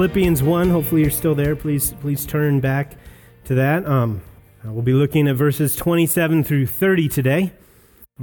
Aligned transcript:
Philippians 0.00 0.42
1. 0.42 0.70
Hopefully 0.70 1.02
you're 1.02 1.10
still 1.10 1.34
there. 1.34 1.54
Please, 1.54 1.92
please 2.00 2.24
turn 2.24 2.58
back 2.58 2.96
to 3.44 3.56
that. 3.56 3.84
Um, 3.84 4.22
we'll 4.64 4.80
be 4.80 4.94
looking 4.94 5.28
at 5.28 5.36
verses 5.36 5.76
27 5.76 6.42
through 6.42 6.68
30 6.68 7.10
today. 7.10 7.52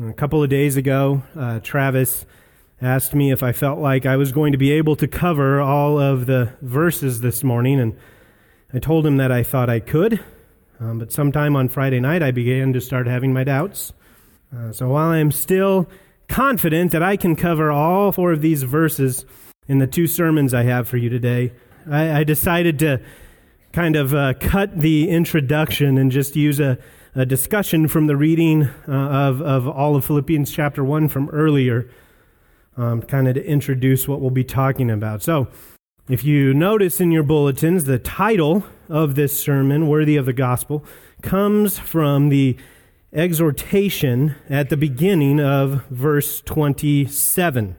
A 0.01 0.13
couple 0.13 0.41
of 0.41 0.49
days 0.49 0.75
ago, 0.75 1.21
uh, 1.35 1.59
Travis 1.59 2.25
asked 2.81 3.13
me 3.13 3.31
if 3.31 3.43
I 3.43 3.51
felt 3.51 3.77
like 3.77 4.07
I 4.07 4.17
was 4.17 4.31
going 4.31 4.53
to 4.53 4.57
be 4.57 4.71
able 4.71 4.95
to 4.95 5.07
cover 5.07 5.61
all 5.61 5.99
of 5.99 6.25
the 6.25 6.51
verses 6.63 7.21
this 7.21 7.43
morning, 7.43 7.79
and 7.79 7.95
I 8.73 8.79
told 8.79 9.05
him 9.05 9.17
that 9.17 9.31
I 9.31 9.43
thought 9.43 9.69
I 9.69 9.79
could. 9.79 10.19
Um, 10.79 10.97
but 10.97 11.11
sometime 11.11 11.55
on 11.55 11.69
Friday 11.69 11.99
night, 11.99 12.23
I 12.23 12.31
began 12.31 12.73
to 12.73 12.81
start 12.81 13.05
having 13.05 13.33
my 13.33 13.43
doubts. 13.43 13.93
Uh, 14.51 14.71
so 14.71 14.89
while 14.89 15.09
I'm 15.09 15.31
still 15.31 15.87
confident 16.27 16.91
that 16.93 17.03
I 17.03 17.17
can 17.17 17.35
cover 17.35 17.71
all 17.71 18.11
four 18.11 18.31
of 18.31 18.41
these 18.41 18.63
verses, 18.63 19.25
in 19.67 19.79
the 19.79 19.87
two 19.87 20.07
sermons 20.07 20.53
I 20.53 20.63
have 20.63 20.87
for 20.87 20.97
you 20.97 21.09
today. 21.09 21.51
I, 21.89 22.19
I 22.19 22.23
decided 22.23 22.79
to 22.79 23.01
kind 23.73 23.95
of 23.95 24.13
uh, 24.13 24.33
cut 24.39 24.79
the 24.79 25.09
introduction 25.09 25.97
and 25.97 26.11
just 26.11 26.35
use 26.35 26.59
a, 26.59 26.77
a 27.15 27.25
discussion 27.25 27.87
from 27.87 28.07
the 28.07 28.15
reading 28.15 28.63
uh, 28.87 28.91
of, 28.91 29.41
of 29.41 29.67
all 29.67 29.95
of 29.95 30.05
Philippians 30.05 30.51
chapter 30.51 30.83
1 30.83 31.07
from 31.09 31.29
earlier, 31.29 31.89
um, 32.75 33.01
kind 33.01 33.27
of 33.27 33.35
to 33.35 33.45
introduce 33.45 34.07
what 34.07 34.21
we'll 34.21 34.29
be 34.29 34.43
talking 34.43 34.89
about. 34.89 35.23
So, 35.23 35.47
if 36.09 36.23
you 36.23 36.53
notice 36.53 37.01
in 37.01 37.11
your 37.11 37.23
bulletins, 37.23 37.83
the 37.83 37.99
title 37.99 38.63
of 38.87 39.15
this 39.15 39.37
sermon, 39.37 39.87
Worthy 39.89 40.15
of 40.15 40.25
the 40.25 40.31
Gospel, 40.31 40.85
comes 41.21 41.77
from 41.77 42.29
the 42.29 42.55
exhortation 43.11 44.35
at 44.49 44.69
the 44.69 44.77
beginning 44.77 45.41
of 45.41 45.83
verse 45.89 46.39
27 46.41 47.75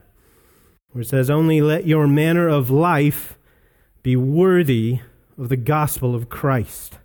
where 0.93 1.03
it 1.03 1.09
says, 1.09 1.31
Only 1.31 1.61
let 1.61 1.87
your 1.87 2.07
manner 2.07 2.49
of 2.49 2.71
life 2.71 3.38
be 4.09 4.17
worthy 4.17 5.01
of 5.37 5.51
the 5.51 5.57
gospel 5.59 6.15
of 6.15 6.31
Christ. 6.31 6.97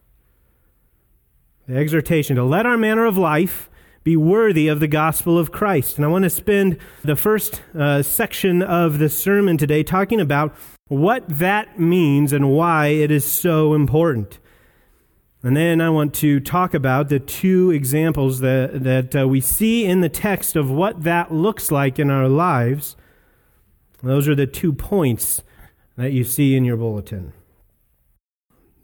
The 1.67 1.75
exhortation 1.75 2.37
to 2.37 2.45
let 2.45 2.65
our 2.65 2.77
manner 2.77 3.03
of 3.03 3.17
life 3.17 3.69
be 4.05 4.15
worthy 4.15 4.69
of 4.69 4.79
the 4.79 4.87
gospel 4.87 5.37
of 5.37 5.51
Christ. 5.51 5.97
And 5.97 6.05
I 6.05 6.07
want 6.07 6.23
to 6.23 6.29
spend 6.29 6.77
the 7.03 7.17
first 7.17 7.61
uh, 7.77 8.03
section 8.03 8.61
of 8.61 8.99
the 8.99 9.09
sermon 9.09 9.57
today 9.57 9.83
talking 9.83 10.21
about 10.21 10.55
what 10.87 11.27
that 11.27 11.77
means 11.77 12.31
and 12.31 12.53
why 12.53 12.87
it 12.87 13.11
is 13.11 13.29
so 13.29 13.73
important. 13.73 14.39
And 15.43 15.57
then 15.57 15.81
I 15.81 15.89
want 15.89 16.13
to 16.13 16.39
talk 16.39 16.73
about 16.73 17.09
the 17.09 17.19
two 17.19 17.69
examples 17.71 18.39
that, 18.39 18.81
that 18.81 19.13
uh, 19.13 19.27
we 19.27 19.41
see 19.41 19.83
in 19.83 19.99
the 19.99 20.07
text 20.07 20.55
of 20.55 20.71
what 20.71 21.03
that 21.03 21.33
looks 21.33 21.69
like 21.69 21.99
in 21.99 22.09
our 22.09 22.29
lives 22.29 22.95
those 24.01 24.27
are 24.27 24.35
the 24.35 24.45
two 24.45 24.73
points 24.73 25.43
that 25.97 26.11
you 26.11 26.23
see 26.23 26.55
in 26.55 26.63
your 26.65 26.77
bulletin. 26.77 27.33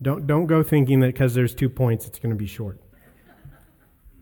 Don't, 0.02 0.26
don't 0.28 0.46
go 0.46 0.64
thinking 0.64 1.02
that 1.02 1.08
because 1.08 1.34
there's 1.34 1.54
two 1.54 1.70
points, 1.70 2.08
it's 2.08 2.20
going 2.20 2.30
to 2.30 2.36
be 2.36 2.48
short. 2.48 2.80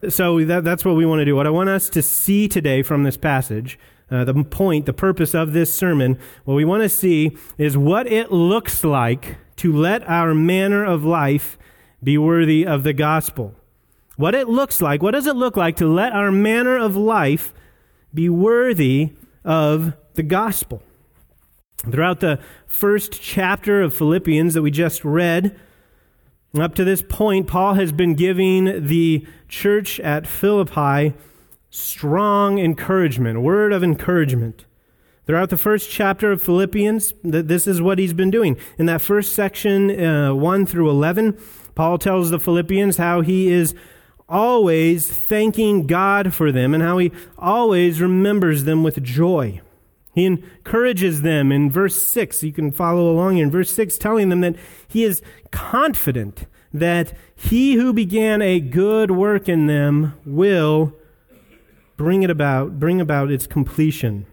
So 0.09 0.43
that, 0.45 0.63
that's 0.63 0.85
what 0.85 0.95
we 0.95 1.05
want 1.05 1.19
to 1.19 1.25
do. 1.25 1.35
What 1.35 1.47
I 1.47 1.51
want 1.51 1.69
us 1.69 1.89
to 1.89 2.01
see 2.01 2.47
today 2.47 2.83
from 2.83 3.03
this 3.03 3.17
passage, 3.17 3.79
uh, 4.09 4.23
the 4.23 4.43
point, 4.43 4.85
the 4.85 4.93
purpose 4.93 5.33
of 5.33 5.53
this 5.53 5.73
sermon, 5.73 6.19
what 6.45 6.55
we 6.55 6.65
want 6.65 6.83
to 6.83 6.89
see 6.89 7.35
is 7.57 7.77
what 7.77 8.07
it 8.07 8.31
looks 8.31 8.83
like 8.83 9.37
to 9.57 9.73
let 9.73 10.07
our 10.07 10.33
manner 10.33 10.85
of 10.85 11.03
life 11.03 11.57
be 12.03 12.17
worthy 12.17 12.65
of 12.65 12.83
the 12.83 12.93
gospel. 12.93 13.55
What 14.15 14.33
it 14.33 14.47
looks 14.47 14.81
like, 14.81 15.01
what 15.01 15.11
does 15.11 15.27
it 15.27 15.35
look 15.35 15.57
like 15.57 15.75
to 15.77 15.87
let 15.87 16.13
our 16.13 16.31
manner 16.31 16.77
of 16.77 16.95
life 16.95 17.53
be 18.13 18.29
worthy 18.29 19.13
of 19.43 19.93
the 20.13 20.23
gospel? 20.23 20.81
Throughout 21.83 22.19
the 22.19 22.39
first 22.65 23.21
chapter 23.21 23.81
of 23.81 23.93
Philippians 23.93 24.55
that 24.55 24.61
we 24.61 24.71
just 24.71 25.05
read, 25.05 25.57
up 26.57 26.75
to 26.75 26.83
this 26.83 27.01
point, 27.01 27.47
Paul 27.47 27.75
has 27.75 27.91
been 27.91 28.15
giving 28.15 28.87
the 28.87 29.25
church 29.47 29.99
at 29.99 30.25
Philippi 30.25 31.13
strong 31.69 32.57
encouragement, 32.57 33.41
word 33.41 33.71
of 33.71 33.83
encouragement. 33.83 34.65
Throughout 35.27 35.49
the 35.49 35.57
first 35.57 35.89
chapter 35.89 36.31
of 36.31 36.41
Philippians, 36.41 37.13
this 37.23 37.67
is 37.67 37.81
what 37.81 37.99
he's 37.99 38.13
been 38.13 38.31
doing. 38.31 38.57
In 38.77 38.85
that 38.85 39.01
first 39.01 39.33
section, 39.33 40.03
uh, 40.03 40.33
1 40.33 40.65
through 40.65 40.89
11, 40.89 41.37
Paul 41.75 41.97
tells 41.97 42.29
the 42.29 42.39
Philippians 42.39 42.97
how 42.97 43.21
he 43.21 43.49
is 43.49 43.75
always 44.29 45.09
thanking 45.09 45.85
God 45.85 46.33
for 46.33 46.51
them 46.51 46.73
and 46.73 46.81
how 46.81 46.97
he 46.97 47.11
always 47.37 48.01
remembers 48.01 48.63
them 48.63 48.83
with 48.83 49.03
joy. 49.03 49.61
He 50.17 50.25
encourages 50.25 51.21
them 51.21 51.51
in 51.51 51.69
verse 51.69 52.01
6. 52.07 52.41
You 52.41 52.51
can 52.51 52.71
follow 52.71 53.11
along 53.11 53.35
here 53.35 53.45
in 53.45 53.51
verse 53.51 53.69
6, 53.69 53.99
telling 53.99 54.29
them 54.29 54.41
that 54.41 54.55
he 54.87 55.03
is 55.03 55.21
confident 55.51 56.47
that 56.73 57.13
he 57.35 57.75
who 57.75 57.93
began 57.93 58.41
a 58.41 58.59
good 58.59 59.11
work 59.11 59.47
in 59.47 59.67
them 59.67 60.15
will 60.25 60.91
bring 61.97 62.23
it 62.23 62.31
about, 62.31 62.79
bring 62.79 62.99
about 62.99 63.29
its 63.29 63.45
completion. 63.45 64.25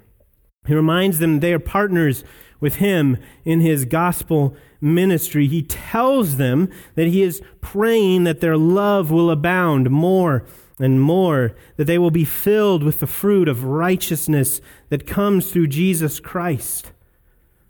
He 0.67 0.75
reminds 0.75 1.19
them 1.19 1.41
they 1.41 1.53
are 1.53 1.59
partners 1.59 2.25
with 2.61 2.77
him 2.77 3.19
in 3.45 3.61
his 3.61 3.85
gospel 3.85 4.57
ministry. 4.81 5.49
He 5.49 5.61
tells 5.63 6.39
them 6.39 6.71
that 6.95 7.09
he 7.09 7.21
is 7.21 7.43
praying 7.61 8.25
that 8.25 8.41
their 8.41 8.57
love 8.57 9.11
will 9.11 9.31
abound 9.31 9.91
more 9.91 10.47
and 10.79 11.01
more, 11.01 11.55
that 11.77 11.85
they 11.85 11.99
will 11.99 12.11
be 12.11 12.25
filled 12.25 12.83
with 12.83 13.01
the 13.01 13.07
fruit 13.07 13.49
of 13.49 13.65
righteousness 13.65 14.61
that 14.89 15.07
comes 15.07 15.51
through 15.51 15.69
Jesus 15.69 16.21
Christ. 16.21 16.91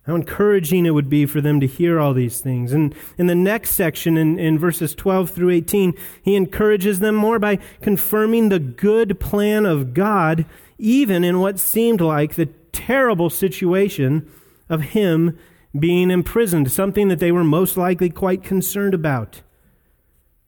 How 0.06 0.14
encouraging 0.14 0.84
it 0.84 0.90
would 0.90 1.08
be 1.08 1.24
for 1.24 1.40
them 1.40 1.60
to 1.60 1.66
hear 1.66 1.98
all 1.98 2.12
these 2.12 2.40
things. 2.40 2.72
And 2.72 2.94
in 3.16 3.26
the 3.26 3.34
next 3.34 3.70
section, 3.70 4.18
in, 4.18 4.38
in 4.38 4.58
verses 4.58 4.94
12 4.94 5.30
through 5.30 5.50
18, 5.50 5.94
he 6.22 6.36
encourages 6.36 6.98
them 6.98 7.14
more 7.14 7.38
by 7.38 7.58
confirming 7.80 8.48
the 8.48 8.58
good 8.58 9.18
plan 9.18 9.64
of 9.64 9.94
God, 9.94 10.44
even 10.78 11.24
in 11.24 11.40
what 11.40 11.58
seemed 11.58 12.02
like 12.02 12.34
the 12.34 12.50
terrible 12.72 13.30
situation 13.30 14.30
of 14.68 14.82
him 14.82 15.38
being 15.78 16.10
imprisoned, 16.10 16.70
something 16.70 17.08
that 17.08 17.18
they 17.18 17.32
were 17.32 17.44
most 17.44 17.76
likely 17.76 18.10
quite 18.10 18.42
concerned 18.42 18.92
about. 18.92 19.40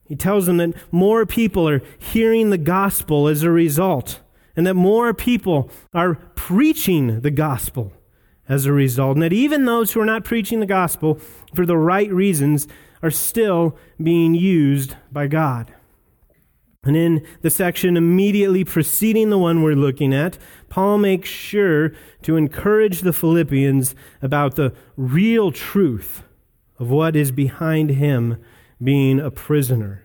He 0.08 0.16
tells 0.16 0.46
them 0.46 0.58
that 0.58 0.74
more 0.92 1.26
people 1.26 1.68
are 1.68 1.82
hearing 1.98 2.50
the 2.50 2.58
gospel 2.58 3.28
as 3.28 3.42
a 3.42 3.50
result, 3.50 4.20
and 4.54 4.66
that 4.66 4.74
more 4.74 5.12
people 5.12 5.70
are 5.92 6.14
preaching 6.34 7.20
the 7.20 7.30
gospel 7.30 7.92
as 8.48 8.66
a 8.66 8.72
result, 8.72 9.16
and 9.16 9.22
that 9.22 9.32
even 9.32 9.64
those 9.64 9.92
who 9.92 10.00
are 10.00 10.06
not 10.06 10.24
preaching 10.24 10.60
the 10.60 10.66
gospel 10.66 11.18
for 11.54 11.66
the 11.66 11.76
right 11.76 12.10
reasons 12.12 12.68
are 13.02 13.10
still 13.10 13.76
being 14.02 14.34
used 14.34 14.94
by 15.12 15.26
God. 15.26 15.72
And 16.84 16.96
in 16.96 17.26
the 17.42 17.50
section 17.50 17.96
immediately 17.96 18.62
preceding 18.62 19.30
the 19.30 19.38
one 19.38 19.62
we're 19.62 19.74
looking 19.74 20.14
at, 20.14 20.38
Paul 20.68 20.98
makes 20.98 21.28
sure 21.28 21.92
to 22.22 22.36
encourage 22.36 23.00
the 23.00 23.12
Philippians 23.12 23.96
about 24.22 24.54
the 24.54 24.72
real 24.96 25.50
truth 25.50 26.22
of 26.78 26.88
what 26.88 27.16
is 27.16 27.32
behind 27.32 27.90
him 27.90 28.36
being 28.82 29.20
a 29.20 29.30
prisoner. 29.30 30.02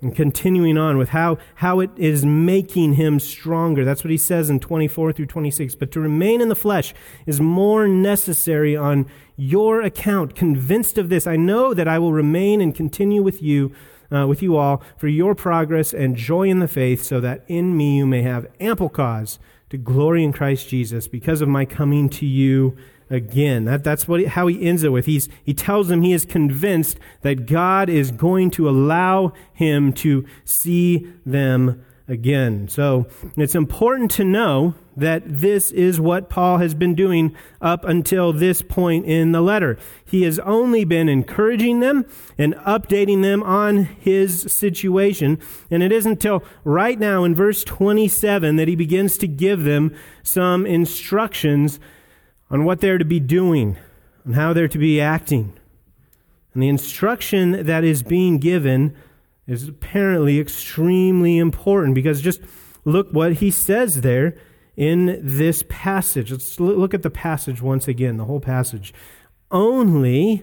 And 0.00 0.14
continuing 0.14 0.76
on 0.76 0.98
with 0.98 1.10
how, 1.10 1.38
how 1.56 1.80
it 1.80 1.90
is 1.96 2.26
making 2.26 2.94
him 2.94 3.18
stronger. 3.18 3.84
That's 3.84 4.04
what 4.04 4.10
he 4.10 4.18
says 4.18 4.50
in 4.50 4.60
24 4.60 5.12
through 5.12 5.26
26. 5.26 5.76
But 5.76 5.90
to 5.92 6.00
remain 6.00 6.42
in 6.42 6.50
the 6.50 6.54
flesh 6.54 6.92
is 7.24 7.40
more 7.40 7.88
necessary 7.88 8.76
on 8.76 9.06
your 9.36 9.80
account. 9.80 10.34
Convinced 10.34 10.98
of 10.98 11.08
this, 11.08 11.26
I 11.26 11.36
know 11.36 11.72
that 11.72 11.88
I 11.88 11.98
will 11.98 12.12
remain 12.12 12.60
and 12.60 12.74
continue 12.74 13.22
with 13.22 13.42
you, 13.42 13.72
uh, 14.14 14.26
with 14.26 14.42
you 14.42 14.56
all, 14.56 14.82
for 14.98 15.08
your 15.08 15.34
progress 15.34 15.94
and 15.94 16.16
joy 16.16 16.48
in 16.48 16.58
the 16.58 16.68
faith, 16.68 17.02
so 17.02 17.18
that 17.20 17.42
in 17.48 17.74
me 17.74 17.96
you 17.96 18.06
may 18.06 18.22
have 18.22 18.46
ample 18.60 18.90
cause 18.90 19.38
to 19.70 19.78
glory 19.78 20.22
in 20.22 20.32
Christ 20.32 20.68
Jesus 20.68 21.08
because 21.08 21.40
of 21.40 21.48
my 21.48 21.64
coming 21.64 22.08
to 22.10 22.26
you 22.26 22.76
again. 23.10 23.64
That, 23.64 23.84
that's 23.84 24.08
what 24.08 24.20
he, 24.20 24.26
how 24.26 24.46
he 24.46 24.66
ends 24.66 24.82
it 24.82 24.92
with. 24.92 25.06
He's, 25.06 25.28
he 25.44 25.54
tells 25.54 25.88
them 25.88 26.02
he 26.02 26.12
is 26.12 26.24
convinced 26.24 26.98
that 27.22 27.46
God 27.46 27.88
is 27.88 28.10
going 28.10 28.50
to 28.52 28.68
allow 28.68 29.32
him 29.52 29.92
to 29.94 30.24
see 30.44 31.06
them 31.24 31.84
again. 32.06 32.68
So 32.68 33.06
it's 33.36 33.54
important 33.54 34.10
to 34.12 34.24
know 34.24 34.74
that 34.96 35.22
this 35.26 35.70
is 35.70 36.00
what 36.00 36.28
Paul 36.28 36.58
has 36.58 36.74
been 36.74 36.94
doing 36.94 37.34
up 37.60 37.84
until 37.84 38.32
this 38.32 38.62
point 38.62 39.06
in 39.06 39.32
the 39.32 39.40
letter. 39.40 39.78
He 40.04 40.22
has 40.22 40.38
only 40.40 40.84
been 40.84 41.08
encouraging 41.08 41.80
them 41.80 42.04
and 42.36 42.54
updating 42.56 43.22
them 43.22 43.42
on 43.42 43.84
his 43.84 44.42
situation. 44.56 45.40
And 45.70 45.82
it 45.82 45.92
isn't 45.92 46.12
until 46.12 46.44
right 46.62 46.98
now 46.98 47.24
in 47.24 47.34
verse 47.34 47.64
27 47.64 48.56
that 48.56 48.68
he 48.68 48.76
begins 48.76 49.18
to 49.18 49.26
give 49.26 49.64
them 49.64 49.94
some 50.22 50.66
instructions 50.66 51.80
on 52.50 52.64
what 52.64 52.80
they're 52.80 52.98
to 52.98 53.04
be 53.04 53.20
doing, 53.20 53.76
on 54.26 54.34
how 54.34 54.52
they're 54.52 54.68
to 54.68 54.78
be 54.78 55.00
acting. 55.00 55.52
And 56.52 56.62
the 56.62 56.68
instruction 56.68 57.66
that 57.66 57.84
is 57.84 58.02
being 58.02 58.38
given 58.38 58.96
is 59.46 59.68
apparently 59.68 60.38
extremely 60.38 61.38
important 61.38 61.94
because 61.94 62.20
just 62.22 62.40
look 62.84 63.08
what 63.10 63.34
he 63.34 63.50
says 63.50 64.00
there 64.00 64.36
in 64.76 65.18
this 65.22 65.64
passage. 65.68 66.30
Let's 66.30 66.58
look 66.58 66.94
at 66.94 67.02
the 67.02 67.10
passage 67.10 67.60
once 67.60 67.88
again, 67.88 68.16
the 68.16 68.24
whole 68.24 68.40
passage. 68.40 68.94
only 69.50 70.42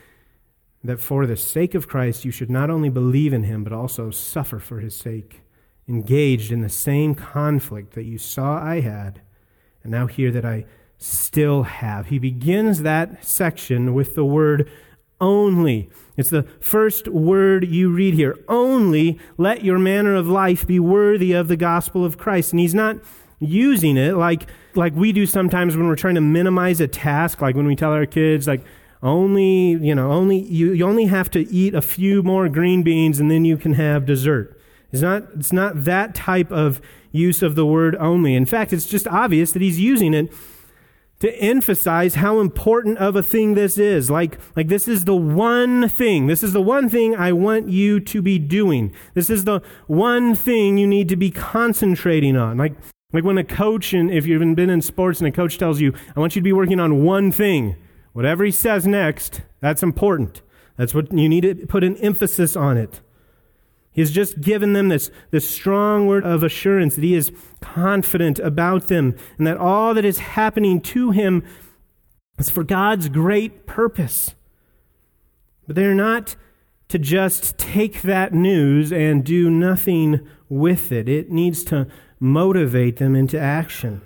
that 0.83 0.99
for 0.99 1.25
the 1.25 1.37
sake 1.37 1.75
of 1.75 1.87
Christ 1.87 2.25
you 2.25 2.31
should 2.31 2.49
not 2.49 2.69
only 2.69 2.89
believe 2.89 3.33
in 3.33 3.43
him, 3.43 3.63
but 3.63 3.73
also 3.73 4.09
suffer 4.11 4.59
for 4.59 4.79
his 4.79 4.95
sake, 4.95 5.41
engaged 5.87 6.51
in 6.51 6.61
the 6.61 6.69
same 6.69 7.15
conflict 7.15 7.93
that 7.93 8.05
you 8.05 8.17
saw 8.17 8.63
I 8.63 8.81
had, 8.81 9.21
and 9.83 9.91
now 9.91 10.07
hear 10.07 10.31
that 10.31 10.45
I 10.45 10.65
still 10.97 11.63
have. 11.63 12.07
He 12.07 12.19
begins 12.19 12.83
that 12.83 13.25
section 13.25 13.93
with 13.93 14.15
the 14.15 14.25
word 14.25 14.69
only. 15.19 15.89
It's 16.17 16.29
the 16.29 16.43
first 16.59 17.07
word 17.07 17.67
you 17.67 17.91
read 17.91 18.13
here. 18.13 18.37
Only 18.47 19.19
let 19.37 19.63
your 19.63 19.79
manner 19.79 20.15
of 20.15 20.27
life 20.27 20.65
be 20.65 20.79
worthy 20.79 21.33
of 21.33 21.47
the 21.47 21.57
gospel 21.57 22.03
of 22.03 22.17
Christ. 22.17 22.53
And 22.53 22.59
he's 22.59 22.75
not 22.75 22.97
using 23.39 23.97
it 23.97 24.15
like, 24.15 24.47
like 24.75 24.93
we 24.95 25.11
do 25.11 25.25
sometimes 25.25 25.75
when 25.75 25.87
we're 25.87 25.95
trying 25.95 26.15
to 26.15 26.21
minimize 26.21 26.81
a 26.81 26.87
task, 26.87 27.41
like 27.41 27.55
when 27.55 27.67
we 27.67 27.75
tell 27.75 27.91
our 27.91 28.05
kids, 28.05 28.47
like, 28.47 28.63
only, 29.03 29.71
you 29.71 29.95
know, 29.95 30.11
only 30.11 30.39
you, 30.39 30.73
you 30.73 30.85
only 30.85 31.05
have 31.05 31.29
to 31.31 31.49
eat 31.51 31.73
a 31.73 31.81
few 31.81 32.21
more 32.21 32.47
green 32.49 32.83
beans 32.83 33.19
and 33.19 33.31
then 33.31 33.45
you 33.45 33.57
can 33.57 33.73
have 33.73 34.05
dessert. 34.05 34.59
It's 34.91 35.01
not, 35.01 35.23
it's 35.35 35.53
not 35.53 35.85
that 35.85 36.13
type 36.13 36.51
of 36.51 36.81
use 37.11 37.41
of 37.41 37.55
the 37.55 37.65
word 37.65 37.95
only. 37.95 38.35
In 38.35 38.45
fact, 38.45 38.73
it's 38.73 38.85
just 38.85 39.07
obvious 39.07 39.51
that 39.53 39.61
he's 39.61 39.79
using 39.79 40.13
it 40.13 40.31
to 41.19 41.33
emphasize 41.35 42.15
how 42.15 42.39
important 42.39 42.97
of 42.97 43.15
a 43.15 43.23
thing 43.23 43.53
this 43.53 43.77
is. 43.77 44.09
Like, 44.09 44.39
like 44.55 44.67
this 44.67 44.87
is 44.87 45.05
the 45.05 45.15
one 45.15 45.87
thing. 45.87 46.27
This 46.27 46.43
is 46.43 46.51
the 46.51 46.61
one 46.61 46.89
thing 46.89 47.15
I 47.15 47.31
want 47.31 47.69
you 47.69 47.99
to 47.99 48.21
be 48.21 48.39
doing. 48.39 48.91
This 49.13 49.29
is 49.29 49.43
the 49.43 49.61
one 49.87 50.35
thing 50.35 50.77
you 50.77 50.87
need 50.87 51.09
to 51.09 51.15
be 51.15 51.29
concentrating 51.29 52.35
on. 52.35 52.57
Like, 52.57 52.73
like 53.13 53.23
when 53.23 53.37
a 53.37 53.43
coach, 53.43 53.93
and 53.93 54.11
if 54.11 54.25
you've 54.25 54.55
been 54.55 54.69
in 54.69 54.81
sports 54.81 55.19
and 55.19 55.27
a 55.27 55.31
coach 55.31 55.57
tells 55.57 55.79
you, 55.79 55.93
I 56.15 56.19
want 56.19 56.35
you 56.35 56.41
to 56.41 56.43
be 56.43 56.53
working 56.53 56.79
on 56.79 57.03
one 57.03 57.31
thing. 57.31 57.75
Whatever 58.13 58.43
he 58.43 58.51
says 58.51 58.85
next, 58.85 59.41
that's 59.59 59.83
important. 59.83 60.41
That's 60.77 60.93
what 60.93 61.11
you 61.13 61.29
need 61.29 61.41
to 61.41 61.55
put 61.67 61.83
an 61.83 61.97
emphasis 61.97 62.55
on 62.55 62.77
it. 62.77 63.01
He's 63.93 64.11
just 64.11 64.39
given 64.39 64.73
them 64.73 64.89
this, 64.89 65.11
this 65.31 65.49
strong 65.49 66.07
word 66.07 66.25
of 66.25 66.43
assurance 66.43 66.95
that 66.95 67.03
he 67.03 67.13
is 67.13 67.31
confident 67.59 68.39
about 68.39 68.87
them 68.87 69.15
and 69.37 69.45
that 69.45 69.57
all 69.57 69.93
that 69.93 70.05
is 70.05 70.19
happening 70.19 70.79
to 70.81 71.11
him 71.11 71.43
is 72.37 72.49
for 72.49 72.63
God's 72.63 73.09
great 73.09 73.65
purpose. 73.65 74.33
But 75.67 75.75
they're 75.75 75.93
not 75.93 76.35
to 76.87 76.99
just 76.99 77.57
take 77.57 78.01
that 78.01 78.33
news 78.33 78.91
and 78.91 79.23
do 79.23 79.49
nothing 79.49 80.27
with 80.49 80.91
it. 80.91 81.07
It 81.07 81.29
needs 81.29 81.63
to 81.65 81.87
motivate 82.19 82.97
them 82.97 83.15
into 83.15 83.39
action. 83.39 84.01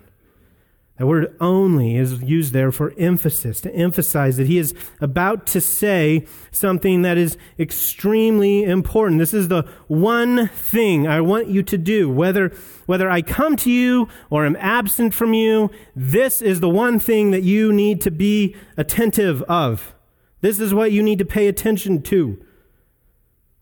That 0.98 1.08
word 1.08 1.36
only 1.42 1.98
is 1.98 2.22
used 2.22 2.54
there 2.54 2.72
for 2.72 2.94
emphasis, 2.98 3.60
to 3.62 3.76
emphasize 3.76 4.38
that 4.38 4.48
he 4.48 4.58
is 4.58 4.74
about 5.02 5.46
to 5.48 5.60
say 5.60 6.26
something 6.52 7.02
that 7.02 7.18
is 7.18 7.38
extremely 7.60 8.64
important. 8.64 9.20
This 9.20 9.34
is 9.34 9.50
the 9.50 9.64
one 9.88 10.48
thing 10.48 11.06
I 11.06 11.20
want 11.20 11.50
you 11.50 11.64
to 11.64 11.78
do. 11.78 12.10
Whether, 12.10 12.54
whether 12.86 13.10
I 13.10 13.22
come 13.22 13.58
to 13.58 13.72
you 13.72 14.08
or 14.30 14.46
am 14.46 14.56
absent 14.56 15.14
from 15.14 15.34
you, 15.34 15.70
this 15.98 16.42
is 16.42 16.62
the 16.62 16.70
one 16.70 16.98
thing 17.00 17.32
that 17.32 17.44
you 17.44 17.74
need 17.74 18.00
to 18.02 18.12
be 18.12 18.56
attentive 18.78 19.42
of. 19.44 19.94
This 20.40 20.62
is 20.62 20.74
what 20.74 20.94
you 20.94 21.04
need 21.04 21.20
to 21.20 21.26
pay 21.26 21.48
attention 21.48 22.04
to. 22.04 22.42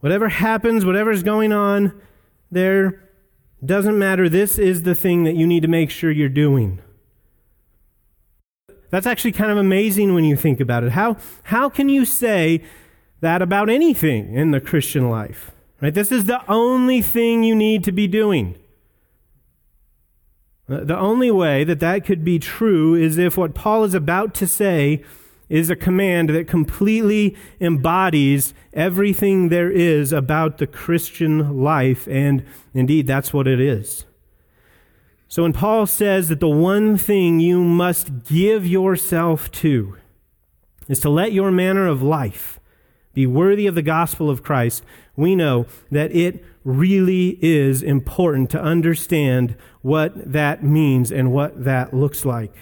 Whatever 0.01 0.29
happens, 0.29 0.85
whatever's 0.85 1.23
going 1.23 1.51
on 1.51 1.99
there, 2.51 3.09
doesn't 3.65 3.97
matter. 3.97 4.29
This 4.29 4.59
is 4.59 4.83
the 4.83 4.93
thing 4.93 5.23
that 5.23 5.35
you 5.35 5.47
need 5.47 5.61
to 5.61 5.67
make 5.67 5.89
sure 5.89 6.11
you're 6.11 6.29
doing. 6.29 6.79
That's 8.93 9.07
actually 9.07 9.31
kind 9.31 9.51
of 9.51 9.57
amazing 9.57 10.13
when 10.13 10.23
you 10.23 10.35
think 10.35 10.59
about 10.59 10.83
it. 10.83 10.91
How, 10.91 11.17
how 11.41 11.67
can 11.67 11.89
you 11.89 12.05
say 12.05 12.61
that 13.21 13.41
about 13.41 13.67
anything 13.67 14.35
in 14.35 14.51
the 14.51 14.61
Christian 14.61 15.09
life? 15.09 15.49
Right? 15.81 15.91
This 15.91 16.11
is 16.11 16.25
the 16.25 16.47
only 16.47 17.01
thing 17.01 17.43
you 17.43 17.55
need 17.55 17.83
to 17.85 17.91
be 17.91 18.05
doing. 18.05 18.53
The 20.67 20.95
only 20.95 21.31
way 21.31 21.63
that 21.63 21.79
that 21.79 22.05
could 22.05 22.23
be 22.23 22.37
true 22.37 22.93
is 22.93 23.17
if 23.17 23.35
what 23.35 23.55
Paul 23.55 23.83
is 23.83 23.95
about 23.95 24.35
to 24.35 24.45
say 24.45 25.03
is 25.49 25.71
a 25.71 25.75
command 25.75 26.29
that 26.29 26.47
completely 26.47 27.35
embodies 27.59 28.53
everything 28.73 29.49
there 29.49 29.71
is 29.71 30.13
about 30.13 30.59
the 30.59 30.67
Christian 30.67 31.63
life, 31.63 32.07
and 32.07 32.45
indeed, 32.75 33.07
that's 33.07 33.33
what 33.33 33.47
it 33.47 33.59
is. 33.59 34.05
So 35.33 35.41
when 35.41 35.53
Paul 35.53 35.87
says 35.87 36.29
that 36.29 36.39
the 36.39 36.47
one 36.47 36.95
thing 36.95 37.39
you 37.39 37.63
must 37.63 38.25
give 38.25 38.67
yourself 38.67 39.49
to 39.53 39.97
is 40.87 40.99
to 40.99 41.09
let 41.09 41.33
your 41.33 41.49
manner 41.49 41.87
of 41.87 42.03
life 42.03 42.59
be 43.15 43.25
worthy 43.25 43.65
of 43.65 43.73
the 43.73 43.81
gospel 43.81 44.29
of 44.29 44.43
Christ, 44.43 44.83
we 45.15 45.35
know 45.35 45.65
that 45.89 46.15
it 46.15 46.45
really 46.63 47.39
is 47.41 47.81
important 47.81 48.51
to 48.51 48.61
understand 48.61 49.55
what 49.81 50.13
that 50.33 50.63
means 50.63 51.11
and 51.11 51.31
what 51.31 51.63
that 51.63 51.95
looks 51.95 52.25
like. 52.25 52.53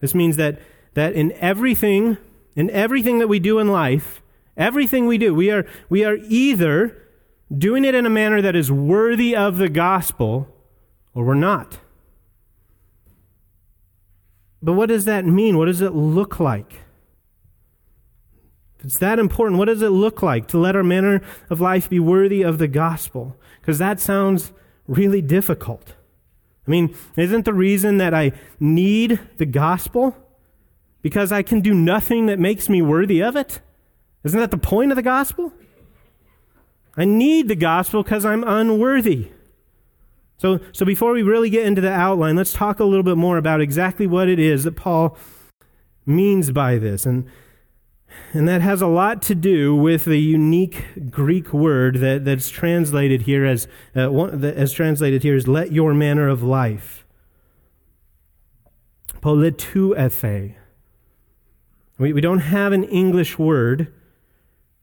This 0.00 0.14
means 0.14 0.36
that, 0.36 0.60
that 0.92 1.14
in 1.14 1.32
everything, 1.32 2.18
in 2.54 2.68
everything 2.72 3.20
that 3.20 3.28
we 3.28 3.38
do 3.38 3.58
in 3.58 3.68
life, 3.68 4.20
everything 4.54 5.06
we 5.06 5.16
do, 5.16 5.34
we 5.34 5.50
are, 5.50 5.64
we 5.88 6.04
are 6.04 6.18
either 6.28 6.94
doing 7.56 7.86
it 7.86 7.94
in 7.94 8.04
a 8.04 8.10
manner 8.10 8.42
that 8.42 8.54
is 8.54 8.70
worthy 8.70 9.34
of 9.34 9.56
the 9.56 9.70
gospel 9.70 10.53
or 11.14 11.24
we're 11.24 11.34
not. 11.34 11.78
But 14.62 14.72
what 14.72 14.88
does 14.88 15.04
that 15.04 15.24
mean? 15.24 15.58
What 15.58 15.66
does 15.66 15.80
it 15.80 15.94
look 15.94 16.40
like? 16.40 16.80
If 18.78 18.86
it's 18.86 18.98
that 18.98 19.18
important, 19.18 19.58
what 19.58 19.66
does 19.66 19.82
it 19.82 19.90
look 19.90 20.22
like 20.22 20.48
to 20.48 20.58
let 20.58 20.74
our 20.74 20.82
manner 20.82 21.20
of 21.50 21.60
life 21.60 21.88
be 21.88 22.00
worthy 22.00 22.42
of 22.42 22.58
the 22.58 22.68
gospel? 22.68 23.36
Because 23.60 23.78
that 23.78 24.00
sounds 24.00 24.52
really 24.86 25.22
difficult. 25.22 25.94
I 26.66 26.70
mean, 26.70 26.96
isn't 27.16 27.44
the 27.44 27.52
reason 27.52 27.98
that 27.98 28.14
I 28.14 28.32
need 28.58 29.20
the 29.36 29.46
gospel 29.46 30.16
because 31.02 31.30
I 31.30 31.42
can 31.42 31.60
do 31.60 31.74
nothing 31.74 32.26
that 32.26 32.38
makes 32.38 32.68
me 32.68 32.80
worthy 32.80 33.22
of 33.22 33.36
it? 33.36 33.60
Isn't 34.24 34.40
that 34.40 34.50
the 34.50 34.56
point 34.56 34.90
of 34.90 34.96
the 34.96 35.02
gospel? 35.02 35.52
I 36.96 37.04
need 37.04 37.48
the 37.48 37.56
gospel 37.56 38.02
because 38.02 38.24
I'm 38.24 38.44
unworthy. 38.44 39.30
So, 40.36 40.60
so 40.72 40.84
before 40.84 41.12
we 41.12 41.22
really 41.22 41.50
get 41.50 41.66
into 41.66 41.80
the 41.80 41.92
outline, 41.92 42.36
let's 42.36 42.52
talk 42.52 42.80
a 42.80 42.84
little 42.84 43.02
bit 43.02 43.16
more 43.16 43.38
about 43.38 43.60
exactly 43.60 44.06
what 44.06 44.28
it 44.28 44.38
is 44.38 44.64
that 44.64 44.76
Paul 44.76 45.16
means 46.04 46.50
by 46.50 46.78
this. 46.78 47.06
And, 47.06 47.26
and 48.32 48.48
that 48.48 48.60
has 48.60 48.82
a 48.82 48.86
lot 48.86 49.22
to 49.22 49.34
do 49.34 49.74
with 49.74 50.04
the 50.04 50.18
unique 50.18 51.10
Greek 51.10 51.52
word 51.52 51.96
that, 51.96 52.24
that's 52.24 52.50
translated 52.50 53.22
here 53.22 53.44
as, 53.44 53.68
uh, 53.94 54.10
one, 54.10 54.44
as 54.44 54.72
translated 54.72 55.22
here 55.22 55.36
as 55.36 55.48
let 55.48 55.72
your 55.72 55.94
manner 55.94 56.28
of 56.28 56.42
life. 56.42 57.06
Politeuesthe. 59.20 60.56
We, 61.98 62.12
we 62.12 62.20
don't 62.20 62.40
have 62.40 62.72
an 62.72 62.84
English 62.84 63.38
word 63.38 63.92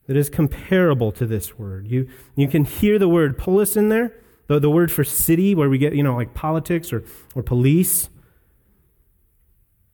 that 0.07 0.17
is 0.17 0.29
comparable 0.29 1.11
to 1.11 1.25
this 1.25 1.59
word. 1.59 1.87
You, 1.87 2.07
you 2.35 2.47
can 2.47 2.65
hear 2.65 2.97
the 2.97 3.09
word 3.09 3.37
polis 3.37 3.75
in 3.75 3.89
there. 3.89 4.13
The, 4.51 4.59
the 4.59 4.69
word 4.69 4.91
for 4.91 5.05
city, 5.05 5.55
where 5.55 5.69
we 5.69 5.77
get, 5.77 5.95
you 5.95 6.03
know, 6.03 6.13
like 6.13 6.33
politics 6.33 6.91
or, 6.91 7.05
or 7.35 7.41
police. 7.41 8.09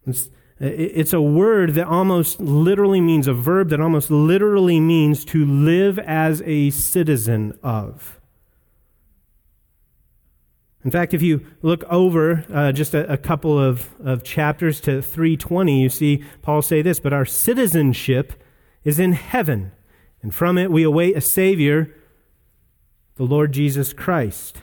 It's, 0.08 0.32
it's 0.60 1.14
a 1.14 1.22
word 1.22 1.76
that 1.76 1.86
almost 1.86 2.40
literally 2.40 3.00
means, 3.00 3.28
a 3.28 3.36
verb 3.36 3.70
that 3.70 3.80
almost 3.80 4.10
literally 4.10 4.80
means 4.80 5.24
to 5.26 5.46
live 5.46 6.00
as 6.00 6.42
a 6.44 6.72
citizen 6.72 7.56
of. 7.62 8.20
In 10.84 10.90
fact, 10.90 11.14
if 11.14 11.22
you 11.22 11.46
look 11.62 11.84
over 11.84 12.44
uh, 12.52 12.72
just 12.72 12.96
a, 12.96 13.14
a, 13.14 13.18
couple 13.18 13.60
of, 13.60 13.88
of 14.04 14.24
chapters 14.24 14.82
to 14.82 15.04
320, 15.04 15.84
you 15.84 15.90
see 15.90 16.24
Paul 16.42 16.64
say 16.64 16.82
this 16.82 17.00
But 17.00 17.14
our 17.14 17.26
citizenship 17.26 18.34
is 18.84 18.98
in 18.98 19.14
heaven, 19.14 19.72
and 20.24 20.34
from 20.34 20.58
it 20.58 20.72
we 20.72 20.82
await 20.82 21.16
a 21.16 21.22
Savior 21.22 21.94
the 23.18 23.24
Lord 23.24 23.52
Jesus 23.52 23.94
Christ. 23.94 24.62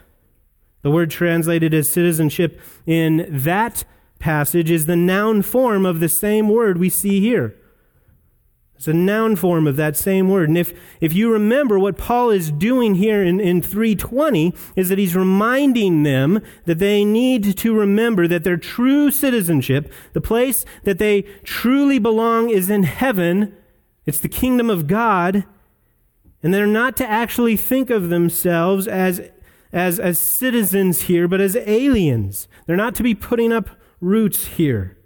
The 0.83 0.91
word 0.91 1.11
translated 1.11 1.75
as 1.75 1.93
citizenship 1.93 2.61
in 2.87 3.27
that 3.29 3.85
passage 4.19 4.71
is 4.71 4.87
the 4.87 4.97
noun 4.97 5.43
form 5.43 5.85
of 5.85 6.01
the 6.01 6.09
same 6.09 6.49
word 6.49 6.79
we 6.79 6.89
see 6.89 7.21
here. 7.21 7.57
It's 8.77 8.89
a 8.89 8.93
noun 8.93 9.37
form 9.37 9.67
of 9.67 9.77
that 9.77 9.97
same 9.97 10.29
word. 10.29 10.49
And 10.49 10.59
if, 10.59 10.79
if 11.01 11.15
you 11.15 11.33
remember 11.33 11.79
what 11.79 11.97
Paul 11.97 12.31
is 12.31 12.51
doing 12.51 12.97
here 12.97 13.23
in, 13.23 13.41
in 13.41 13.63
320 13.63 14.53
is 14.77 14.89
that 14.89 14.99
he's 14.99 15.17
reminding 15.17 16.03
them 16.03 16.43
that 16.67 16.81
they 16.81 17.05
need 17.05 17.57
to 17.57 17.75
remember 17.75 18.29
that 18.29 18.45
their 18.45 18.57
true 18.57 19.11
citizenship, 19.11 19.91
the 20.13 20.21
place 20.21 20.65
that 20.83 20.99
they 20.99 21.23
truly 21.45 21.99
belong 21.99 22.51
is 22.51 22.69
in 22.69 22.83
heaven. 22.83 23.57
It's 24.07 24.21
the 24.21 24.29
kingdom 24.29 24.69
of 24.69 24.87
God. 24.87 25.45
And 26.45 26.53
they're 26.53 26.67
not 26.67 26.97
to 26.99 27.11
actually 27.11 27.57
think 27.57 27.89
of 27.91 28.11
themselves 28.11 28.87
as, 28.87 29.31
as, 29.73 29.99
as 29.99 30.19
citizens 30.19 31.03
here, 31.03 31.27
but 31.27 31.41
as 31.41 31.57
aliens. 31.57 32.47
They're 32.67 32.77
not 32.77 32.95
to 32.97 33.03
be 33.03 33.15
putting 33.15 33.51
up 33.51 33.71
roots 34.01 34.47
here. 34.47 34.99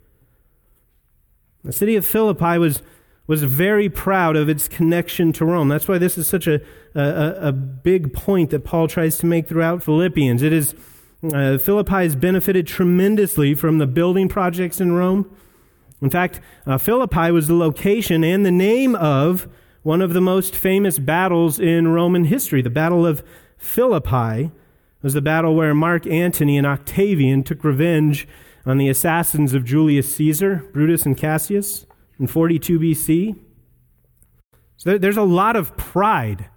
The 1.63 1.73
city 1.73 1.97
of 1.97 2.05
Philippi 2.05 2.59
was 2.59 2.83
was 3.29 3.43
very 3.43 3.91
proud 3.91 4.37
of 4.37 4.49
its 4.49 4.67
connection 4.67 5.35
to 5.35 5.45
Rome. 5.45 5.69
That's 5.69 5.87
why 5.87 5.99
this 5.99 6.17
is 6.17 6.27
such 6.27 6.47
a, 6.47 6.63
a, 6.95 7.49
a 7.49 7.53
big 7.53 8.15
point 8.15 8.49
that 8.51 8.65
Paul 8.65 8.89
tries 8.89 9.19
to 9.19 9.27
make 9.27 9.47
throughout 9.47 9.85
Philippians. 9.85 10.43
It 10.43 10.53
is, 10.53 10.75
uh, 11.23 11.59
Philippi 11.59 11.93
has 11.93 12.17
benefited 12.17 12.67
tremendously 12.67 13.55
from 13.55 13.77
the 13.77 13.87
building 13.87 14.31
projects 14.31 14.81
in 14.81 14.93
Rome. 14.93 15.31
In 16.01 16.09
fact, 16.09 16.41
uh, 16.67 16.79
Philippi 16.79 17.31
was 17.31 17.49
the 17.49 17.55
location 17.55 18.25
and 18.25 18.47
the 18.47 18.51
name 18.51 18.95
of 18.97 19.47
one 19.83 20.03
of 20.03 20.13
the 20.13 20.21
most 20.21 20.55
famous 20.55 20.99
battles 20.99 21.59
in 21.59 21.89
Roman 21.89 22.25
history. 22.25 22.63
The 22.63 22.71
Battle 22.71 23.07
of 23.07 23.23
Philippi 23.57 24.51
was 25.03 25.15
the 25.15 25.21
battle 25.21 25.55
where 25.55 25.75
Mark 25.75 26.07
Antony 26.07 26.59
and 26.59 26.67
Octavian 26.67 27.43
took 27.43 27.65
revenge 27.65 28.27
on 28.67 28.79
the 28.79 28.89
assassins 28.89 29.55
of 29.55 29.65
Julius 29.65 30.15
Caesar, 30.17 30.65
Brutus 30.73 31.07
and 31.07 31.17
Cassius 31.17 31.87
in 32.19 32.27
42 32.27 32.79
BC. 32.79 33.39
So 34.77 34.99
there's 34.99 35.17
a 35.17 35.23
lot 35.23 35.57
of 35.57 35.77
pride 35.77 36.49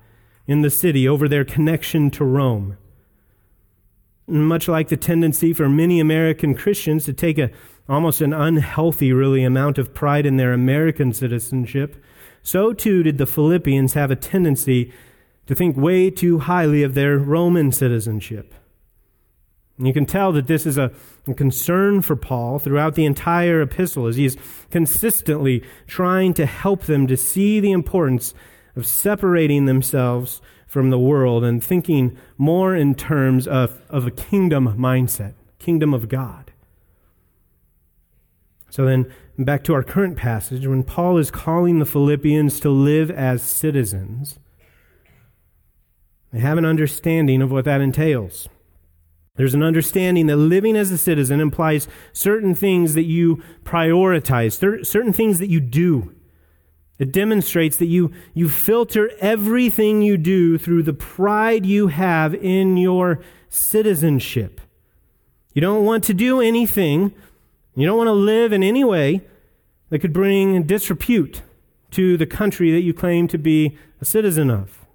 in 0.47 0.61
the 0.61 0.69
city 0.69 1.07
over 1.07 1.27
their 1.27 1.45
connection 1.45 2.09
to 2.11 2.25
Rome. 2.25 2.77
Much 4.27 4.67
like 4.67 4.89
the 4.89 4.97
tendency 4.97 5.53
for 5.53 5.69
many 5.69 5.99
American 5.99 6.55
Christians 6.55 7.05
to 7.05 7.13
take 7.13 7.37
a 7.37 7.51
almost 7.89 8.21
an 8.21 8.31
unhealthy, 8.31 9.11
really, 9.11 9.43
amount 9.43 9.77
of 9.77 9.93
pride 9.93 10.25
in 10.25 10.37
their 10.37 10.53
American 10.53 11.11
citizenship, 11.13 12.01
so 12.43 12.73
too 12.73 13.03
did 13.03 13.17
the 13.17 13.25
Philippians 13.25 13.93
have 13.93 14.11
a 14.11 14.15
tendency 14.15 14.93
to 15.47 15.55
think 15.55 15.75
way 15.75 16.09
too 16.09 16.39
highly 16.39 16.83
of 16.83 16.93
their 16.93 17.17
Roman 17.17 17.71
citizenship. 17.71 18.53
And 19.77 19.87
you 19.87 19.93
can 19.93 20.05
tell 20.05 20.31
that 20.33 20.47
this 20.47 20.65
is 20.65 20.77
a, 20.77 20.91
concern 21.35 22.01
for 22.01 22.15
Paul 22.15 22.59
throughout 22.59 22.95
the 22.95 23.05
entire 23.05 23.61
epistle 23.61 24.07
as 24.07 24.15
he's 24.15 24.37
consistently 24.69 25.63
trying 25.87 26.33
to 26.35 26.45
help 26.45 26.83
them 26.83 27.07
to 27.07 27.17
see 27.17 27.59
the 27.59 27.71
importance 27.71 28.33
of 28.75 28.85
separating 28.85 29.65
themselves 29.65 30.41
from 30.67 30.89
the 30.89 30.99
world 30.99 31.43
and 31.43 31.63
thinking 31.63 32.17
more 32.37 32.75
in 32.75 32.95
terms 32.95 33.47
of, 33.47 33.81
of 33.89 34.07
a 34.07 34.11
kingdom 34.11 34.67
mindset, 34.77 35.33
kingdom 35.59 35.93
of 35.93 36.07
God. 36.09 36.51
So 38.69 38.85
then, 38.85 39.11
back 39.37 39.63
to 39.65 39.73
our 39.73 39.83
current 39.83 40.17
passage, 40.17 40.67
when 40.67 40.83
Paul 40.83 41.17
is 41.17 41.31
calling 41.31 41.79
the 41.79 41.85
Philippians 41.85 42.59
to 42.61 42.69
live 42.69 43.09
as 43.09 43.41
citizens, 43.41 44.39
they 46.31 46.39
have 46.39 46.57
an 46.57 46.65
understanding 46.65 47.41
of 47.41 47.51
what 47.51 47.65
that 47.65 47.81
entails. 47.81 48.47
There's 49.35 49.53
an 49.53 49.63
understanding 49.63 50.27
that 50.27 50.37
living 50.37 50.75
as 50.75 50.91
a 50.91 50.97
citizen 50.97 51.39
implies 51.39 51.87
certain 52.13 52.53
things 52.53 52.93
that 52.93 53.03
you 53.03 53.41
prioritize, 53.63 54.85
certain 54.85 55.13
things 55.13 55.39
that 55.39 55.49
you 55.49 55.59
do. 55.59 56.13
It 56.99 57.11
demonstrates 57.11 57.77
that 57.77 57.87
you, 57.87 58.11
you 58.33 58.49
filter 58.49 59.09
everything 59.19 60.01
you 60.01 60.17
do 60.17 60.57
through 60.57 60.83
the 60.83 60.93
pride 60.93 61.65
you 61.65 61.87
have 61.87 62.35
in 62.35 62.77
your 62.77 63.23
citizenship. 63.49 64.61
You 65.53 65.61
don't 65.61 65.83
want 65.83 66.03
to 66.05 66.13
do 66.13 66.39
anything, 66.41 67.13
you 67.75 67.85
don't 67.85 67.97
want 67.97 68.07
to 68.07 68.13
live 68.13 68.51
in 68.51 68.63
any 68.63 68.83
way 68.83 69.21
that 69.89 69.99
could 69.99 70.13
bring 70.13 70.63
disrepute 70.63 71.41
to 71.91 72.17
the 72.17 72.25
country 72.25 72.71
that 72.71 72.81
you 72.81 72.93
claim 72.93 73.27
to 73.27 73.37
be 73.37 73.77
a 73.99 74.05
citizen 74.05 74.49
of. 74.49 74.85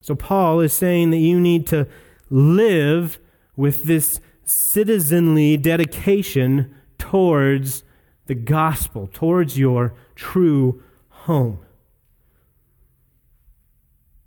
So, 0.00 0.14
Paul 0.14 0.60
is 0.60 0.72
saying 0.72 1.10
that 1.10 1.18
you 1.18 1.40
need 1.40 1.66
to 1.68 1.86
live 2.30 3.18
with 3.56 3.84
this 3.84 4.20
citizenly 4.44 5.56
dedication 5.56 6.74
towards 6.98 7.82
the 8.26 8.34
gospel, 8.34 9.08
towards 9.12 9.58
your 9.58 9.94
true 10.14 10.82
home. 11.08 11.58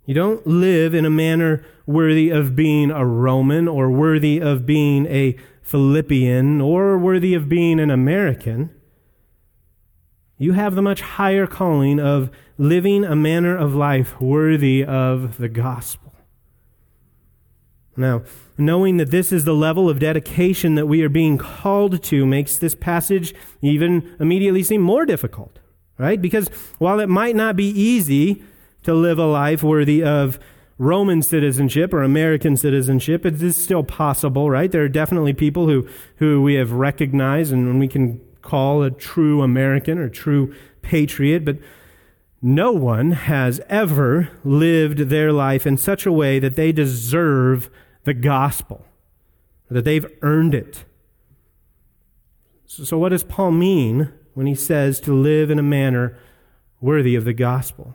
You 0.04 0.14
don't 0.14 0.46
live 0.46 0.94
in 0.94 1.04
a 1.04 1.10
manner 1.10 1.64
worthy 1.86 2.30
of 2.30 2.56
being 2.56 2.90
a 2.90 3.06
Roman 3.06 3.68
or 3.68 3.90
worthy 3.90 4.40
of 4.40 4.66
being 4.66 5.06
a 5.06 5.36
Philippian 5.62 6.60
or 6.60 6.98
worthy 6.98 7.34
of 7.34 7.48
being 7.48 7.80
an 7.80 7.90
American. 7.90 8.70
You 10.38 10.52
have 10.52 10.74
the 10.74 10.82
much 10.82 11.00
higher 11.00 11.46
calling 11.46 12.00
of 12.00 12.30
living 12.58 13.04
a 13.04 13.16
manner 13.16 13.56
of 13.56 13.74
life 13.74 14.20
worthy 14.20 14.84
of 14.84 15.38
the 15.38 15.48
gospel. 15.48 16.12
Now, 17.96 18.22
knowing 18.56 18.96
that 18.96 19.10
this 19.10 19.32
is 19.32 19.44
the 19.44 19.54
level 19.54 19.88
of 19.88 19.98
dedication 19.98 20.74
that 20.76 20.86
we 20.86 21.02
are 21.02 21.08
being 21.08 21.36
called 21.38 22.02
to 22.04 22.26
makes 22.26 22.56
this 22.56 22.74
passage 22.74 23.34
even 23.60 24.16
immediately 24.18 24.62
seem 24.62 24.80
more 24.80 25.04
difficult, 25.04 25.58
right? 25.98 26.20
Because 26.20 26.48
while 26.78 27.00
it 27.00 27.08
might 27.08 27.36
not 27.36 27.54
be 27.54 27.68
easy 27.68 28.42
to 28.84 28.94
live 28.94 29.18
a 29.18 29.26
life 29.26 29.62
worthy 29.62 30.02
of 30.02 30.38
Roman 30.78 31.22
citizenship 31.22 31.92
or 31.92 32.02
American 32.02 32.56
citizenship, 32.56 33.24
it 33.26 33.42
is 33.42 33.62
still 33.62 33.84
possible, 33.84 34.50
right? 34.50 34.70
There 34.70 34.82
are 34.82 34.88
definitely 34.88 35.32
people 35.32 35.66
who, 35.66 35.86
who 36.16 36.42
we 36.42 36.54
have 36.54 36.72
recognized 36.72 37.52
and 37.52 37.78
we 37.78 37.88
can 37.88 38.20
call 38.42 38.82
a 38.82 38.90
true 38.90 39.42
American 39.42 39.98
or 39.98 40.08
true 40.08 40.54
patriot, 40.82 41.44
but 41.44 41.58
no 42.40 42.72
one 42.72 43.12
has 43.12 43.60
ever 43.68 44.28
lived 44.44 44.98
their 44.98 45.32
life 45.32 45.66
in 45.66 45.76
such 45.76 46.04
a 46.04 46.12
way 46.12 46.40
that 46.40 46.56
they 46.56 46.72
deserve 46.72 47.70
the 48.04 48.14
gospel, 48.14 48.84
that 49.70 49.84
they've 49.84 50.06
earned 50.22 50.54
it. 50.54 50.84
So, 52.66 52.82
so, 52.84 52.98
what 52.98 53.10
does 53.10 53.22
Paul 53.22 53.52
mean 53.52 54.12
when 54.34 54.46
he 54.46 54.54
says 54.54 54.98
to 55.00 55.14
live 55.14 55.50
in 55.50 55.58
a 55.58 55.62
manner 55.62 56.18
worthy 56.80 57.14
of 57.14 57.24
the 57.24 57.32
gospel? 57.32 57.94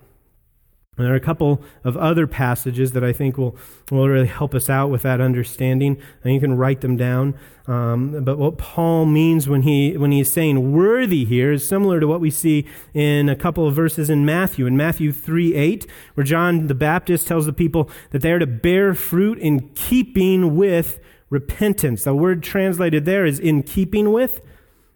And 0.98 1.06
there 1.06 1.14
are 1.14 1.18
a 1.18 1.20
couple 1.22 1.62
of 1.84 1.96
other 1.96 2.26
passages 2.26 2.94
that 2.94 3.04
I 3.04 3.14
think 3.14 3.38
will, 3.38 3.56
will 3.92 4.10
really 4.10 4.28
help 4.28 4.56
us 4.56 4.68
out 4.68 4.90
with 4.90 5.04
that 5.04 5.22
understanding, 5.22 6.02
and 6.24 6.34
you 6.34 6.40
can 6.40 6.58
write 6.58 6.82
them 6.82 6.98
down. 6.98 7.36
Um, 7.68 8.24
but 8.24 8.40
what 8.40 8.58
Paul 8.58 9.06
means 9.06 9.48
when 9.48 9.62
he 9.62 9.96
when 9.96 10.12
he 10.12 10.22
is 10.22 10.32
saying 10.32 10.72
worthy 10.72 11.24
here 11.26 11.52
is 11.52 11.68
similar 11.68 12.00
to 12.00 12.08
what 12.08 12.22
we 12.22 12.32
see 12.32 12.66
in 12.94 13.30
a 13.30 13.36
couple 13.36 13.68
of 13.68 13.76
verses 13.76 14.10
in 14.10 14.26
Matthew. 14.26 14.66
In 14.66 14.76
Matthew 14.76 15.12
three 15.12 15.54
eight, 15.54 15.86
where 16.16 16.24
John 16.24 16.68
the 16.68 16.74
Baptist 16.74 17.28
tells 17.28 17.46
the 17.46 17.54
people 17.54 17.90
that 18.12 18.22
they 18.22 18.32
are 18.32 18.40
to 18.40 18.48
bear 18.48 18.94
fruit 18.96 19.38
in 19.38 19.70
keeping 19.76 20.56
with 20.56 21.00
repentance. 21.30 22.06
The 22.06 22.16
word 22.16 22.42
translated 22.42 23.06
there 23.06 23.26
is 23.26 23.40
in 23.40 23.64
keeping 23.64 24.12
with. 24.12 24.42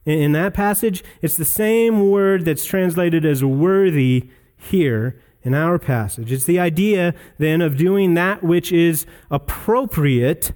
In 0.05 0.31
that 0.31 0.55
passage, 0.55 1.03
it's 1.21 1.37
the 1.37 1.45
same 1.45 2.09
word 2.09 2.45
that's 2.45 2.65
translated 2.65 3.23
as 3.23 3.43
worthy 3.43 4.29
here 4.57 5.21
in 5.43 5.53
our 5.53 5.79
passage. 5.79 6.31
It's 6.31 6.45
the 6.45 6.59
idea 6.59 7.13
then 7.37 7.61
of 7.61 7.77
doing 7.77 8.13
that 8.13 8.43
which 8.43 8.71
is 8.71 9.05
appropriate 9.29 10.53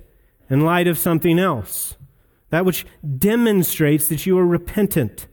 in 0.50 0.62
light 0.62 0.88
of 0.88 0.98
something 0.98 1.40
else, 1.40 1.98
that 2.50 2.66
which 2.66 2.86
demonstrates 3.18 4.08
that 4.08 4.26
you 4.26 4.38
are 4.38 4.46
repentant. 4.46 5.28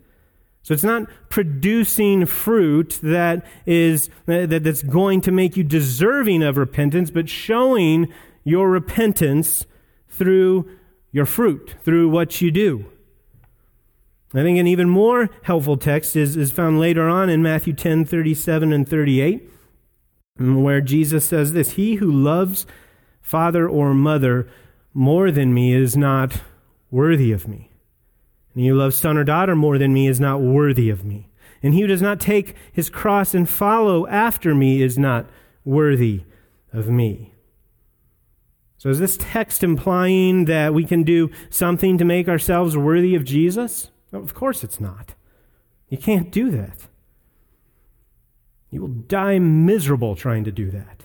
So 0.62 0.72
it's 0.72 0.84
not 0.84 1.08
producing 1.28 2.24
fruit 2.24 3.00
that 3.02 3.44
is 3.66 4.08
that, 4.26 4.62
that's 4.62 4.82
going 4.82 5.20
to 5.22 5.32
make 5.32 5.56
you 5.56 5.64
deserving 5.64 6.42
of 6.42 6.56
repentance, 6.56 7.10
but 7.10 7.28
showing 7.28 8.12
your 8.44 8.70
repentance 8.70 9.66
through 10.08 10.70
your 11.10 11.26
fruit, 11.26 11.74
through 11.82 12.08
what 12.08 12.40
you 12.40 12.50
do. 12.50 12.86
I 14.34 14.42
think 14.42 14.58
an 14.58 14.66
even 14.66 14.88
more 14.88 15.28
helpful 15.42 15.76
text 15.76 16.16
is, 16.16 16.36
is 16.36 16.50
found 16.50 16.80
later 16.80 17.06
on 17.06 17.28
in 17.28 17.42
Matthew 17.42 17.74
10 17.74 18.06
37 18.06 18.72
and 18.72 18.88
38, 18.88 19.48
where 20.38 20.80
Jesus 20.80 21.26
says 21.26 21.52
this 21.52 21.72
He 21.72 21.96
who 21.96 22.10
loves 22.10 22.66
father 23.20 23.68
or 23.68 23.92
mother 23.92 24.48
more 24.94 25.30
than 25.30 25.52
me 25.52 25.74
is 25.74 25.96
not 25.96 26.40
worthy 26.90 27.30
of 27.30 27.46
me. 27.46 27.70
And 28.54 28.62
he 28.62 28.68
who 28.68 28.74
loves 28.74 28.96
son 28.96 29.16
or 29.16 29.24
daughter 29.24 29.54
more 29.54 29.78
than 29.78 29.92
me 29.92 30.06
is 30.06 30.20
not 30.20 30.40
worthy 30.40 30.88
of 30.88 31.04
me. 31.04 31.28
And 31.62 31.74
he 31.74 31.82
who 31.82 31.86
does 31.86 32.02
not 32.02 32.20
take 32.20 32.54
his 32.72 32.90
cross 32.90 33.34
and 33.34 33.48
follow 33.48 34.06
after 34.06 34.54
me 34.54 34.82
is 34.82 34.98
not 34.98 35.26
worthy 35.64 36.22
of 36.72 36.88
me. 36.88 37.34
So, 38.78 38.88
is 38.88 38.98
this 38.98 39.16
text 39.16 39.62
implying 39.62 40.46
that 40.46 40.74
we 40.74 40.84
can 40.84 41.04
do 41.04 41.30
something 41.50 41.98
to 41.98 42.04
make 42.04 42.28
ourselves 42.28 42.76
worthy 42.76 43.14
of 43.14 43.24
Jesus? 43.24 43.91
Of 44.12 44.34
course 44.34 44.62
it's 44.62 44.80
not. 44.80 45.14
You 45.88 45.98
can't 45.98 46.30
do 46.30 46.50
that. 46.50 46.88
You 48.70 48.80
will 48.80 48.88
die 48.88 49.38
miserable 49.38 50.16
trying 50.16 50.44
to 50.44 50.52
do 50.52 50.70
that. 50.70 51.02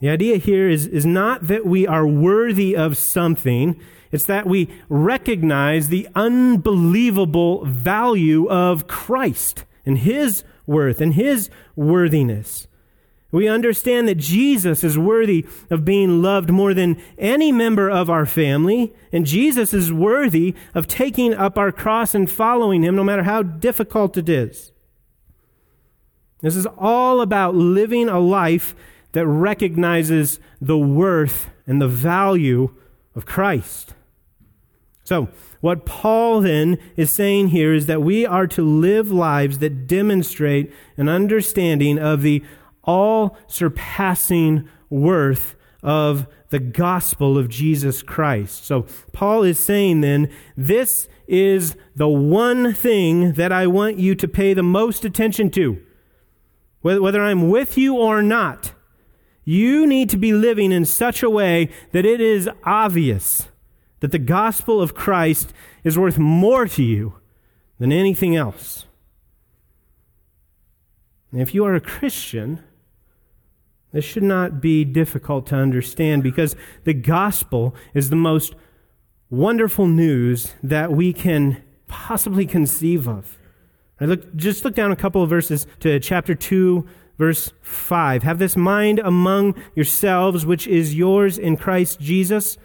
The 0.00 0.10
idea 0.10 0.36
here 0.36 0.68
is, 0.68 0.86
is 0.86 1.06
not 1.06 1.46
that 1.48 1.64
we 1.64 1.86
are 1.86 2.06
worthy 2.06 2.76
of 2.76 2.98
something, 2.98 3.80
it's 4.12 4.26
that 4.26 4.46
we 4.46 4.68
recognize 4.88 5.88
the 5.88 6.08
unbelievable 6.14 7.64
value 7.64 8.46
of 8.50 8.86
Christ 8.86 9.64
and 9.86 9.98
His 9.98 10.44
worth 10.66 11.00
and 11.00 11.14
His 11.14 11.48
worthiness. 11.74 12.66
We 13.34 13.48
understand 13.48 14.06
that 14.06 14.14
Jesus 14.14 14.84
is 14.84 14.96
worthy 14.96 15.44
of 15.68 15.84
being 15.84 16.22
loved 16.22 16.50
more 16.50 16.72
than 16.72 17.02
any 17.18 17.50
member 17.50 17.90
of 17.90 18.08
our 18.08 18.26
family, 18.26 18.94
and 19.10 19.26
Jesus 19.26 19.74
is 19.74 19.92
worthy 19.92 20.54
of 20.72 20.86
taking 20.86 21.34
up 21.34 21.58
our 21.58 21.72
cross 21.72 22.14
and 22.14 22.30
following 22.30 22.84
Him 22.84 22.94
no 22.94 23.02
matter 23.02 23.24
how 23.24 23.42
difficult 23.42 24.16
it 24.16 24.28
is. 24.28 24.70
This 26.42 26.54
is 26.54 26.68
all 26.78 27.20
about 27.20 27.56
living 27.56 28.08
a 28.08 28.20
life 28.20 28.76
that 29.14 29.26
recognizes 29.26 30.38
the 30.60 30.78
worth 30.78 31.50
and 31.66 31.82
the 31.82 31.88
value 31.88 32.72
of 33.16 33.26
Christ. 33.26 33.94
So, 35.02 35.28
what 35.60 35.84
Paul 35.84 36.40
then 36.40 36.78
is 36.96 37.12
saying 37.12 37.48
here 37.48 37.74
is 37.74 37.86
that 37.86 38.00
we 38.00 38.24
are 38.24 38.46
to 38.46 38.62
live 38.62 39.10
lives 39.10 39.58
that 39.58 39.88
demonstrate 39.88 40.72
an 40.96 41.08
understanding 41.08 41.98
of 41.98 42.22
the 42.22 42.44
all 42.84 43.36
surpassing 43.46 44.68
worth 44.90 45.56
of 45.82 46.26
the 46.50 46.58
gospel 46.60 47.36
of 47.36 47.48
Jesus 47.48 48.02
Christ. 48.02 48.64
So 48.64 48.86
Paul 49.12 49.42
is 49.42 49.58
saying 49.58 50.00
then, 50.00 50.30
this 50.56 51.08
is 51.26 51.76
the 51.96 52.08
one 52.08 52.72
thing 52.72 53.32
that 53.32 53.52
I 53.52 53.66
want 53.66 53.98
you 53.98 54.14
to 54.14 54.28
pay 54.28 54.54
the 54.54 54.62
most 54.62 55.04
attention 55.04 55.50
to. 55.50 55.82
Whether 56.80 57.22
I'm 57.22 57.48
with 57.48 57.76
you 57.78 57.96
or 57.96 58.22
not, 58.22 58.72
you 59.44 59.86
need 59.86 60.10
to 60.10 60.16
be 60.16 60.32
living 60.32 60.70
in 60.70 60.84
such 60.84 61.22
a 61.22 61.30
way 61.30 61.70
that 61.92 62.06
it 62.06 62.20
is 62.20 62.48
obvious 62.64 63.48
that 64.00 64.12
the 64.12 64.18
gospel 64.18 64.82
of 64.82 64.94
Christ 64.94 65.52
is 65.82 65.98
worth 65.98 66.18
more 66.18 66.66
to 66.68 66.82
you 66.82 67.14
than 67.78 67.90
anything 67.90 68.36
else. 68.36 68.86
And 71.32 71.40
if 71.40 71.54
you 71.54 71.64
are 71.64 71.74
a 71.74 71.80
Christian, 71.80 72.62
this 73.94 74.04
should 74.04 74.24
not 74.24 74.60
be 74.60 74.84
difficult 74.84 75.46
to 75.46 75.54
understand 75.54 76.24
because 76.24 76.56
the 76.82 76.92
gospel 76.92 77.76
is 77.94 78.10
the 78.10 78.16
most 78.16 78.56
wonderful 79.30 79.86
news 79.86 80.52
that 80.64 80.90
we 80.90 81.12
can 81.12 81.62
possibly 81.86 82.44
conceive 82.44 83.08
of. 83.08 83.38
I 84.00 84.06
look, 84.06 84.34
just 84.34 84.64
look 84.64 84.74
down 84.74 84.90
a 84.90 84.96
couple 84.96 85.22
of 85.22 85.30
verses 85.30 85.68
to 85.78 86.00
chapter 86.00 86.34
2, 86.34 86.84
verse 87.18 87.52
5. 87.62 88.24
Have 88.24 88.40
this 88.40 88.56
mind 88.56 88.98
among 88.98 89.54
yourselves, 89.76 90.44
which 90.44 90.66
is 90.66 90.96
yours 90.96 91.38
in 91.38 91.56
Christ 91.56 92.00
Jesus, 92.00 92.58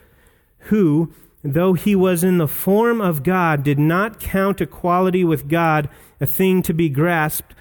who, 0.61 1.13
though 1.43 1.73
he 1.73 1.95
was 1.95 2.23
in 2.23 2.39
the 2.39 2.47
form 2.47 3.01
of 3.01 3.21
God, 3.21 3.61
did 3.61 3.77
not 3.77 4.19
count 4.19 4.61
equality 4.61 5.23
with 5.23 5.47
God 5.47 5.89
a 6.19 6.25
thing 6.25 6.63
to 6.63 6.73
be 6.73 6.89
grasped, 6.89 7.53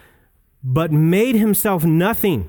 but 0.65 0.91
made 0.91 1.35
himself 1.35 1.85
nothing 1.85 2.49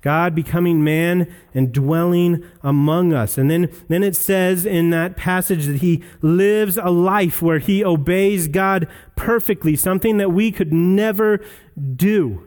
God 0.00 0.34
becoming 0.34 0.84
man 0.84 1.32
and 1.52 1.72
dwelling 1.72 2.44
among 2.62 3.12
us. 3.12 3.36
And 3.36 3.50
then, 3.50 3.70
then 3.88 4.02
it 4.02 4.14
says 4.14 4.64
in 4.64 4.90
that 4.90 5.16
passage 5.16 5.66
that 5.66 5.78
he 5.78 6.04
lives 6.22 6.76
a 6.76 6.90
life 6.90 7.42
where 7.42 7.58
he 7.58 7.84
obeys 7.84 8.46
God 8.46 8.86
perfectly, 9.16 9.74
something 9.74 10.18
that 10.18 10.30
we 10.30 10.52
could 10.52 10.72
never 10.72 11.40
do. 11.96 12.46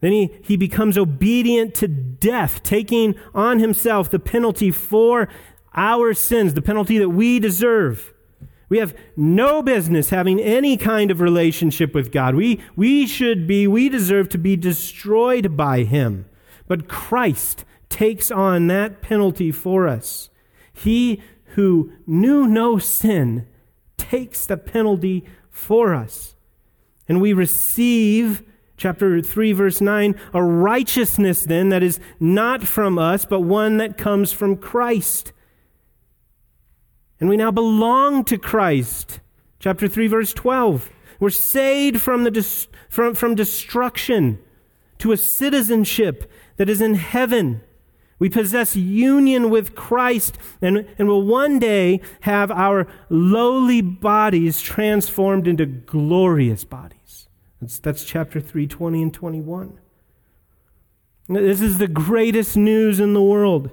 Then 0.00 0.12
he, 0.12 0.30
he 0.42 0.56
becomes 0.56 0.98
obedient 0.98 1.74
to 1.76 1.88
death, 1.88 2.62
taking 2.62 3.14
on 3.34 3.58
himself 3.58 4.10
the 4.10 4.18
penalty 4.18 4.70
for 4.70 5.28
our 5.74 6.12
sins, 6.12 6.54
the 6.54 6.60
penalty 6.60 6.98
that 6.98 7.10
we 7.10 7.38
deserve. 7.38 8.12
We 8.68 8.78
have 8.78 8.96
no 9.16 9.62
business 9.62 10.10
having 10.10 10.40
any 10.40 10.76
kind 10.76 11.10
of 11.10 11.20
relationship 11.20 11.94
with 11.94 12.10
God. 12.10 12.34
We, 12.34 12.60
we 12.74 13.06
should 13.06 13.46
be, 13.46 13.66
we 13.66 13.88
deserve 13.88 14.28
to 14.30 14.38
be 14.38 14.56
destroyed 14.56 15.56
by 15.56 15.84
him. 15.84 16.26
But 16.72 16.88
Christ 16.88 17.66
takes 17.90 18.30
on 18.30 18.68
that 18.68 19.02
penalty 19.02 19.52
for 19.52 19.86
us. 19.86 20.30
He 20.72 21.20
who 21.48 21.92
knew 22.06 22.46
no 22.46 22.78
sin 22.78 23.46
takes 23.98 24.46
the 24.46 24.56
penalty 24.56 25.26
for 25.50 25.92
us. 25.92 26.34
And 27.06 27.20
we 27.20 27.34
receive, 27.34 28.42
chapter 28.78 29.20
3, 29.20 29.52
verse 29.52 29.82
9, 29.82 30.18
a 30.32 30.42
righteousness 30.42 31.44
then 31.44 31.68
that 31.68 31.82
is 31.82 32.00
not 32.18 32.62
from 32.62 32.98
us, 32.98 33.26
but 33.26 33.40
one 33.40 33.76
that 33.76 33.98
comes 33.98 34.32
from 34.32 34.56
Christ. 34.56 35.34
And 37.20 37.28
we 37.28 37.36
now 37.36 37.50
belong 37.50 38.24
to 38.24 38.38
Christ. 38.38 39.20
Chapter 39.58 39.88
3, 39.88 40.06
verse 40.06 40.32
12. 40.32 40.88
We're 41.20 41.28
saved 41.28 42.00
from, 42.00 42.24
the 42.24 42.66
from, 42.88 43.14
from 43.14 43.34
destruction 43.34 44.38
to 45.02 45.12
a 45.12 45.16
citizenship 45.16 46.30
that 46.56 46.68
is 46.68 46.80
in 46.80 46.94
heaven. 46.94 47.62
We 48.18 48.28
possess 48.28 48.76
union 48.76 49.50
with 49.50 49.74
Christ 49.74 50.38
and, 50.60 50.86
and 50.96 51.08
will 51.08 51.26
one 51.26 51.58
day 51.58 52.00
have 52.20 52.50
our 52.52 52.86
lowly 53.08 53.80
bodies 53.80 54.60
transformed 54.60 55.48
into 55.48 55.66
glorious 55.66 56.62
bodies. 56.62 57.28
That's, 57.60 57.78
that's 57.80 58.04
chapter 58.04 58.40
3, 58.40 58.66
20 58.66 59.02
and 59.02 59.12
21. 59.12 59.78
This 61.28 61.60
is 61.60 61.78
the 61.78 61.88
greatest 61.88 62.56
news 62.56 63.00
in 63.00 63.12
the 63.12 63.22
world. 63.22 63.70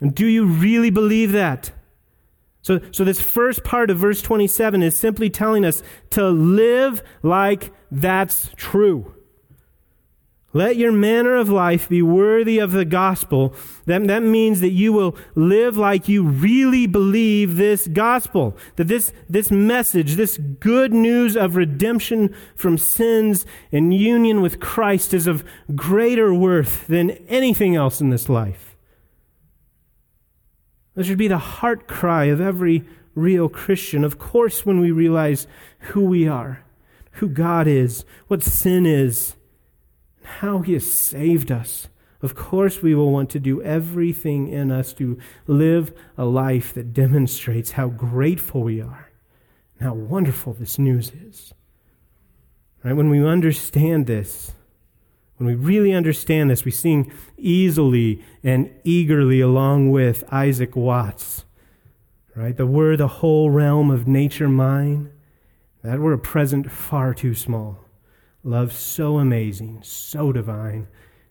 And 0.00 0.14
do 0.14 0.26
you 0.26 0.44
really 0.44 0.90
believe 0.90 1.32
that? 1.32 1.72
So, 2.62 2.80
so 2.90 3.04
this 3.04 3.20
first 3.20 3.64
part 3.64 3.90
of 3.90 3.98
verse 3.98 4.20
27 4.20 4.82
is 4.82 4.98
simply 4.98 5.30
telling 5.30 5.64
us 5.64 5.82
to 6.10 6.28
live 6.28 7.02
like 7.22 7.72
that's 7.90 8.50
true. 8.56 9.15
Let 10.56 10.76
your 10.76 10.90
manner 10.90 11.36
of 11.36 11.50
life 11.50 11.86
be 11.86 12.00
worthy 12.00 12.58
of 12.58 12.72
the 12.72 12.86
gospel. 12.86 13.54
That, 13.84 14.06
that 14.06 14.22
means 14.22 14.62
that 14.62 14.70
you 14.70 14.90
will 14.90 15.14
live 15.34 15.76
like 15.76 16.08
you 16.08 16.22
really 16.22 16.86
believe 16.86 17.56
this 17.56 17.86
gospel. 17.86 18.56
That 18.76 18.88
this, 18.88 19.12
this 19.28 19.50
message, 19.50 20.14
this 20.14 20.38
good 20.38 20.94
news 20.94 21.36
of 21.36 21.56
redemption 21.56 22.34
from 22.54 22.78
sins 22.78 23.44
and 23.70 23.92
union 23.92 24.40
with 24.40 24.58
Christ 24.58 25.12
is 25.12 25.26
of 25.26 25.44
greater 25.74 26.32
worth 26.32 26.86
than 26.86 27.10
anything 27.28 27.76
else 27.76 28.00
in 28.00 28.08
this 28.08 28.30
life. 28.30 28.78
That 30.94 31.04
should 31.04 31.18
be 31.18 31.28
the 31.28 31.36
heart 31.36 31.86
cry 31.86 32.24
of 32.24 32.40
every 32.40 32.82
real 33.14 33.50
Christian. 33.50 34.04
Of 34.04 34.18
course, 34.18 34.64
when 34.64 34.80
we 34.80 34.90
realize 34.90 35.46
who 35.80 36.06
we 36.06 36.26
are, 36.26 36.64
who 37.12 37.28
God 37.28 37.66
is, 37.66 38.06
what 38.28 38.42
sin 38.42 38.86
is, 38.86 39.35
how 40.26 40.60
he 40.60 40.74
has 40.74 40.90
saved 40.90 41.50
us. 41.50 41.88
Of 42.22 42.34
course, 42.34 42.82
we 42.82 42.94
will 42.94 43.12
want 43.12 43.30
to 43.30 43.40
do 43.40 43.62
everything 43.62 44.48
in 44.48 44.70
us 44.70 44.92
to 44.94 45.18
live 45.46 45.92
a 46.16 46.24
life 46.24 46.74
that 46.74 46.92
demonstrates 46.92 47.72
how 47.72 47.88
grateful 47.88 48.62
we 48.62 48.80
are 48.80 49.10
and 49.78 49.88
how 49.88 49.94
wonderful 49.94 50.54
this 50.54 50.78
news 50.78 51.12
is. 51.28 51.52
Right? 52.82 52.94
When 52.94 53.10
we 53.10 53.24
understand 53.24 54.06
this, 54.06 54.52
when 55.36 55.46
we 55.46 55.54
really 55.54 55.92
understand 55.92 56.50
this, 56.50 56.64
we 56.64 56.70
sing 56.70 57.12
easily 57.36 58.22
and 58.42 58.70
eagerly 58.84 59.40
along 59.40 59.90
with 59.90 60.24
Isaac 60.32 60.74
Watts. 60.74 61.44
Right? 62.34 62.56
The 62.56 62.66
word, 62.66 62.98
the 62.98 63.08
whole 63.08 63.50
realm 63.50 63.90
of 63.90 64.08
nature 64.08 64.48
mine, 64.48 65.10
that 65.82 66.00
were 66.00 66.12
a 66.12 66.18
present 66.18 66.70
far 66.70 67.14
too 67.14 67.34
small. 67.34 67.85
Love 68.46 68.72
so 68.72 69.18
amazing, 69.18 69.80
so 69.82 70.30
divine, 70.30 70.86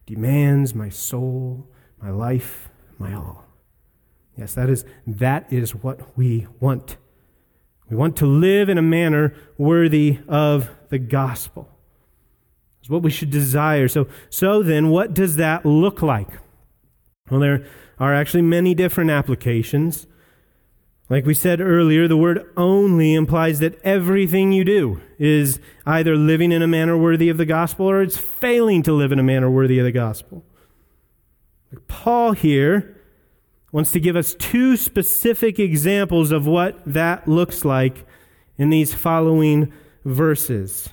demands 0.05 0.75
my 0.75 0.89
soul, 0.89 1.65
my 2.01 2.09
life, 2.09 2.67
my 2.99 3.13
all. 3.13 3.45
Yes, 4.35 4.53
that 4.55 4.69
is, 4.69 4.83
that 5.07 5.47
is 5.49 5.73
what 5.73 6.17
we 6.17 6.45
want. 6.59 6.97
We 7.89 7.95
want 7.95 8.17
to 8.17 8.25
live 8.25 8.67
in 8.67 8.77
a 8.77 8.81
manner 8.81 9.33
worthy 9.57 10.19
of 10.27 10.69
the 10.89 10.99
gospel. 10.99 11.69
It's 12.81 12.89
what 12.89 13.01
we 13.01 13.11
should 13.11 13.29
desire. 13.29 13.87
So, 13.87 14.07
so 14.29 14.61
then, 14.61 14.89
what 14.89 15.13
does 15.13 15.37
that 15.37 15.65
look 15.65 16.01
like? 16.01 16.27
Well, 17.31 17.39
there 17.39 17.65
are 17.97 18.13
actually 18.13 18.41
many 18.41 18.75
different 18.75 19.09
applications. 19.09 20.05
Like 21.07 21.25
we 21.25 21.35
said 21.35 21.61
earlier, 21.61 22.07
the 22.07 22.17
word 22.17 22.49
only 22.57 23.13
implies 23.13 23.59
that 23.59 23.79
everything 23.83 24.51
you 24.51 24.63
do 24.63 25.01
is 25.19 25.59
either 25.85 26.15
living 26.15 26.51
in 26.51 26.63
a 26.63 26.67
manner 26.67 26.97
worthy 26.97 27.29
of 27.29 27.37
the 27.37 27.45
gospel 27.45 27.87
or 27.87 28.01
it's 28.01 28.17
failing 28.17 28.81
to 28.83 28.93
live 28.93 29.11
in 29.11 29.19
a 29.19 29.23
manner 29.23 29.49
worthy 29.49 29.77
of 29.77 29.85
the 29.85 29.91
gospel. 29.91 30.43
Paul 31.87 32.31
here 32.31 32.99
wants 33.71 33.91
to 33.91 33.99
give 33.99 34.15
us 34.15 34.33
two 34.35 34.77
specific 34.77 35.59
examples 35.59 36.31
of 36.31 36.47
what 36.47 36.81
that 36.85 37.27
looks 37.27 37.63
like 37.63 38.05
in 38.57 38.71
these 38.71 38.93
following 38.93 39.71
verses. 40.05 40.89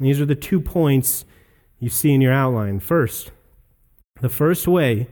These 0.00 0.20
are 0.20 0.26
the 0.26 0.34
two 0.34 0.60
points 0.60 1.24
you 1.78 1.88
see 1.88 2.12
in 2.12 2.20
your 2.20 2.32
outline. 2.32 2.80
First, 2.80 3.30
the 4.20 4.28
first 4.28 4.66
way 4.66 5.08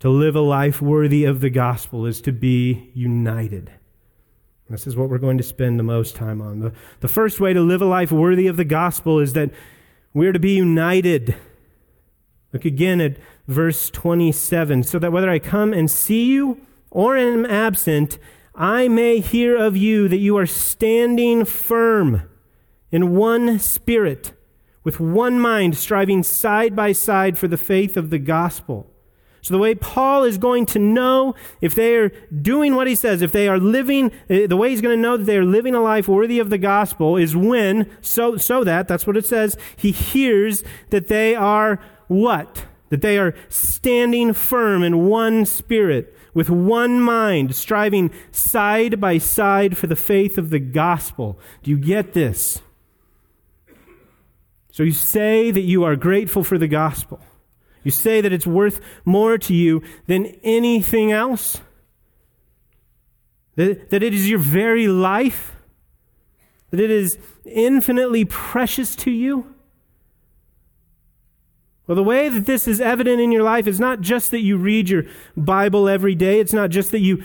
to 0.00 0.08
live 0.08 0.34
a 0.34 0.40
life 0.40 0.82
worthy 0.82 1.24
of 1.24 1.40
the 1.40 1.50
gospel 1.50 2.06
is 2.06 2.20
to 2.22 2.32
be 2.32 2.90
united. 2.94 3.70
This 4.68 4.86
is 4.86 4.96
what 4.96 5.10
we're 5.10 5.18
going 5.18 5.36
to 5.36 5.44
spend 5.44 5.78
the 5.78 5.84
most 5.84 6.14
time 6.14 6.40
on. 6.40 6.60
The, 6.60 6.72
the 7.00 7.08
first 7.08 7.40
way 7.40 7.52
to 7.52 7.60
live 7.60 7.82
a 7.82 7.86
life 7.86 8.12
worthy 8.12 8.46
of 8.46 8.56
the 8.56 8.64
gospel 8.64 9.18
is 9.18 9.32
that 9.32 9.50
we're 10.14 10.32
to 10.32 10.38
be 10.38 10.54
united. 10.54 11.34
Look 12.52 12.64
again 12.64 13.00
at 13.00 13.16
verse 13.48 13.90
27. 13.90 14.84
So 14.84 15.00
that 15.00 15.12
whether 15.12 15.28
I 15.28 15.40
come 15.40 15.72
and 15.72 15.90
see 15.90 16.26
you 16.26 16.64
or 16.90 17.16
am 17.16 17.44
absent, 17.44 18.18
I 18.54 18.86
may 18.86 19.18
hear 19.18 19.56
of 19.56 19.76
you 19.76 20.06
that 20.06 20.18
you 20.18 20.38
are 20.38 20.46
standing 20.46 21.44
firm 21.44 22.22
in 22.92 23.16
one 23.16 23.58
spirit, 23.58 24.32
with 24.84 25.00
one 25.00 25.40
mind, 25.40 25.76
striving 25.76 26.22
side 26.22 26.76
by 26.76 26.92
side 26.92 27.38
for 27.38 27.48
the 27.48 27.56
faith 27.56 27.96
of 27.96 28.10
the 28.10 28.18
gospel 28.20 28.90
so 29.42 29.54
the 29.54 29.58
way 29.58 29.74
Paul 29.74 30.24
is 30.24 30.38
going 30.38 30.66
to 30.66 30.78
know 30.78 31.34
if 31.60 31.74
they 31.74 31.96
are 31.96 32.10
doing 32.42 32.74
what 32.74 32.86
he 32.86 32.94
says, 32.94 33.22
if 33.22 33.32
they 33.32 33.48
are 33.48 33.58
living, 33.58 34.12
eh, 34.28 34.46
the 34.46 34.56
way 34.56 34.70
he's 34.70 34.82
going 34.82 34.96
to 34.96 35.02
know 35.02 35.16
that 35.16 35.24
they 35.24 35.38
are 35.38 35.44
living 35.44 35.74
a 35.74 35.80
life 35.80 36.08
worthy 36.08 36.38
of 36.38 36.50
the 36.50 36.58
gospel 36.58 37.16
is 37.16 37.34
when, 37.34 37.90
so, 38.02 38.36
so 38.36 38.64
that, 38.64 38.86
that's 38.86 39.06
what 39.06 39.16
it 39.16 39.26
says, 39.26 39.56
he 39.76 39.92
hears 39.92 40.62
that 40.90 41.08
they 41.08 41.34
are 41.34 41.80
what? 42.08 42.66
That 42.90 43.02
they 43.02 43.18
are 43.18 43.34
standing 43.48 44.34
firm 44.34 44.82
in 44.82 45.06
one 45.06 45.46
spirit, 45.46 46.14
with 46.34 46.50
one 46.50 47.00
mind, 47.00 47.54
striving 47.54 48.10
side 48.30 49.00
by 49.00 49.18
side 49.18 49.78
for 49.78 49.86
the 49.86 49.96
faith 49.96 50.36
of 50.36 50.50
the 50.50 50.60
gospel. 50.60 51.38
Do 51.62 51.70
you 51.70 51.78
get 51.78 52.12
this? 52.12 52.60
So 54.70 54.82
you 54.82 54.92
say 54.92 55.50
that 55.50 55.62
you 55.62 55.82
are 55.84 55.96
grateful 55.96 56.44
for 56.44 56.58
the 56.58 56.68
gospel. 56.68 57.20
You 57.82 57.90
say 57.90 58.20
that 58.20 58.32
it's 58.32 58.46
worth 58.46 58.80
more 59.04 59.38
to 59.38 59.54
you 59.54 59.82
than 60.06 60.26
anything 60.42 61.12
else? 61.12 61.60
That, 63.56 63.90
that 63.90 64.02
it 64.02 64.14
is 64.14 64.28
your 64.28 64.38
very 64.38 64.86
life? 64.86 65.56
That 66.70 66.80
it 66.80 66.90
is 66.90 67.18
infinitely 67.44 68.24
precious 68.24 68.94
to 68.96 69.10
you? 69.10 69.54
Well, 71.86 71.96
the 71.96 72.04
way 72.04 72.28
that 72.28 72.46
this 72.46 72.68
is 72.68 72.80
evident 72.80 73.20
in 73.20 73.32
your 73.32 73.42
life 73.42 73.66
is 73.66 73.80
not 73.80 74.00
just 74.00 74.30
that 74.30 74.42
you 74.42 74.56
read 74.56 74.88
your 74.88 75.04
Bible 75.36 75.88
every 75.88 76.14
day. 76.14 76.38
It's 76.38 76.52
not 76.52 76.70
just 76.70 76.92
that 76.92 77.00
you 77.00 77.24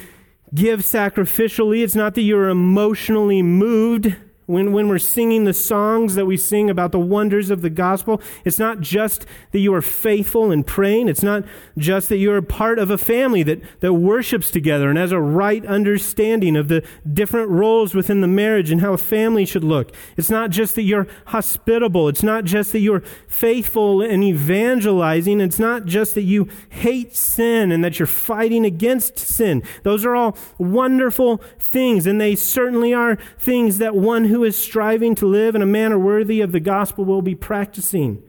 give 0.56 0.80
sacrificially. 0.80 1.84
It's 1.84 1.94
not 1.94 2.16
that 2.16 2.22
you're 2.22 2.50
emotionally 2.50 3.44
moved 3.44 4.16
when, 4.46 4.74
when 4.74 4.88
we're 4.88 5.00
singing 5.00 5.46
the 5.46 5.54
songs 5.54 6.16
that 6.16 6.26
we 6.26 6.38
sing 6.38 6.70
about 6.70 6.92
the 6.92 7.00
wonders 7.00 7.50
of 7.50 7.62
the 7.62 7.70
gospel, 7.70 8.22
it's 8.44 8.60
not 8.60 8.80
just 8.80 9.26
that 9.52 9.60
you 9.60 9.74
are 9.74 9.82
faithful 9.82 10.52
in 10.52 10.64
praying. 10.64 11.08
It's 11.08 11.24
not 11.24 11.44
just 11.78 12.10
that 12.10 12.18
you're 12.18 12.42
part 12.42 12.78
of 12.78 12.92
a 12.92 12.98
family 12.98 13.44
that, 13.44 13.62
that 13.80 13.94
worships 13.94 14.52
together 14.52 14.90
and 14.90 14.98
has 14.98 15.12
a 15.12 15.20
right 15.20 15.66
understanding 15.66 16.56
of 16.56 16.68
the 16.68 16.84
different 17.12 17.50
roles 17.50 17.96
within 17.96 18.22
the 18.22 18.28
marriage 18.28 18.72
and 18.72 18.82
how 18.82 18.94
a 18.94 18.98
family 18.98 19.46
should 19.46 19.64
look. 19.64 19.92
It's 20.18 20.30
not 20.30 20.52
just 20.52 20.76
that 20.76 20.84
you're 20.84 21.08
hospitable. 21.28 22.08
It's 22.08 22.24
not 22.24 22.46
just 22.46 22.72
that 22.74 22.80
you're 22.80 23.04
faithful 23.28 24.02
in 24.02 24.22
evangelizing. 24.24 25.42
It's 25.42 25.60
not 25.60 25.86
just 25.86 26.16
that 26.16 26.24
you 26.24 26.48
hate 26.70 27.16
sin 27.16 27.72
and 27.72 27.84
that 27.84 28.00
you're 28.00 28.06
fighting 28.06 28.66
against 28.66 29.18
sin. 29.18 29.64
Those 29.84 30.06
are 30.06 30.16
all 30.16 30.38
wonderful 30.58 31.42
things, 31.60 32.06
and 32.06 32.20
they 32.20 32.36
certainly 32.36 32.94
are 32.94 33.18
things 33.40 33.78
that 33.80 33.96
one 33.96 34.26
who 34.26 34.35
who 34.36 34.44
is 34.44 34.58
striving 34.58 35.16
to 35.16 35.26
live 35.26 35.56
in 35.56 35.62
a 35.62 35.66
manner 35.66 35.98
worthy 35.98 36.42
of 36.42 36.52
the 36.52 36.60
gospel 36.60 37.06
will 37.06 37.22
be 37.22 37.34
practicing. 37.34 38.22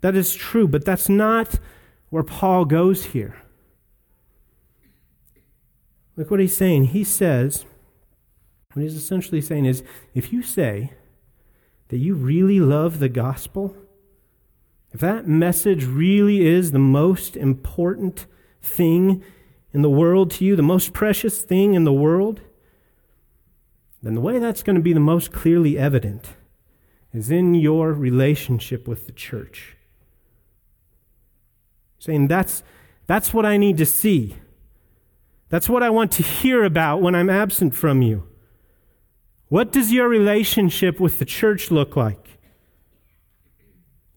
That 0.00 0.16
is 0.16 0.34
true, 0.34 0.66
but 0.66 0.84
that's 0.84 1.08
not 1.08 1.60
where 2.10 2.24
Paul 2.24 2.64
goes 2.64 3.04
here. 3.04 3.36
Look 6.16 6.32
what 6.32 6.40
he's 6.40 6.56
saying. 6.56 6.86
He 6.86 7.04
says, 7.04 7.64
what 8.72 8.82
he's 8.82 8.96
essentially 8.96 9.40
saying 9.40 9.66
is 9.66 9.84
if 10.14 10.32
you 10.32 10.42
say 10.42 10.94
that 11.90 11.98
you 11.98 12.16
really 12.16 12.58
love 12.58 12.98
the 12.98 13.08
gospel, 13.08 13.76
if 14.90 14.98
that 14.98 15.28
message 15.28 15.84
really 15.84 16.44
is 16.44 16.72
the 16.72 16.80
most 16.80 17.36
important 17.36 18.26
thing 18.60 19.22
in 19.72 19.82
the 19.82 19.90
world 19.90 20.32
to 20.32 20.44
you, 20.44 20.56
the 20.56 20.62
most 20.62 20.92
precious 20.92 21.42
thing 21.42 21.74
in 21.74 21.84
the 21.84 21.92
world, 21.92 22.40
then 24.02 24.14
the 24.14 24.20
way 24.20 24.38
that's 24.38 24.62
going 24.62 24.76
to 24.76 24.82
be 24.82 24.92
the 24.92 25.00
most 25.00 25.32
clearly 25.32 25.78
evident 25.78 26.30
is 27.12 27.30
in 27.30 27.54
your 27.54 27.92
relationship 27.92 28.88
with 28.88 29.06
the 29.06 29.12
church. 29.12 29.76
Saying 31.98 32.28
that's, 32.28 32.62
that's 33.06 33.32
what 33.32 33.46
I 33.46 33.56
need 33.56 33.76
to 33.78 33.86
see. 33.86 34.36
That's 35.50 35.68
what 35.68 35.82
I 35.82 35.90
want 35.90 36.10
to 36.12 36.22
hear 36.22 36.64
about 36.64 37.02
when 37.02 37.14
I'm 37.14 37.30
absent 37.30 37.74
from 37.74 38.02
you. 38.02 38.26
What 39.48 39.70
does 39.70 39.92
your 39.92 40.08
relationship 40.08 40.98
with 40.98 41.18
the 41.18 41.26
church 41.26 41.70
look 41.70 41.94
like? 41.94 42.38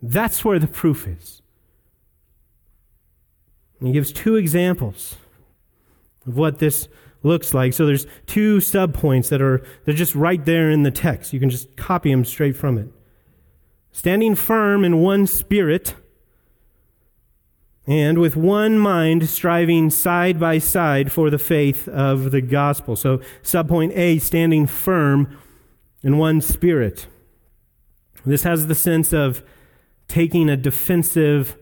That's 0.02 0.46
where 0.46 0.60
the 0.60 0.68
proof 0.68 1.08
is. 1.08 1.42
And 3.80 3.88
he 3.88 3.94
gives 3.94 4.14
two 4.14 4.36
examples 4.36 5.18
of 6.26 6.38
what 6.38 6.60
this 6.60 6.88
looks 7.26 7.54
like. 7.54 7.74
So 7.74 7.86
there's 7.86 8.06
two 8.28 8.58
subpoints 8.58 9.30
that 9.30 9.42
are 9.42 9.66
they're 9.84 9.94
just 9.94 10.16
right 10.16 10.44
there 10.46 10.70
in 10.70 10.84
the 10.84 10.92
text. 10.92 11.34
You 11.34 11.40
can 11.40 11.50
just 11.50 11.76
copy 11.76 12.12
them 12.12 12.24
straight 12.24 12.56
from 12.56 12.78
it. 12.78 12.88
Standing 13.92 14.36
firm 14.36 14.86
in 14.86 15.02
one 15.02 15.26
spirit 15.26 15.96
and 17.88 18.18
with 18.18 18.36
one 18.36 18.80
mind 18.80 19.30
striving 19.30 19.90
side 19.90 20.40
by 20.40 20.58
side 20.58 21.12
for 21.12 21.30
the 21.30 21.38
faith 21.38 21.88
of 21.88 22.32
the 22.32 22.42
gospel. 22.42 22.96
So 22.96 23.20
subpoint 23.44 23.96
A 23.96 24.20
standing 24.20 24.68
firm 24.68 25.38
in 26.04 26.18
one 26.18 26.42
spirit. 26.42 27.08
This 28.26 28.44
has 28.44 28.68
the 28.68 28.76
sense 28.76 29.14
of 29.14 29.44
taking 30.08 30.50
a 30.50 30.58
defensive 30.58 31.58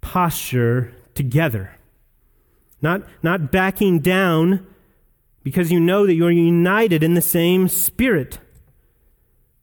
posture 0.00 0.94
together. 1.14 1.76
Not, 2.80 3.02
not 3.22 3.50
backing 3.52 4.00
down 4.00 4.66
because 5.48 5.72
you 5.72 5.80
know 5.80 6.06
that 6.06 6.12
you 6.12 6.26
are 6.26 6.30
united 6.30 7.02
in 7.02 7.14
the 7.14 7.22
same 7.22 7.68
spirit. 7.68 8.38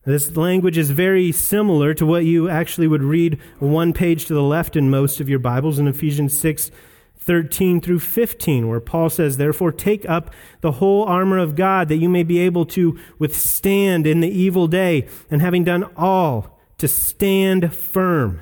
This 0.03 0.35
language 0.35 0.79
is 0.79 0.89
very 0.89 1.31
similar 1.31 1.93
to 1.93 2.07
what 2.07 2.25
you 2.25 2.49
actually 2.49 2.87
would 2.87 3.03
read 3.03 3.39
one 3.59 3.93
page 3.93 4.25
to 4.25 4.33
the 4.33 4.41
left 4.41 4.75
in 4.75 4.89
most 4.89 5.19
of 5.19 5.29
your 5.29 5.37
Bibles 5.37 5.77
in 5.77 5.87
Ephesians 5.87 6.37
6 6.39 6.71
13 7.19 7.81
through 7.81 7.99
15, 7.99 8.67
where 8.67 8.79
Paul 8.79 9.11
says, 9.11 9.37
Therefore, 9.37 9.71
take 9.71 10.09
up 10.09 10.33
the 10.61 10.73
whole 10.73 11.03
armor 11.05 11.37
of 11.37 11.55
God 11.55 11.87
that 11.89 11.97
you 11.97 12.09
may 12.09 12.23
be 12.23 12.39
able 12.39 12.65
to 12.67 12.99
withstand 13.19 14.07
in 14.07 14.21
the 14.21 14.29
evil 14.29 14.65
day, 14.65 15.07
and 15.29 15.39
having 15.39 15.63
done 15.63 15.83
all, 15.95 16.59
to 16.79 16.87
stand 16.87 17.75
firm. 17.75 18.41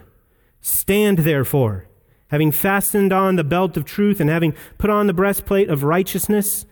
Stand 0.61 1.19
therefore, 1.19 1.87
having 2.27 2.53
fastened 2.53 3.11
on 3.11 3.35
the 3.35 3.43
belt 3.43 3.75
of 3.75 3.83
truth, 3.83 4.21
and 4.21 4.29
having 4.29 4.53
put 4.77 4.89
on 4.89 5.07
the 5.07 5.13
breastplate 5.13 5.69
of 5.69 5.83
righteousness 5.83 6.65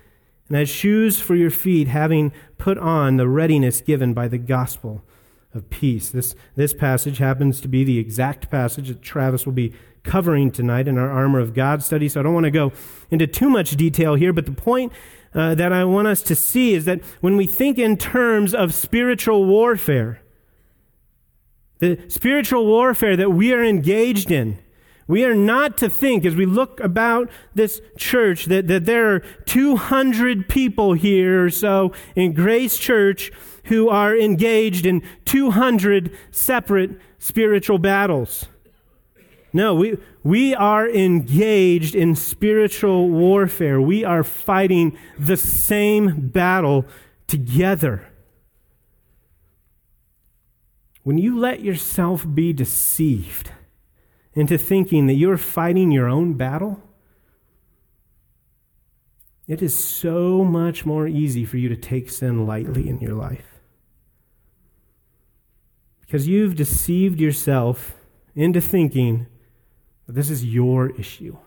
and 0.52 0.60
as 0.60 0.68
shoes 0.68 1.18
for 1.18 1.34
your 1.34 1.50
feet, 1.50 1.88
having 1.88 2.34
put 2.58 2.78
on 2.78 3.16
the 3.16 3.30
readiness 3.30 3.80
given 3.80 4.14
by 4.14 4.28
the 4.28 4.38
gospel 4.38 5.02
of 5.54 5.70
peace. 5.70 6.10
This, 6.10 6.36
this 6.58 6.74
passage 6.74 7.20
happens 7.20 7.62
to 7.62 7.70
be 7.70 7.86
the 7.86 7.98
exact 7.98 8.52
passage 8.52 8.90
that 8.90 9.02
Travis 9.02 9.46
will 9.46 9.54
be 9.54 9.74
covering 10.04 10.52
tonight 10.52 10.90
in 10.90 10.98
our 10.98 11.10
Armor 11.10 11.40
of 11.40 11.54
God 11.54 11.84
study, 11.84 12.10
so 12.10 12.20
I 12.20 12.24
don't 12.24 12.34
want 12.34 12.44
to 12.44 12.52
go 12.52 12.74
into 13.10 13.28
too 13.28 13.50
much 13.50 13.78
detail 13.78 14.16
here, 14.16 14.34
but 14.34 14.46
the 14.46 14.52
point 14.52 14.92
uh, 15.34 15.56
that 15.56 15.72
I 15.72 15.86
want 15.86 16.10
us 16.10 16.22
to 16.24 16.36
see 16.36 16.74
is 16.74 16.84
that 16.84 17.02
when 17.22 17.38
we 17.38 17.48
think 17.48 17.80
in 17.80 17.96
terms 17.96 18.54
of 18.54 18.74
spiritual 18.74 19.46
warfare, 19.46 20.22
the 21.80 21.98
spiritual 22.10 22.66
warfare 22.66 23.16
that 23.16 23.30
we 23.30 23.54
are 23.54 23.64
engaged 23.64 24.32
in, 24.32 24.60
we 25.12 25.26
are 25.26 25.36
not 25.36 25.78
to 25.80 25.90
think, 25.90 26.24
as 26.24 26.38
we 26.38 26.46
look 26.46 26.80
about 26.80 27.30
this 27.54 27.82
church, 27.98 28.46
that, 28.46 28.70
that 28.70 28.86
there 28.86 29.14
are 29.14 29.20
200 29.46 30.48
people 30.48 30.94
here 30.94 31.44
or 31.44 31.50
so 31.50 31.92
in 32.16 32.32
Grace 32.32 32.78
Church 32.78 33.30
who 33.66 33.90
are 33.90 34.16
engaged 34.16 34.86
in 34.86 35.04
200 35.26 36.18
separate 36.32 36.92
spiritual 37.20 37.78
battles. 37.78 38.46
No, 39.52 39.76
we, 39.76 39.98
we 40.24 40.56
are 40.56 40.90
engaged 40.90 41.94
in 41.94 42.16
spiritual 42.16 43.10
warfare. 43.10 43.82
We 43.82 44.06
are 44.06 44.24
fighting 44.24 44.98
the 45.20 45.36
same 45.36 46.30
battle 46.30 46.86
together. 47.28 48.08
When 51.04 51.18
you 51.18 51.38
let 51.38 51.60
yourself 51.60 52.26
be 52.34 52.54
deceived 52.54 53.52
into 54.34 54.58
thinking 54.58 55.08
that 55.08 55.16
you're 55.16 55.38
fighting 55.38 55.92
your 55.92 56.08
own 56.08 56.34
battle, 56.34 56.82
it 59.48 59.62
is 59.62 59.78
so 59.78 60.44
much 60.46 60.86
more 60.86 61.08
easy 61.08 61.44
for 61.44 61.58
you 61.58 61.68
to 61.70 61.76
take 61.76 62.10
sin 62.10 62.46
lightly 62.46 62.88
in 62.88 63.00
your 63.02 63.16
life. 63.16 63.60
Because 66.02 66.28
you've 66.28 66.56
deceived 66.56 67.20
yourself 67.20 67.94
into 68.36 68.62
thinking 68.62 69.28
that 70.08 70.14
this 70.14 70.30
is 70.30 70.46
your 70.46 70.90
issue. 70.92 71.38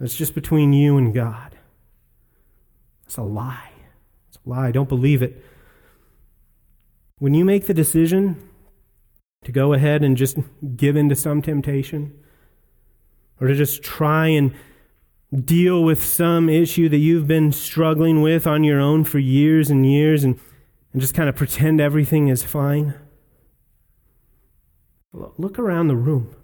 It's 0.00 0.16
just 0.16 0.34
between 0.34 0.72
you 0.72 0.96
and 0.96 1.12
God. 1.12 1.56
It's 3.04 3.18
a 3.18 3.22
lie. 3.22 3.72
It's 4.28 4.38
a 4.46 4.48
lie. 4.48 4.70
Don't 4.70 4.88
believe 4.88 5.22
it. 5.22 5.44
When 7.18 7.34
you 7.34 7.44
make 7.44 7.66
the 7.66 7.74
decision 7.74 8.49
to 9.50 9.52
go 9.52 9.72
ahead 9.72 10.04
and 10.04 10.16
just 10.16 10.38
give 10.76 10.94
in 10.94 11.08
to 11.08 11.16
some 11.16 11.42
temptation, 11.42 12.14
or 13.40 13.48
to 13.48 13.54
just 13.54 13.82
try 13.82 14.28
and 14.28 14.54
deal 15.44 15.82
with 15.82 16.04
some 16.04 16.48
issue 16.48 16.88
that 16.88 16.98
you've 16.98 17.26
been 17.26 17.50
struggling 17.50 18.22
with 18.22 18.46
on 18.46 18.62
your 18.62 18.80
own 18.80 19.02
for 19.02 19.18
years 19.18 19.68
and 19.68 19.90
years 19.90 20.22
and, 20.24 20.38
and 20.92 21.00
just 21.00 21.14
kind 21.14 21.28
of 21.28 21.34
pretend 21.34 21.80
everything 21.80 22.28
is 22.28 22.44
fine. 22.44 22.94
Look 25.12 25.58
around 25.58 25.88
the 25.88 25.96
room. 25.96 26.34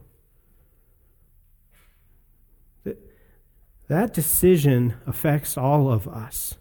That 3.89 4.13
decision 4.13 4.95
affects 5.07 5.57
all 5.57 5.93
of 5.93 6.09
us. 6.09 6.57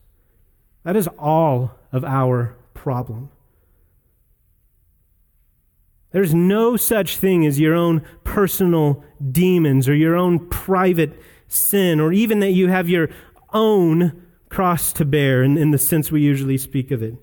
That 0.84 0.96
is 0.96 1.08
all 1.18 1.72
of 1.92 2.06
our 2.06 2.56
problem. 2.76 3.32
There's 6.16 6.34
no 6.34 6.78
such 6.78 7.18
thing 7.18 7.46
as 7.46 7.60
your 7.60 7.76
own 7.76 8.02
personal 8.24 9.04
demons 9.34 9.90
or 9.90 9.94
your 9.94 10.16
own 10.16 10.48
private 10.48 11.12
sin, 11.50 12.00
or 12.00 12.14
even 12.14 12.40
that 12.40 12.52
you 12.52 12.70
have 12.70 12.88
your 12.88 13.10
own 13.52 14.26
cross 14.48 14.94
to 14.94 15.04
bear 15.04 15.44
in, 15.44 15.58
in 15.58 15.72
the 15.72 15.78
sense 15.78 16.14
we 16.14 16.22
usually 16.22 16.58
speak 16.58 16.90
of 16.90 17.04
it. 17.04 17.16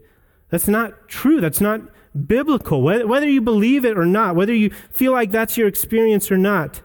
That's 0.50 0.68
not 0.68 1.08
true. 1.08 1.40
That's 1.40 1.62
not 1.62 1.80
biblical. 2.26 2.82
Whether 2.82 3.30
you 3.30 3.40
believe 3.40 3.86
it 3.86 3.96
or 3.96 4.04
not, 4.04 4.36
whether 4.36 4.52
you 4.52 4.68
feel 4.90 5.12
like 5.12 5.30
that's 5.30 5.56
your 5.56 5.68
experience 5.68 6.30
or 6.30 6.36
not. 6.36 6.82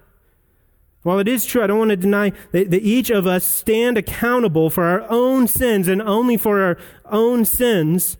While 1.03 1.19
it 1.19 1.27
is 1.27 1.45
true, 1.45 1.61
I 1.61 1.67
don't 1.67 1.77
want 1.77 1.89
to 1.89 1.97
deny 1.97 2.31
that, 2.53 2.71
that 2.71 2.83
each 2.83 3.09
of 3.09 3.27
us 3.27 3.43
stand 3.43 3.97
accountable 3.97 4.69
for 4.69 4.85
our 4.85 5.05
own 5.09 5.45
sins 5.45 5.89
and 5.89 6.01
only 6.01 6.37
for 6.37 6.61
our 6.61 6.77
own 7.03 7.43
sins. 7.43 8.15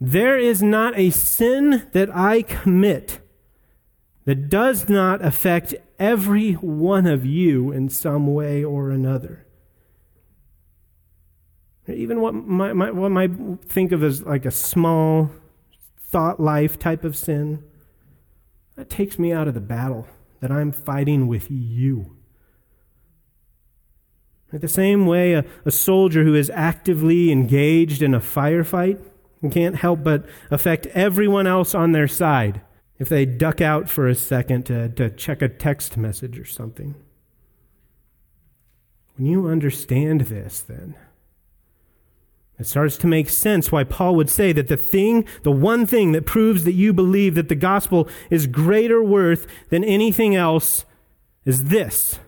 There 0.00 0.38
is 0.38 0.62
not 0.62 0.98
a 0.98 1.10
sin 1.10 1.86
that 1.92 2.08
I 2.16 2.42
commit 2.42 3.20
that 4.24 4.48
does 4.48 4.88
not 4.88 5.22
affect 5.22 5.74
every 5.98 6.54
one 6.54 7.06
of 7.06 7.26
you 7.26 7.70
in 7.70 7.90
some 7.90 8.32
way 8.32 8.64
or 8.64 8.90
another. 8.90 9.46
Even 11.86 12.20
what 12.20 12.34
my, 12.34 12.72
my, 12.72 12.90
what 12.92 13.10
might 13.10 13.32
think 13.64 13.92
of 13.92 14.02
as 14.02 14.22
like 14.22 14.46
a 14.46 14.50
small 14.50 15.30
thought 15.98 16.40
life 16.40 16.78
type 16.78 17.04
of 17.04 17.16
sin, 17.16 17.62
that 18.76 18.88
takes 18.88 19.18
me 19.18 19.32
out 19.32 19.48
of 19.48 19.54
the 19.54 19.60
battle 19.60 20.06
that 20.40 20.50
I'm 20.50 20.72
fighting 20.72 21.26
with 21.26 21.50
you. 21.50 22.16
In 24.52 24.60
the 24.60 24.68
same 24.68 25.06
way, 25.06 25.34
a, 25.34 25.44
a 25.64 25.70
soldier 25.70 26.24
who 26.24 26.34
is 26.34 26.50
actively 26.54 27.30
engaged 27.30 28.02
in 28.02 28.14
a 28.14 28.20
firefight 28.20 28.98
can't 29.48 29.76
help 29.76 30.04
but 30.04 30.26
affect 30.50 30.86
everyone 30.88 31.46
else 31.46 31.74
on 31.74 31.92
their 31.92 32.08
side 32.08 32.60
if 32.98 33.08
they 33.08 33.24
duck 33.24 33.62
out 33.62 33.88
for 33.88 34.06
a 34.06 34.14
second 34.14 34.66
to, 34.66 34.90
to 34.90 35.08
check 35.08 35.40
a 35.40 35.48
text 35.48 35.96
message 35.96 36.38
or 36.38 36.44
something. 36.44 36.94
When 39.16 39.26
you 39.26 39.48
understand 39.48 40.22
this, 40.22 40.60
then, 40.60 40.96
it 42.58 42.66
starts 42.66 42.98
to 42.98 43.06
make 43.06 43.30
sense 43.30 43.72
why 43.72 43.84
Paul 43.84 44.16
would 44.16 44.28
say 44.28 44.52
that 44.52 44.68
the 44.68 44.76
thing, 44.76 45.24
the 45.44 45.50
one 45.50 45.86
thing 45.86 46.12
that 46.12 46.26
proves 46.26 46.64
that 46.64 46.74
you 46.74 46.92
believe 46.92 47.34
that 47.36 47.48
the 47.48 47.54
gospel 47.54 48.06
is 48.28 48.46
greater 48.46 49.02
worth 49.02 49.46
than 49.70 49.82
anything 49.82 50.36
else 50.36 50.84
is 51.46 51.64
this 51.64 52.18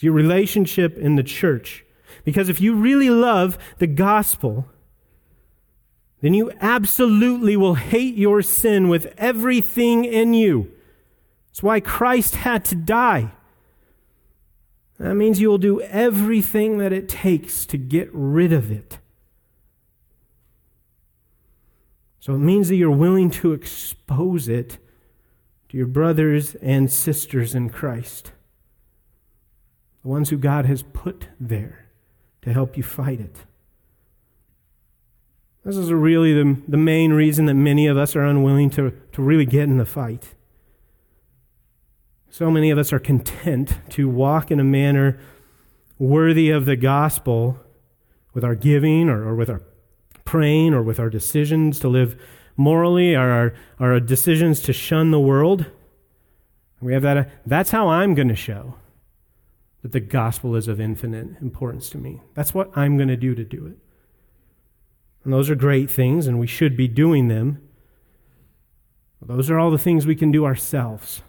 your 0.00 0.12
relationship 0.12 0.96
in 0.96 1.16
the 1.16 1.22
church. 1.22 1.84
Because 2.24 2.48
if 2.48 2.60
you 2.60 2.74
really 2.74 3.10
love 3.10 3.58
the 3.78 3.86
gospel, 3.86 4.68
then 6.20 6.34
you 6.34 6.52
absolutely 6.60 7.56
will 7.56 7.74
hate 7.74 8.16
your 8.16 8.42
sin 8.42 8.88
with 8.88 9.12
everything 9.16 10.04
in 10.04 10.34
you. 10.34 10.70
It's 11.50 11.62
why 11.62 11.80
Christ 11.80 12.36
had 12.36 12.64
to 12.66 12.74
die. 12.74 13.32
That 14.98 15.14
means 15.14 15.40
you 15.40 15.48
will 15.48 15.58
do 15.58 15.80
everything 15.80 16.78
that 16.78 16.92
it 16.92 17.08
takes 17.08 17.64
to 17.66 17.78
get 17.78 18.08
rid 18.12 18.52
of 18.52 18.70
it. 18.70 18.98
So 22.18 22.34
it 22.34 22.38
means 22.38 22.68
that 22.68 22.76
you're 22.76 22.90
willing 22.90 23.30
to 23.30 23.52
expose 23.52 24.48
it 24.48 24.78
to 25.68 25.76
your 25.76 25.86
brothers 25.86 26.56
and 26.56 26.90
sisters 26.90 27.54
in 27.54 27.70
Christ, 27.70 28.32
the 30.02 30.08
ones 30.08 30.30
who 30.30 30.36
God 30.36 30.66
has 30.66 30.82
put 30.82 31.28
there 31.38 31.86
to 32.42 32.52
help 32.52 32.76
you 32.76 32.82
fight 32.82 33.20
it. 33.20 33.44
This 35.68 35.76
is 35.76 35.92
really 35.92 36.32
the, 36.32 36.56
the 36.66 36.78
main 36.78 37.12
reason 37.12 37.44
that 37.44 37.52
many 37.52 37.86
of 37.86 37.98
us 37.98 38.16
are 38.16 38.24
unwilling 38.24 38.70
to, 38.70 38.90
to 39.12 39.20
really 39.20 39.44
get 39.44 39.64
in 39.64 39.76
the 39.76 39.84
fight. 39.84 40.34
So 42.30 42.50
many 42.50 42.70
of 42.70 42.78
us 42.78 42.90
are 42.90 42.98
content 42.98 43.74
to 43.90 44.08
walk 44.08 44.50
in 44.50 44.60
a 44.60 44.64
manner 44.64 45.20
worthy 45.98 46.48
of 46.48 46.64
the 46.64 46.74
gospel 46.74 47.60
with 48.32 48.44
our 48.44 48.54
giving 48.54 49.10
or, 49.10 49.28
or 49.28 49.34
with 49.34 49.50
our 49.50 49.60
praying 50.24 50.72
or 50.72 50.82
with 50.82 50.98
our 50.98 51.10
decisions 51.10 51.78
to 51.80 51.88
live 51.88 52.18
morally, 52.56 53.14
or 53.14 53.28
our, 53.28 53.54
our 53.78 54.00
decisions 54.00 54.62
to 54.62 54.72
shun 54.72 55.10
the 55.10 55.20
world. 55.20 55.66
We 56.80 56.94
have 56.94 57.02
that. 57.02 57.16
Uh, 57.18 57.24
that's 57.44 57.72
how 57.72 57.88
I'm 57.88 58.14
going 58.14 58.28
to 58.28 58.34
show 58.34 58.76
that 59.82 59.92
the 59.92 60.00
gospel 60.00 60.56
is 60.56 60.66
of 60.66 60.80
infinite 60.80 61.42
importance 61.42 61.90
to 61.90 61.98
me. 61.98 62.22
That's 62.32 62.54
what 62.54 62.74
I'm 62.74 62.96
going 62.96 63.08
to 63.08 63.18
do 63.18 63.34
to 63.34 63.44
do 63.44 63.66
it. 63.66 63.76
And 65.28 65.34
those 65.34 65.50
are 65.50 65.54
great 65.54 65.90
things, 65.90 66.26
and 66.26 66.40
we 66.40 66.46
should 66.46 66.74
be 66.74 66.88
doing 66.88 67.28
them. 67.28 67.60
Those 69.20 69.50
are 69.50 69.58
all 69.58 69.70
the 69.70 69.76
things 69.76 70.06
we 70.06 70.16
can 70.16 70.32
do 70.32 70.46
ourselves. 70.46 71.20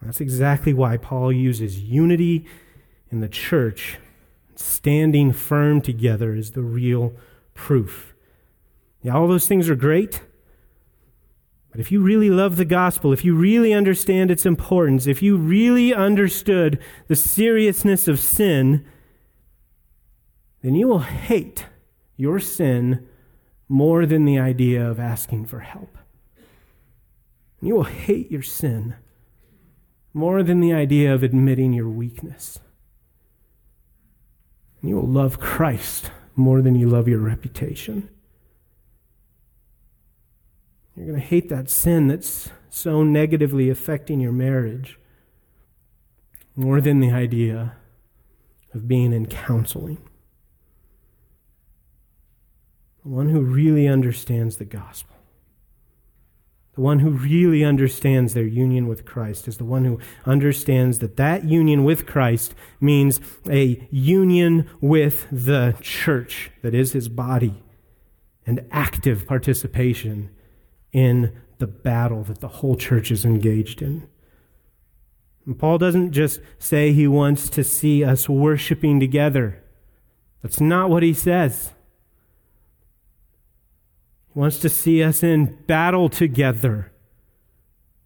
That's 0.00 0.18
exactly 0.18 0.72
why 0.72 0.96
Paul 0.96 1.30
uses 1.30 1.80
unity 1.80 2.46
in 3.10 3.20
the 3.20 3.28
church 3.28 3.98
standing 4.54 5.34
firm 5.34 5.82
together 5.82 6.34
is 6.34 6.52
the 6.52 6.62
real 6.62 7.12
proof. 7.52 8.14
Yeah, 9.02 9.14
all 9.14 9.28
those 9.28 9.46
things 9.46 9.68
are 9.68 9.76
great. 9.76 10.22
But 11.70 11.78
if 11.78 11.92
you 11.92 12.00
really 12.00 12.30
love 12.30 12.56
the 12.56 12.64
gospel, 12.64 13.12
if 13.12 13.22
you 13.22 13.34
really 13.34 13.74
understand 13.74 14.30
its 14.30 14.46
importance, 14.46 15.06
if 15.06 15.20
you 15.20 15.36
really 15.36 15.92
understood 15.92 16.80
the 17.06 17.16
seriousness 17.16 18.08
of 18.08 18.18
sin, 18.18 18.86
then 20.62 20.74
you 20.74 20.88
will 20.88 21.00
hate 21.00 21.66
your 22.18 22.38
sin 22.38 23.06
more 23.68 24.04
than 24.04 24.26
the 24.26 24.38
idea 24.38 24.86
of 24.86 25.00
asking 25.00 25.46
for 25.46 25.60
help. 25.60 25.96
You 27.62 27.76
will 27.76 27.84
hate 27.84 28.30
your 28.30 28.42
sin 28.42 28.96
more 30.12 30.42
than 30.42 30.60
the 30.60 30.72
idea 30.72 31.14
of 31.14 31.22
admitting 31.22 31.72
your 31.72 31.88
weakness. 31.88 32.58
And 34.82 34.90
You 34.90 34.96
will 34.96 35.08
love 35.08 35.38
Christ 35.38 36.10
more 36.34 36.60
than 36.60 36.74
you 36.74 36.88
love 36.88 37.08
your 37.08 37.20
reputation. 37.20 38.10
You're 40.96 41.06
going 41.06 41.20
to 41.20 41.26
hate 41.26 41.48
that 41.48 41.70
sin 41.70 42.08
that's 42.08 42.50
so 42.70 43.04
negatively 43.04 43.70
affecting 43.70 44.20
your 44.20 44.32
marriage 44.32 44.98
more 46.56 46.80
than 46.80 46.98
the 46.98 47.12
idea 47.12 47.76
of 48.74 48.88
being 48.88 49.12
in 49.12 49.26
counseling. 49.26 50.07
The 53.08 53.14
one 53.14 53.30
who 53.30 53.40
really 53.40 53.88
understands 53.88 54.58
the 54.58 54.66
gospel 54.66 55.16
the 56.74 56.82
one 56.82 57.00
who 57.00 57.10
really 57.10 57.64
understands 57.64 58.34
their 58.34 58.46
union 58.46 58.86
with 58.86 59.04
Christ 59.04 59.48
is 59.48 59.56
the 59.56 59.64
one 59.64 59.84
who 59.84 59.98
understands 60.24 61.00
that 61.00 61.16
that 61.16 61.42
union 61.42 61.82
with 61.82 62.06
Christ 62.06 62.54
means 62.80 63.18
a 63.50 63.84
union 63.90 64.70
with 64.80 65.26
the 65.32 65.74
church 65.80 66.52
that 66.62 66.76
is 66.76 66.92
his 66.92 67.08
body 67.08 67.64
and 68.46 68.64
active 68.70 69.26
participation 69.26 70.30
in 70.92 71.32
the 71.58 71.66
battle 71.66 72.22
that 72.22 72.38
the 72.40 72.46
whole 72.46 72.76
church 72.76 73.10
is 73.10 73.24
engaged 73.24 73.82
in. 73.82 74.06
And 75.46 75.58
Paul 75.58 75.78
doesn't 75.78 76.12
just 76.12 76.40
say 76.60 76.92
he 76.92 77.08
wants 77.08 77.48
to 77.50 77.64
see 77.64 78.04
us 78.04 78.28
worshiping 78.28 79.00
together. 79.00 79.64
That's 80.42 80.60
not 80.60 80.90
what 80.90 81.02
he 81.02 81.12
says. 81.12 81.72
Wants 84.38 84.60
to 84.60 84.68
see 84.68 85.02
us 85.02 85.24
in 85.24 85.56
battle 85.66 86.08
together, 86.08 86.92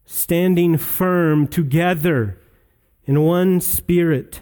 standing 0.06 0.78
firm 0.78 1.46
together 1.46 2.40
in 3.04 3.20
one 3.20 3.60
spirit. 3.60 4.40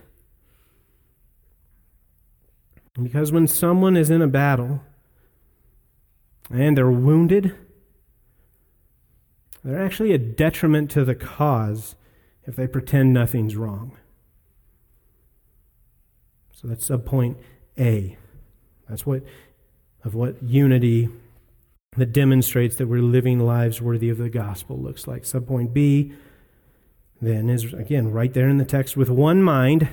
Because 2.94 3.32
when 3.32 3.48
someone 3.48 3.96
is 3.96 4.08
in 4.08 4.22
a 4.22 4.28
battle 4.28 4.84
and 6.48 6.78
they're 6.78 6.88
wounded, 6.88 7.56
they're 9.64 9.84
actually 9.84 10.12
a 10.12 10.18
detriment 10.18 10.92
to 10.92 11.04
the 11.04 11.16
cause 11.16 11.96
if 12.44 12.54
they 12.54 12.68
pretend 12.68 13.12
nothing's 13.12 13.56
wrong. 13.56 13.98
So 16.52 16.68
that's 16.68 16.88
subpoint 16.88 17.34
A. 17.76 18.16
That's 18.88 19.04
what 19.04 19.24
of 20.04 20.14
what 20.14 20.40
unity 20.40 21.08
that 21.96 22.12
demonstrates 22.12 22.76
that 22.76 22.86
we're 22.86 23.02
living 23.02 23.40
lives 23.40 23.82
worthy 23.82 24.10
of 24.10 24.18
the 24.18 24.28
gospel 24.28 24.78
looks 24.78 25.06
like. 25.08 25.24
Subpoint 25.24 25.72
B 25.72 26.12
then 27.20 27.50
is 27.50 27.74
again 27.74 28.12
right 28.12 28.32
there 28.32 28.48
in 28.48 28.58
the 28.58 28.64
text 28.64 28.96
with 28.96 29.10
one 29.10 29.42
mind 29.42 29.88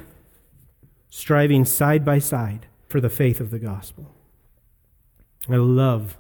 striving 1.10 1.66
side 1.66 2.06
by 2.06 2.20
side 2.20 2.68
for 2.88 3.02
the 3.02 3.10
faith 3.10 3.40
of 3.40 3.50
the 3.50 3.60
gospel. 3.60 4.14
I 5.50 5.56
love 5.56 6.18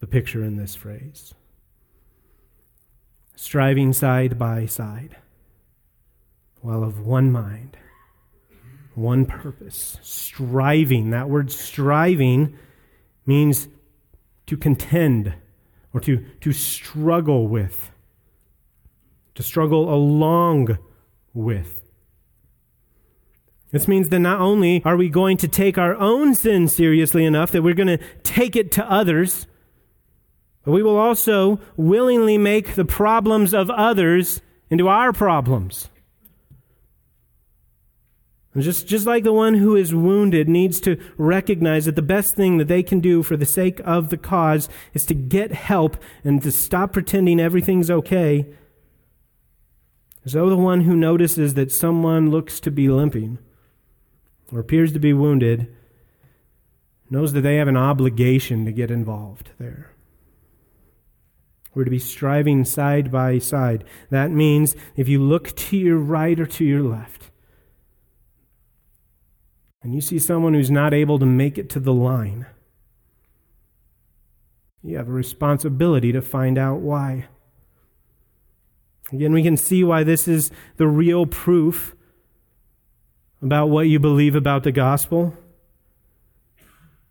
the 0.00 0.06
picture 0.06 0.42
in 0.42 0.56
this 0.56 0.74
phrase. 0.74 1.34
Striving 3.36 3.92
side 3.92 4.38
by 4.38 4.66
side 4.66 5.16
while 6.62 6.84
of 6.84 7.00
one 7.00 7.30
mind, 7.30 7.76
one 8.94 9.26
purpose. 9.26 9.98
Striving, 10.00 11.10
that 11.10 11.28
word 11.28 11.50
striving 11.50 12.56
means 13.26 13.68
to 14.46 14.56
contend 14.56 15.34
or 15.92 16.00
to, 16.00 16.24
to 16.40 16.52
struggle 16.52 17.46
with, 17.48 17.90
to 19.34 19.42
struggle 19.42 19.92
along 19.92 20.78
with. 21.34 21.82
This 23.70 23.88
means 23.88 24.10
that 24.10 24.18
not 24.18 24.40
only 24.40 24.82
are 24.84 24.96
we 24.96 25.08
going 25.08 25.38
to 25.38 25.48
take 25.48 25.78
our 25.78 25.94
own 25.94 26.34
sin 26.34 26.68
seriously 26.68 27.24
enough 27.24 27.50
that 27.52 27.62
we're 27.62 27.74
going 27.74 27.98
to 27.98 28.04
take 28.22 28.54
it 28.54 28.70
to 28.72 28.90
others, 28.90 29.46
but 30.64 30.72
we 30.72 30.82
will 30.82 30.98
also 30.98 31.58
willingly 31.76 32.36
make 32.36 32.74
the 32.74 32.84
problems 32.84 33.54
of 33.54 33.70
others 33.70 34.42
into 34.70 34.88
our 34.88 35.12
problems. 35.12 35.88
Just, 38.58 38.86
just 38.86 39.06
like 39.06 39.24
the 39.24 39.32
one 39.32 39.54
who 39.54 39.76
is 39.76 39.94
wounded 39.94 40.46
needs 40.46 40.78
to 40.80 40.98
recognize 41.16 41.86
that 41.86 41.96
the 41.96 42.02
best 42.02 42.34
thing 42.34 42.58
that 42.58 42.68
they 42.68 42.82
can 42.82 43.00
do 43.00 43.22
for 43.22 43.34
the 43.34 43.46
sake 43.46 43.80
of 43.82 44.10
the 44.10 44.18
cause 44.18 44.68
is 44.92 45.06
to 45.06 45.14
get 45.14 45.52
help 45.52 45.96
and 46.22 46.42
to 46.42 46.52
stop 46.52 46.92
pretending 46.92 47.40
everything's 47.40 47.90
okay, 47.90 48.46
so 50.26 50.48
the 50.48 50.56
one 50.56 50.82
who 50.82 50.94
notices 50.94 51.54
that 51.54 51.72
someone 51.72 52.30
looks 52.30 52.60
to 52.60 52.70
be 52.70 52.88
limping 52.88 53.38
or 54.52 54.60
appears 54.60 54.92
to 54.92 55.00
be 55.00 55.12
wounded 55.12 55.74
knows 57.10 57.32
that 57.32 57.40
they 57.40 57.56
have 57.56 57.68
an 57.68 57.76
obligation 57.76 58.64
to 58.64 58.72
get 58.72 58.90
involved 58.90 59.50
there. 59.58 59.92
We're 61.74 61.84
to 61.84 61.90
be 61.90 61.98
striving 61.98 62.64
side 62.64 63.10
by 63.10 63.38
side. 63.38 63.84
That 64.10 64.30
means 64.30 64.76
if 64.94 65.08
you 65.08 65.22
look 65.22 65.56
to 65.56 65.76
your 65.76 65.98
right 65.98 66.38
or 66.38 66.46
to 66.46 66.64
your 66.64 66.82
left, 66.82 67.30
and 69.82 69.94
you 69.94 70.00
see 70.00 70.18
someone 70.18 70.54
who's 70.54 70.70
not 70.70 70.94
able 70.94 71.18
to 71.18 71.26
make 71.26 71.58
it 71.58 71.68
to 71.70 71.80
the 71.80 71.92
line, 71.92 72.46
you 74.82 74.96
have 74.96 75.08
a 75.08 75.12
responsibility 75.12 76.12
to 76.12 76.22
find 76.22 76.58
out 76.58 76.80
why. 76.80 77.26
Again, 79.12 79.32
we 79.32 79.42
can 79.42 79.56
see 79.56 79.84
why 79.84 80.04
this 80.04 80.26
is 80.26 80.50
the 80.76 80.88
real 80.88 81.26
proof 81.26 81.94
about 83.42 83.66
what 83.66 83.88
you 83.88 83.98
believe 83.98 84.34
about 84.34 84.62
the 84.62 84.72
gospel. 84.72 85.36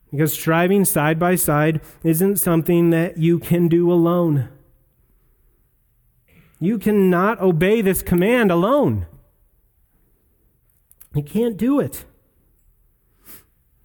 Because 0.10 0.34
striving 0.34 0.84
side 0.84 1.20
by 1.20 1.36
side 1.36 1.82
isn't 2.04 2.38
something 2.38 2.90
that 2.90 3.18
you 3.18 3.40
can 3.40 3.68
do 3.68 3.92
alone. 3.92 4.50
You 6.60 6.78
cannot 6.78 7.40
obey 7.42 7.82
this 7.82 8.02
command 8.02 8.52
alone. 8.52 9.08
You 11.14 11.24
can't 11.24 11.58
do 11.58 11.80
it. 11.80 12.06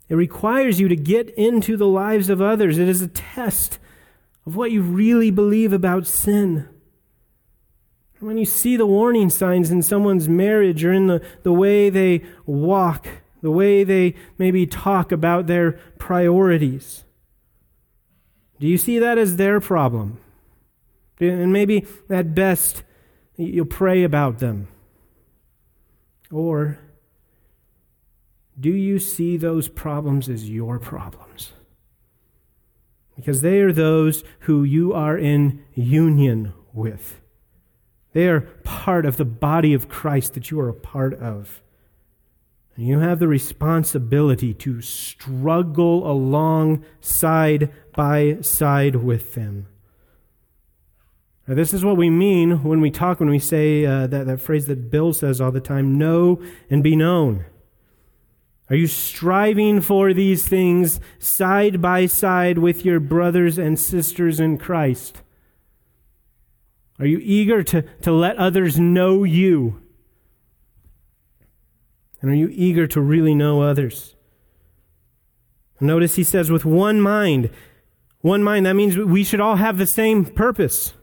It 0.08 0.14
requires 0.14 0.80
you 0.80 0.88
to 0.88 0.96
get 0.96 1.30
into 1.30 1.76
the 1.76 1.86
lives 1.86 2.30
of 2.30 2.40
others. 2.40 2.78
It 2.78 2.88
is 2.88 3.02
a 3.02 3.08
test 3.08 3.78
of 4.46 4.54
what 4.54 4.70
you 4.70 4.82
really 4.82 5.30
believe 5.30 5.72
about 5.72 6.06
sin. 6.06 6.68
When 8.20 8.38
you 8.38 8.44
see 8.44 8.76
the 8.76 8.86
warning 8.86 9.28
signs 9.30 9.70
in 9.70 9.82
someone's 9.82 10.28
marriage 10.28 10.84
or 10.84 10.92
in 10.92 11.08
the, 11.08 11.22
the 11.42 11.52
way 11.52 11.90
they 11.90 12.24
walk, 12.46 13.06
the 13.42 13.50
way 13.50 13.84
they 13.84 14.14
maybe 14.38 14.66
talk 14.66 15.12
about 15.12 15.46
their 15.46 15.72
priorities, 15.98 17.04
do 18.58 18.66
you 18.66 18.78
see 18.78 18.98
that 19.00 19.18
as 19.18 19.36
their 19.36 19.60
problem? 19.60 20.18
And 21.20 21.52
maybe 21.52 21.86
at 22.08 22.34
best, 22.34 22.84
you'll 23.36 23.66
pray 23.66 24.02
about 24.02 24.38
them. 24.38 24.68
Or 26.30 26.78
do 28.58 28.70
you 28.70 28.98
see 28.98 29.36
those 29.36 29.68
problems 29.68 30.28
as 30.28 30.48
your 30.48 30.78
problems? 30.78 31.52
Because 33.14 33.40
they 33.40 33.60
are 33.60 33.72
those 33.72 34.24
who 34.40 34.64
you 34.64 34.92
are 34.92 35.16
in 35.16 35.64
union 35.74 36.52
with. 36.72 37.20
They 38.12 38.28
are 38.28 38.40
part 38.40 39.04
of 39.04 39.16
the 39.16 39.24
body 39.24 39.74
of 39.74 39.88
Christ 39.88 40.34
that 40.34 40.50
you 40.50 40.58
are 40.60 40.68
a 40.68 40.74
part 40.74 41.14
of. 41.14 41.62
And 42.76 42.86
you 42.86 43.00
have 43.00 43.18
the 43.18 43.28
responsibility 43.28 44.52
to 44.54 44.80
struggle 44.82 46.10
along 46.10 46.84
side 47.00 47.72
by 47.94 48.38
side 48.40 48.96
with 48.96 49.34
them. 49.34 49.68
Now, 51.46 51.54
this 51.54 51.72
is 51.72 51.84
what 51.84 51.96
we 51.96 52.10
mean 52.10 52.64
when 52.64 52.80
we 52.80 52.90
talk, 52.90 53.20
when 53.20 53.30
we 53.30 53.38
say 53.38 53.86
uh, 53.86 54.06
that, 54.08 54.26
that 54.26 54.40
phrase 54.40 54.66
that 54.66 54.90
Bill 54.90 55.12
says 55.12 55.40
all 55.40 55.52
the 55.52 55.60
time 55.60 55.96
know 55.96 56.42
and 56.68 56.82
be 56.82 56.96
known. 56.96 57.44
Are 58.68 58.76
you 58.76 58.86
striving 58.88 59.80
for 59.80 60.12
these 60.12 60.46
things 60.48 60.98
side 61.18 61.80
by 61.80 62.06
side 62.06 62.58
with 62.58 62.84
your 62.84 62.98
brothers 62.98 63.58
and 63.58 63.78
sisters 63.78 64.40
in 64.40 64.58
Christ? 64.58 65.22
Are 66.98 67.06
you 67.06 67.20
eager 67.22 67.62
to, 67.62 67.82
to 68.02 68.12
let 68.12 68.36
others 68.36 68.80
know 68.80 69.22
you? 69.22 69.80
And 72.20 72.30
are 72.30 72.34
you 72.34 72.48
eager 72.50 72.86
to 72.88 73.00
really 73.00 73.34
know 73.34 73.62
others? 73.62 74.16
Notice 75.78 76.16
he 76.16 76.24
says, 76.24 76.50
with 76.50 76.64
one 76.64 77.00
mind. 77.00 77.50
One 78.22 78.42
mind, 78.42 78.66
that 78.66 78.74
means 78.74 78.96
we 78.96 79.22
should 79.22 79.40
all 79.40 79.56
have 79.56 79.78
the 79.78 79.86
same 79.86 80.24
purpose. 80.24 80.94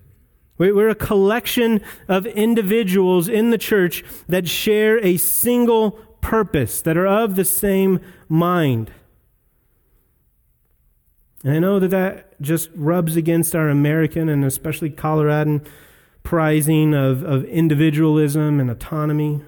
We're 0.58 0.90
a 0.90 0.96
collection 0.96 1.82
of 2.08 2.26
individuals 2.26 3.28
in 3.28 3.52
the 3.52 3.58
church 3.58 4.04
that 4.28 4.48
share 4.48 5.04
a 5.04 5.18
single 5.18 6.00
purpose, 6.24 6.82
that 6.82 6.98
are 6.98 7.06
of 7.06 7.36
the 7.36 7.46
same 7.46 8.00
mind. 8.28 8.92
And 11.44 11.54
I 11.54 11.60
know 11.60 11.78
that 11.80 11.90
that 11.90 12.42
just 12.42 12.70
rubs 12.74 13.16
against 13.16 13.56
our 13.56 13.70
American 13.70 14.30
and 14.30 14.44
especially 14.44 14.90
Coloradan 14.90 15.62
prizing 16.24 16.96
of, 16.96 17.22
of 17.24 17.44
individualism 17.46 18.60
and 18.60 18.72
autonomy. 18.72 19.42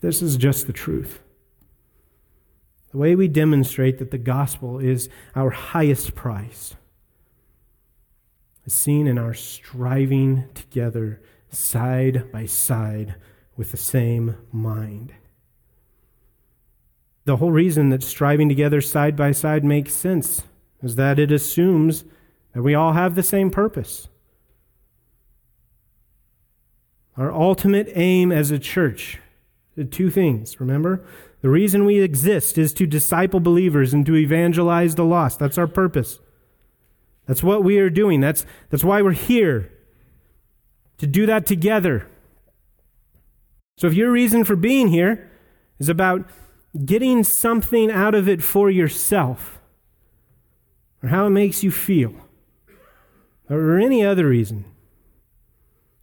This 0.00 0.20
is 0.20 0.36
just 0.36 0.66
the 0.66 0.72
truth. 0.72 1.20
The 2.90 2.98
way 2.98 3.16
we 3.16 3.26
demonstrate 3.26 3.98
that 3.98 4.10
the 4.10 4.18
gospel 4.18 4.78
is 4.78 5.08
our 5.34 5.50
highest 5.50 6.14
prize 6.14 6.74
is 8.66 8.74
seen 8.74 9.06
in 9.06 9.18
our 9.18 9.32
striving 9.32 10.44
together 10.54 11.22
side 11.50 12.30
by 12.30 12.44
side 12.44 13.14
with 13.56 13.70
the 13.70 13.76
same 13.76 14.36
mind. 14.50 15.12
The 17.24 17.36
whole 17.36 17.52
reason 17.52 17.90
that 17.90 18.02
striving 18.02 18.48
together 18.48 18.80
side 18.80 19.16
by 19.16 19.32
side 19.32 19.64
makes 19.64 19.92
sense 19.92 20.42
is 20.82 20.96
that 20.96 21.18
it 21.18 21.30
assumes 21.30 22.04
that 22.52 22.62
we 22.62 22.74
all 22.74 22.92
have 22.92 23.14
the 23.14 23.22
same 23.22 23.50
purpose. 23.50 24.08
Our 27.16 27.32
ultimate 27.32 27.88
aim 27.94 28.32
as 28.32 28.50
a 28.50 28.58
church, 28.58 29.18
two 29.90 30.10
things, 30.10 30.58
remember? 30.60 31.04
The 31.42 31.50
reason 31.50 31.84
we 31.84 32.00
exist 32.00 32.56
is 32.56 32.72
to 32.74 32.86
disciple 32.86 33.40
believers 33.40 33.92
and 33.92 34.04
to 34.06 34.16
evangelize 34.16 34.94
the 34.94 35.04
lost. 35.04 35.38
That's 35.38 35.58
our 35.58 35.66
purpose. 35.66 36.20
That's 37.26 37.42
what 37.42 37.62
we 37.62 37.78
are 37.78 37.90
doing. 37.90 38.20
That's, 38.20 38.44
that's 38.70 38.84
why 38.84 39.02
we're 39.02 39.12
here, 39.12 39.70
to 40.98 41.06
do 41.06 41.26
that 41.26 41.46
together. 41.46 42.08
So 43.82 43.88
if 43.88 43.94
your 43.94 44.12
reason 44.12 44.44
for 44.44 44.54
being 44.54 44.86
here 44.86 45.28
is 45.80 45.88
about 45.88 46.30
getting 46.86 47.24
something 47.24 47.90
out 47.90 48.14
of 48.14 48.28
it 48.28 48.40
for 48.40 48.70
yourself, 48.70 49.60
or 51.02 51.08
how 51.08 51.26
it 51.26 51.30
makes 51.30 51.64
you 51.64 51.72
feel, 51.72 52.14
or 53.50 53.80
any 53.80 54.04
other 54.04 54.28
reason, 54.28 54.66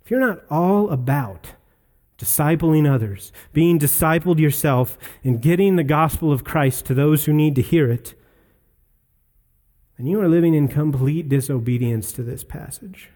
if 0.04 0.12
you're 0.12 0.20
not 0.20 0.42
all 0.50 0.90
about 0.90 1.54
discipling 2.18 2.86
others, 2.86 3.32
being 3.54 3.80
discipled 3.80 4.40
yourself, 4.40 4.98
and 5.24 5.42
getting 5.42 5.78
the 5.78 5.84
gospel 5.86 6.34
of 6.34 6.44
Christ 6.44 6.84
to 6.88 6.94
those 6.94 7.24
who 7.24 7.32
need 7.32 7.56
to 7.56 7.62
hear 7.62 7.90
it, 7.90 8.14
then 9.98 10.06
you 10.06 10.20
are 10.20 10.28
living 10.28 10.54
in 10.54 10.68
complete 10.68 11.30
disobedience 11.30 12.12
to 12.12 12.24
this 12.24 12.44
passage. 12.44 13.10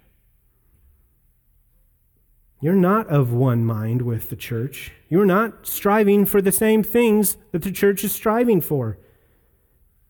You're 2.64 2.76
not 2.76 3.09
of 3.09 3.34
one 3.34 3.66
mind 3.66 4.03
with 4.03 4.30
the 4.30 4.38
church. 4.38 4.93
You're 5.09 5.26
not 5.26 5.68
striving 5.68 6.26
for 6.26 6.41
the 6.41 6.49
same 6.53 6.82
things 6.82 7.36
that 7.51 7.61
the 7.64 7.74
church 7.74 8.05
is 8.05 8.14
striving 8.14 8.61
for. 8.61 8.97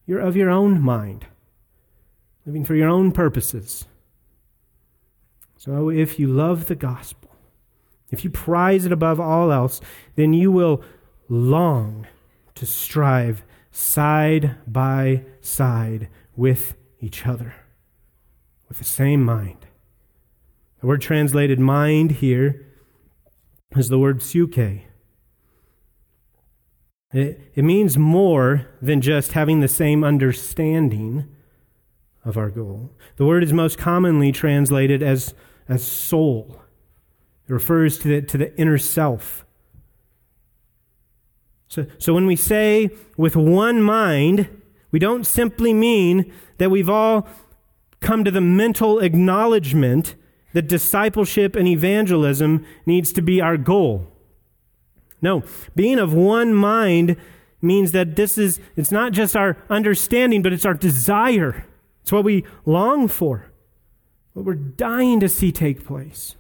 You're 0.06 0.20
of 0.20 0.36
your 0.36 0.52
own 0.52 0.80
mind, 0.80 1.26
living 2.46 2.64
for 2.64 2.76
your 2.76 2.90
own 2.90 3.12
purposes. 3.12 3.86
So 5.58 5.90
if 5.90 6.20
you 6.20 6.28
love 6.28 6.68
the 6.68 6.76
gospel, 6.76 7.32
if 8.12 8.24
you 8.24 8.30
prize 8.30 8.86
it 8.86 8.92
above 8.92 9.20
all 9.20 9.52
else, 9.52 9.82
then 10.16 10.34
you 10.34 10.52
will 10.52 10.84
long 11.28 12.06
to 12.54 12.68
strive 12.68 13.44
side 13.72 14.58
by 14.68 15.24
side 15.42 16.08
with 16.36 16.76
each 17.00 17.26
other 17.26 17.56
with 18.70 18.78
the 18.78 18.84
same 18.84 19.26
mind. 19.26 19.66
The 20.84 20.88
word 20.88 21.02
translated 21.02 21.62
mind 21.62 22.12
here 22.12 22.66
is 23.74 23.88
the 23.88 23.98
word 23.98 24.20
psuche. 24.20 24.82
It, 27.14 27.52
it 27.56 27.64
means 27.64 27.98
more 27.98 28.68
than 28.82 29.00
just 29.00 29.32
having 29.32 29.62
the 29.62 29.70
same 29.70 30.04
understanding 30.04 31.30
of 32.26 32.36
our 32.36 32.50
goal. 32.50 32.92
The 33.16 33.26
word 33.26 33.46
is 33.46 33.54
most 33.54 33.78
commonly 33.78 34.34
translated 34.34 35.02
as, 35.02 35.34
as 35.70 35.86
soul. 35.86 36.62
It 37.48 37.54
refers 37.54 37.98
to 38.00 38.10
the, 38.10 38.22
to 38.22 38.38
the 38.38 38.54
inner 38.60 38.78
self. 38.78 39.46
So, 41.70 41.86
so 41.98 42.14
when 42.14 42.28
we 42.28 42.36
say 42.36 42.90
with 43.16 43.38
one 43.38 43.82
mind, 43.82 44.50
we 44.92 45.00
don't 45.00 45.24
simply 45.24 45.74
mean 45.74 46.34
that 46.58 46.70
we've 46.70 46.90
all 46.90 47.26
come 48.02 48.26
to 48.26 48.32
the 48.32 48.42
mental 48.42 49.00
acknowledgement 49.00 50.16
that 50.54 50.68
discipleship 50.68 51.56
and 51.56 51.68
evangelism 51.68 52.66
needs 52.86 53.12
to 53.14 53.22
be 53.22 53.42
our 53.42 53.58
goal. 53.58 54.08
No, 55.22 55.44
being 55.76 56.00
of 56.00 56.14
one 56.14 56.54
mind 56.54 57.18
means 57.62 57.92
that 57.92 58.16
this 58.16 58.38
is, 58.38 58.60
it's 58.76 58.92
not 58.92 59.14
just 59.14 59.36
our 59.36 59.58
understanding, 59.70 60.42
but 60.42 60.54
it's 60.54 60.66
our 60.66 60.74
desire. 60.74 61.66
It's 62.02 62.12
what 62.12 62.24
we 62.24 62.46
long 62.66 63.08
for, 63.08 63.52
what 64.34 64.46
we're 64.46 64.54
dying 64.56 65.20
to 65.22 65.30
see 65.30 65.52
take 65.52 65.86
place. 65.86 66.36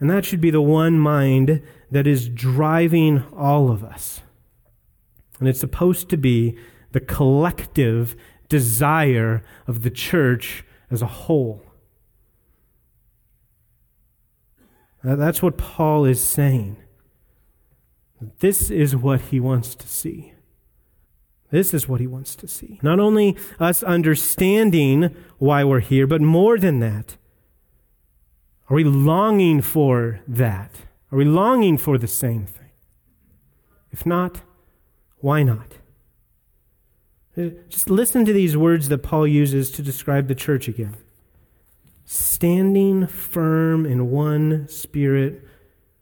And 0.00 0.08
that 0.08 0.24
should 0.24 0.40
be 0.40 0.50
the 0.50 0.62
one 0.62 0.98
mind 0.98 1.62
that 1.90 2.06
is 2.06 2.28
driving 2.28 3.22
all 3.36 3.70
of 3.70 3.84
us. 3.84 4.22
And 5.38 5.48
it's 5.48 5.60
supposed 5.60 6.08
to 6.08 6.16
be 6.16 6.56
the 6.92 7.00
collective 7.00 8.16
desire 8.48 9.42
of 9.66 9.82
the 9.82 9.90
church 9.90 10.64
as 10.90 11.02
a 11.02 11.06
whole. 11.06 11.62
That's 15.02 15.42
what 15.42 15.56
Paul 15.56 16.04
is 16.04 16.22
saying. 16.22 16.76
This 18.40 18.70
is 18.70 18.94
what 18.94 19.20
he 19.22 19.40
wants 19.40 19.74
to 19.74 19.88
see. 19.88 20.34
This 21.50 21.72
is 21.74 21.88
what 21.88 22.00
he 22.00 22.06
wants 22.06 22.36
to 22.36 22.46
see. 22.46 22.78
Not 22.82 23.00
only 23.00 23.36
us 23.58 23.82
understanding 23.82 25.14
why 25.38 25.64
we're 25.64 25.80
here, 25.80 26.06
but 26.06 26.20
more 26.20 26.58
than 26.58 26.80
that. 26.80 27.16
Are 28.68 28.76
we 28.76 28.84
longing 28.84 29.62
for 29.62 30.20
that? 30.28 30.70
Are 31.10 31.18
we 31.18 31.24
longing 31.24 31.76
for 31.76 31.98
the 31.98 32.06
same 32.06 32.46
thing? 32.46 32.70
If 33.90 34.06
not, 34.06 34.42
why 35.18 35.42
not? 35.42 35.79
Uh, 37.36 37.50
just 37.68 37.88
listen 37.88 38.24
to 38.24 38.32
these 38.32 38.56
words 38.56 38.88
that 38.88 38.98
Paul 38.98 39.26
uses 39.26 39.70
to 39.72 39.82
describe 39.82 40.28
the 40.28 40.34
church 40.34 40.66
again. 40.68 40.96
Standing 42.04 43.06
firm 43.06 43.86
in 43.86 44.10
one 44.10 44.66
spirit, 44.68 45.44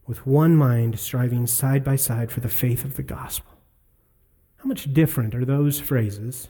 with 0.07 0.25
one 0.25 0.55
mind, 0.55 0.99
striving 0.99 1.45
side 1.45 1.83
by 1.83 1.95
side 1.95 2.31
for 2.31 2.39
the 2.39 2.49
faith 2.49 2.83
of 2.83 2.95
the 2.95 3.03
gospel. 3.03 3.51
How 4.57 4.65
much 4.67 4.91
different 4.91 5.35
are 5.35 5.45
those 5.45 5.79
phrases 5.79 6.49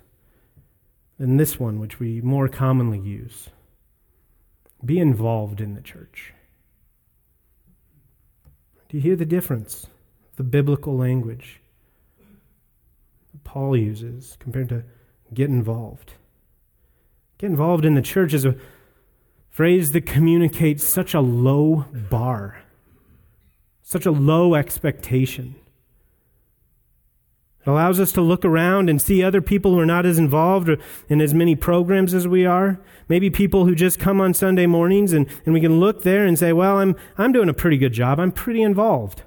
than 1.18 1.36
this 1.36 1.60
one, 1.60 1.78
which 1.80 2.00
we 2.00 2.22
more 2.22 2.48
commonly 2.48 3.00
use? 3.00 3.50
Be 4.84 4.98
involved 4.98 5.60
in 5.60 5.74
the 5.74 5.82
church. 5.82 6.34
Do 8.88 8.96
you 8.96 9.04
hear 9.04 9.18
the 9.18 9.26
difference? 9.26 9.88
The 10.38 10.44
biblical 10.44 10.96
language. 10.98 11.60
Paul 13.50 13.76
uses 13.76 14.38
compared 14.40 14.70
to 14.70 14.84
get 15.34 15.50
involved. 15.50 16.14
Get 17.40 17.50
involved 17.50 17.84
in 17.84 17.96
the 17.96 18.02
church 18.04 18.32
is 18.32 18.46
a 18.46 18.56
phrase 19.50 19.92
that 19.94 20.06
communicates 20.06 20.84
such 20.84 21.16
a 21.16 21.20
low 21.20 21.86
bar, 21.92 22.62
such 23.82 24.06
a 24.06 24.12
low 24.12 24.54
expectation. 24.54 25.56
It 27.62 27.68
allows 27.68 28.00
us 28.00 28.12
to 28.12 28.22
look 28.22 28.46
around 28.46 28.88
and 28.88 29.02
see 29.02 29.24
other 29.24 29.42
people 29.42 29.72
who 29.72 29.80
are 29.80 29.86
not 29.86 30.06
as 30.06 30.20
involved 30.20 30.70
in 31.08 31.20
as 31.20 31.34
many 31.34 31.56
programs 31.56 32.14
as 32.14 32.28
we 32.28 32.46
are. 32.46 32.80
Maybe 33.08 33.32
people 33.32 33.66
who 33.66 33.74
just 33.74 33.98
come 33.98 34.22
on 34.22 34.36
Sunday 34.36 34.68
mornings 34.68 35.12
and, 35.12 35.28
and 35.44 35.56
we 35.56 35.60
can 35.60 35.80
look 35.80 36.04
there 36.04 36.24
and 36.24 36.38
say, 36.38 36.54
well, 36.54 36.78
I'm, 36.78 36.96
I'm 37.18 37.32
doing 37.32 37.50
a 37.50 37.54
pretty 37.56 37.78
good 37.80 37.94
job. 37.94 38.20
I'm 38.20 38.32
pretty 38.32 38.62
involved. 38.62 39.24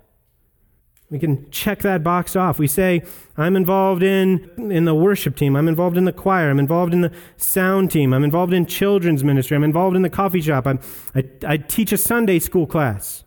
We 1.12 1.18
can 1.18 1.50
check 1.50 1.80
that 1.80 2.02
box 2.02 2.36
off. 2.36 2.58
We 2.58 2.66
say, 2.66 3.02
I'm 3.36 3.54
involved 3.54 4.02
in, 4.02 4.50
in 4.72 4.86
the 4.86 4.94
worship 4.94 5.36
team. 5.36 5.56
I'm 5.56 5.68
involved 5.68 5.98
in 5.98 6.06
the 6.06 6.12
choir. 6.12 6.48
I'm 6.48 6.58
involved 6.58 6.94
in 6.94 7.02
the 7.02 7.12
sound 7.36 7.90
team. 7.90 8.14
I'm 8.14 8.24
involved 8.24 8.54
in 8.54 8.64
children's 8.64 9.22
ministry. 9.22 9.54
I'm 9.54 9.62
involved 9.62 9.94
in 9.94 10.00
the 10.00 10.08
coffee 10.08 10.40
shop. 10.40 10.66
I'm, 10.66 10.80
I, 11.14 11.24
I 11.46 11.56
teach 11.58 11.92
a 11.92 11.98
Sunday 11.98 12.38
school 12.38 12.66
class. 12.66 13.24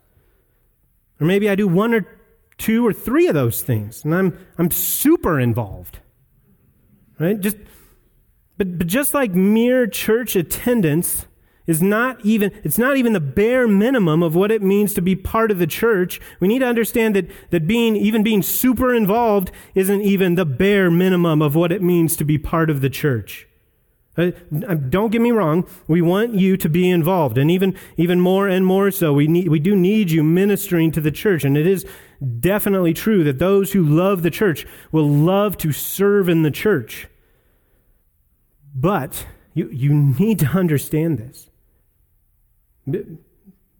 Or 1.20 1.28
maybe 1.28 1.48
I 1.48 1.54
do 1.54 1.68
one 1.68 1.94
or 1.94 2.04
two 2.58 2.84
or 2.84 2.92
three 2.92 3.28
of 3.28 3.34
those 3.34 3.62
things, 3.62 4.04
and 4.04 4.12
I'm, 4.12 4.36
I'm 4.58 4.72
super 4.72 5.38
involved. 5.38 6.00
Right? 7.20 7.38
Just, 7.38 7.56
but, 8.58 8.78
but 8.78 8.88
just 8.88 9.14
like 9.14 9.30
mere 9.30 9.86
church 9.86 10.34
attendance, 10.34 11.25
is 11.66 11.82
not 11.82 12.24
even, 12.24 12.52
it's 12.62 12.78
not 12.78 12.96
even 12.96 13.12
the 13.12 13.20
bare 13.20 13.66
minimum 13.66 14.22
of 14.22 14.34
what 14.34 14.50
it 14.50 14.62
means 14.62 14.94
to 14.94 15.02
be 15.02 15.16
part 15.16 15.50
of 15.50 15.58
the 15.58 15.66
church. 15.66 16.20
We 16.40 16.48
need 16.48 16.60
to 16.60 16.66
understand 16.66 17.16
that, 17.16 17.28
that 17.50 17.66
being, 17.66 17.96
even 17.96 18.22
being 18.22 18.42
super 18.42 18.94
involved 18.94 19.50
isn't 19.74 20.02
even 20.02 20.34
the 20.34 20.44
bare 20.44 20.90
minimum 20.90 21.42
of 21.42 21.54
what 21.54 21.72
it 21.72 21.82
means 21.82 22.16
to 22.16 22.24
be 22.24 22.38
part 22.38 22.70
of 22.70 22.80
the 22.80 22.90
church. 22.90 23.48
Uh, 24.18 24.30
don't 24.88 25.12
get 25.12 25.20
me 25.20 25.30
wrong. 25.30 25.68
We 25.86 26.00
want 26.00 26.34
you 26.34 26.56
to 26.56 26.68
be 26.68 26.88
involved, 26.88 27.36
and 27.36 27.50
even 27.50 27.76
even 27.98 28.18
more 28.20 28.48
and 28.48 28.64
more 28.64 28.90
so. 28.90 29.12
We 29.12 29.26
need 29.26 29.48
we 29.48 29.58
do 29.58 29.76
need 29.76 30.10
you 30.10 30.22
ministering 30.22 30.90
to 30.92 31.02
the 31.02 31.10
church, 31.10 31.44
and 31.44 31.56
it 31.56 31.66
is 31.66 31.84
definitely 32.40 32.94
true 32.94 33.24
that 33.24 33.38
those 33.38 33.72
who 33.72 33.84
love 33.84 34.22
the 34.22 34.30
church 34.30 34.66
will 34.90 35.08
love 35.08 35.58
to 35.58 35.70
serve 35.70 36.30
in 36.30 36.44
the 36.44 36.50
church. 36.50 37.08
But 38.74 39.26
you 39.52 39.68
you 39.70 39.92
need 39.92 40.38
to 40.38 40.46
understand 40.46 41.18
this 41.18 41.50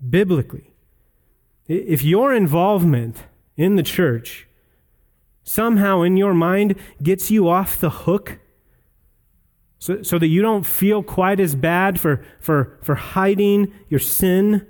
biblically. 0.08 0.72
If 1.68 2.02
your 2.02 2.34
involvement 2.34 3.24
in 3.56 3.76
the 3.76 3.82
church 3.82 4.46
somehow 5.42 6.02
in 6.02 6.16
your 6.16 6.34
mind 6.34 6.74
gets 7.02 7.30
you 7.30 7.48
off 7.48 7.78
the 7.78 7.90
hook 7.90 8.38
so, 9.78 10.02
so 10.02 10.18
that 10.18 10.26
you 10.26 10.42
don't 10.42 10.66
feel 10.66 11.02
quite 11.02 11.38
as 11.38 11.54
bad 11.54 12.00
for, 12.00 12.24
for, 12.40 12.78
for 12.82 12.94
hiding 12.96 13.72
your 13.88 14.00
sin, 14.00 14.66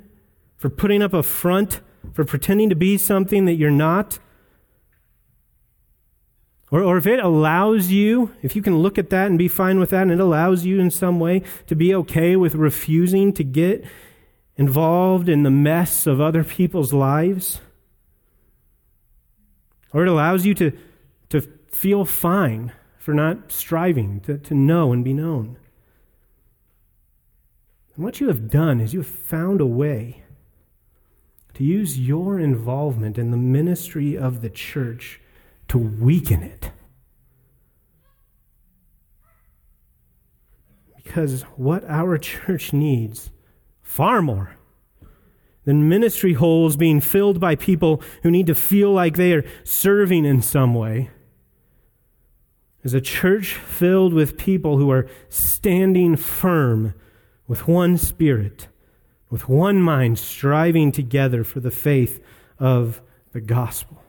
for 0.56 0.68
putting 0.68 1.02
up 1.02 1.14
a 1.14 1.22
front, 1.22 1.80
for 2.12 2.24
pretending 2.24 2.68
to 2.68 2.76
be 2.76 2.98
something 2.98 3.46
that 3.46 3.54
you're 3.54 3.70
not, 3.70 4.18
or, 6.70 6.82
or 6.82 6.96
if 6.96 7.06
it 7.06 7.20
allows 7.20 7.90
you, 7.90 8.32
if 8.42 8.56
you 8.56 8.62
can 8.62 8.78
look 8.78 8.98
at 8.98 9.10
that 9.10 9.28
and 9.28 9.38
be 9.38 9.48
fine 9.48 9.78
with 9.78 9.90
that, 9.90 10.02
and 10.02 10.10
it 10.10 10.20
allows 10.20 10.64
you 10.64 10.80
in 10.80 10.90
some 10.90 11.20
way 11.20 11.42
to 11.66 11.76
be 11.76 11.94
okay 11.94 12.36
with 12.36 12.54
refusing 12.54 13.32
to 13.34 13.44
get 13.44 13.84
involved 14.56 15.28
in 15.28 15.42
the 15.42 15.50
mess 15.50 16.06
of 16.06 16.20
other 16.20 16.42
people's 16.42 16.92
lives. 16.92 17.60
Or 19.92 20.02
it 20.02 20.08
allows 20.08 20.46
you 20.46 20.54
to, 20.54 20.72
to 21.28 21.40
feel 21.70 22.04
fine, 22.04 22.72
for 22.98 23.14
not 23.14 23.52
striving 23.52 24.20
to, 24.20 24.36
to 24.38 24.54
know 24.54 24.92
and 24.92 25.04
be 25.04 25.12
known. 25.12 25.56
And 27.94 28.04
what 28.04 28.20
you 28.20 28.28
have 28.28 28.50
done 28.50 28.80
is 28.80 28.92
you 28.92 29.00
have 29.00 29.06
found 29.06 29.60
a 29.60 29.66
way 29.66 30.22
to 31.54 31.64
use 31.64 31.98
your 31.98 32.38
involvement 32.38 33.16
in 33.16 33.30
the 33.30 33.36
ministry 33.36 34.18
of 34.18 34.42
the 34.42 34.50
church 34.50 35.20
to 35.68 35.78
weaken 35.78 36.42
it. 36.42 36.70
Because 40.96 41.42
what 41.56 41.84
our 41.84 42.18
church 42.18 42.72
needs 42.72 43.30
far 43.96 44.20
more 44.20 44.54
than 45.64 45.88
ministry 45.88 46.34
holes 46.34 46.76
being 46.76 47.00
filled 47.00 47.40
by 47.40 47.56
people 47.56 48.02
who 48.22 48.30
need 48.30 48.46
to 48.46 48.54
feel 48.54 48.92
like 48.92 49.16
they 49.16 49.32
are 49.32 49.42
serving 49.64 50.26
in 50.26 50.42
some 50.42 50.74
way 50.74 51.08
is 52.82 52.92
a 52.92 53.00
church 53.00 53.54
filled 53.54 54.12
with 54.12 54.36
people 54.36 54.76
who 54.76 54.90
are 54.90 55.08
standing 55.30 56.14
firm 56.14 56.92
with 57.48 57.66
one 57.66 57.96
spirit, 57.96 58.68
with 59.30 59.48
one 59.48 59.80
mind, 59.80 60.18
striving 60.18 60.92
together 60.92 61.42
for 61.42 61.60
the 61.60 61.70
faith 61.70 62.22
of 62.58 63.00
the 63.32 63.40
gospel. 63.40 64.02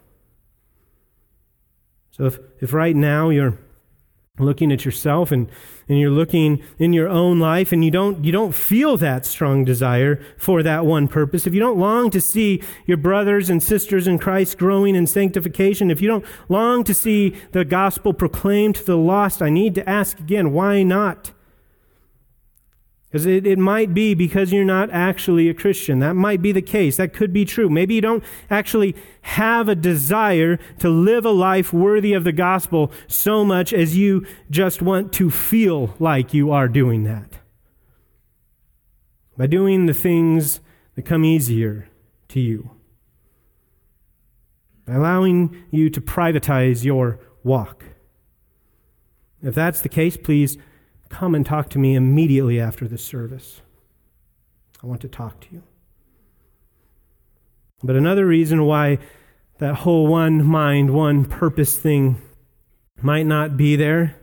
So 2.12 2.26
if, 2.26 2.40
if 2.60 2.74
right 2.74 2.96
now 2.96 3.30
you're 3.30 3.58
looking 4.38 4.74
at 4.74 4.84
yourself 4.84 5.32
and, 5.32 5.50
and 5.90 6.00
you're 6.00 6.12
looking 6.12 6.62
in 6.80 6.94
your 6.94 7.08
own 7.08 7.40
life 7.40 7.72
and 7.72 7.84
you 7.84 7.92
don't, 7.92 8.24
you 8.26 8.32
don't 8.32 8.54
feel 8.54 8.98
that 8.98 9.26
strong 9.26 9.64
desire 9.64 10.20
for 10.38 10.64
that 10.64 10.86
one 10.86 11.08
purpose, 11.08 11.48
if 11.48 11.54
you 11.54 11.60
don't 11.60 11.78
long 11.78 12.10
to 12.10 12.22
see 12.22 12.62
your 12.86 12.98
brothers 12.98 13.50
and 13.50 13.62
sisters 13.62 14.08
in 14.08 14.20
Christ 14.20 14.58
growing 14.58 14.96
in 14.96 15.08
sanctification, 15.08 15.92
if 15.92 16.02
you 16.02 16.08
don't 16.08 16.26
long 16.50 16.84
to 16.84 16.94
see 16.94 17.36
the 17.52 17.66
gospel 17.66 18.14
proclaimed 18.14 18.76
to 18.76 18.84
the 18.84 18.98
lost, 18.98 19.42
I 19.42 19.50
need 19.50 19.76
to 19.76 19.90
ask 19.90 20.20
again, 20.20 20.52
why 20.52 20.84
not? 20.84 21.32
It, 23.26 23.48
it 23.48 23.58
might 23.58 23.94
be 23.94 24.14
because 24.14 24.52
you're 24.54 24.66
not 24.66 24.90
actually 24.92 25.50
a 25.50 25.54
Christian. 25.54 26.00
That 26.00 26.16
might 26.16 26.42
be 26.42 26.52
the 26.52 26.62
case. 26.62 26.98
That 26.98 27.14
could 27.14 27.34
be 27.34 27.46
true. 27.46 27.70
Maybe 27.70 27.96
you 27.96 28.02
don't 28.02 28.24
actually 28.50 28.96
have 29.22 29.70
a 29.70 29.76
desire 29.76 30.58
to 30.80 30.90
live 30.90 31.26
a 31.26 31.32
life 31.32 31.74
worthy 31.74 32.14
of 32.14 32.24
the 32.24 32.32
gospel 32.32 32.92
so 33.08 33.44
much 33.44 33.74
as 33.74 33.98
you 33.98 34.26
just 34.50 34.82
want 34.82 35.14
to 35.14 35.32
feel 35.32 35.96
like 36.00 36.34
you 36.34 36.52
are 36.52 36.68
doing 36.68 37.04
that. 37.04 37.40
By 39.38 39.48
doing 39.48 39.86
the 39.86 39.94
things 39.94 40.60
that 40.96 41.04
come 41.04 41.24
easier 41.24 41.90
to 42.30 42.40
you. 42.40 42.72
By 44.86 44.96
allowing 44.96 45.64
you 45.72 45.90
to 45.90 46.02
privatize 46.02 46.84
your 46.84 47.20
walk. 47.44 47.86
If 49.42 49.54
that's 49.54 49.82
the 49.82 49.90
case, 49.90 50.18
please 50.18 50.58
come 51.10 51.36
and 51.36 51.46
talk 51.46 51.70
to 51.70 51.80
me 51.80 51.96
immediately 51.96 52.60
after 52.60 52.88
the 52.88 52.98
service. 52.98 53.62
I 54.84 54.88
want 54.88 55.02
to 55.02 55.08
talk 55.08 55.40
to 55.42 55.48
you. 55.52 55.64
But 57.84 57.96
another 57.96 58.26
reason 58.26 58.66
why 58.66 59.00
that 59.60 59.76
whole 59.76 60.08
one 60.08 60.46
mind, 60.46 60.94
one 60.94 61.26
purpose 61.26 61.78
thing 61.78 62.22
might 63.02 63.26
not 63.26 63.58
be 63.58 63.76
there 63.76 64.16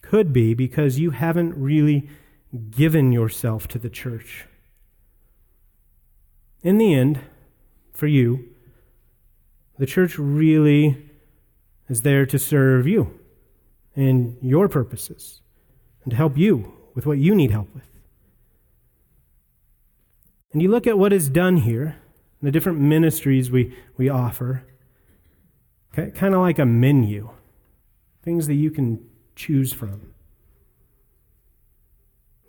could 0.00 0.32
be 0.32 0.54
because 0.54 0.98
you 0.98 1.10
haven't 1.10 1.54
really 1.56 2.08
given 2.70 3.12
yourself 3.12 3.66
to 3.68 3.78
the 3.78 3.90
church. 3.90 4.46
In 6.62 6.78
the 6.78 6.94
end, 6.94 7.20
for 7.92 8.06
you, 8.06 8.48
the 9.78 9.86
church 9.86 10.18
really 10.18 11.10
is 11.88 12.02
there 12.02 12.26
to 12.26 12.38
serve 12.38 12.86
you 12.86 13.18
and 13.96 14.36
your 14.40 14.68
purposes 14.68 15.40
and 16.04 16.10
to 16.10 16.16
help 16.16 16.36
you 16.36 16.72
with 16.94 17.06
what 17.06 17.18
you 17.18 17.34
need 17.34 17.50
help 17.50 17.72
with. 17.74 17.88
And 20.52 20.60
you 20.60 20.68
look 20.68 20.86
at 20.86 20.98
what 20.98 21.12
is 21.12 21.28
done 21.28 21.58
here, 21.58 21.96
the 22.42 22.50
different 22.50 22.80
ministries 22.80 23.50
we, 23.50 23.74
we 23.96 24.08
offer, 24.08 24.64
kind 25.94 26.34
of 26.34 26.40
like 26.40 26.58
a 26.58 26.66
menu, 26.66 27.30
things 28.22 28.46
that 28.46 28.54
you 28.54 28.70
can 28.70 29.04
choose 29.34 29.72
from. 29.72 30.12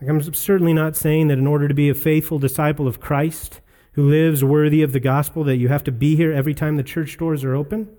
Like 0.01 0.09
I'm 0.09 0.33
certainly 0.33 0.73
not 0.73 0.97
saying 0.97 1.29
that 1.29 1.37
in 1.37 1.47
order 1.47 1.67
to 1.67 1.73
be 1.73 1.89
a 1.89 1.93
faithful 1.93 2.39
disciple 2.39 2.87
of 2.87 2.99
Christ 2.99 3.61
who 3.93 4.09
lives 4.09 4.43
worthy 4.43 4.81
of 4.81 4.91
the 4.91 4.99
gospel, 4.99 5.43
that 5.45 5.57
you 5.57 5.69
have 5.69 5.83
to 5.85 5.91
be 5.91 6.15
here 6.15 6.33
every 6.33 6.53
time 6.53 6.75
the 6.75 6.83
church 6.83 7.17
doors 7.17 7.43
are 7.43 7.55
open. 7.55 7.89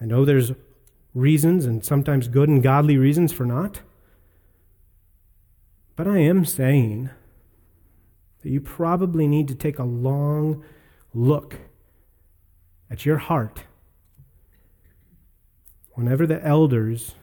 I 0.00 0.04
know 0.04 0.24
there's 0.24 0.52
reasons, 1.14 1.64
and 1.64 1.84
sometimes 1.84 2.28
good 2.28 2.48
and 2.48 2.62
godly 2.62 2.96
reasons 2.96 3.32
for 3.32 3.44
not. 3.44 3.80
But 5.98 6.06
I 6.06 6.18
am 6.18 6.44
saying 6.44 7.10
that 8.42 8.48
you 8.48 8.60
probably 8.60 9.26
need 9.26 9.48
to 9.48 9.56
take 9.56 9.80
a 9.80 9.84
long 9.84 10.62
look 11.12 11.56
at 12.88 13.04
your 13.04 13.18
heart. 13.18 13.64
Whenever 15.94 16.24
the 16.24 16.40
elders, 16.46 17.16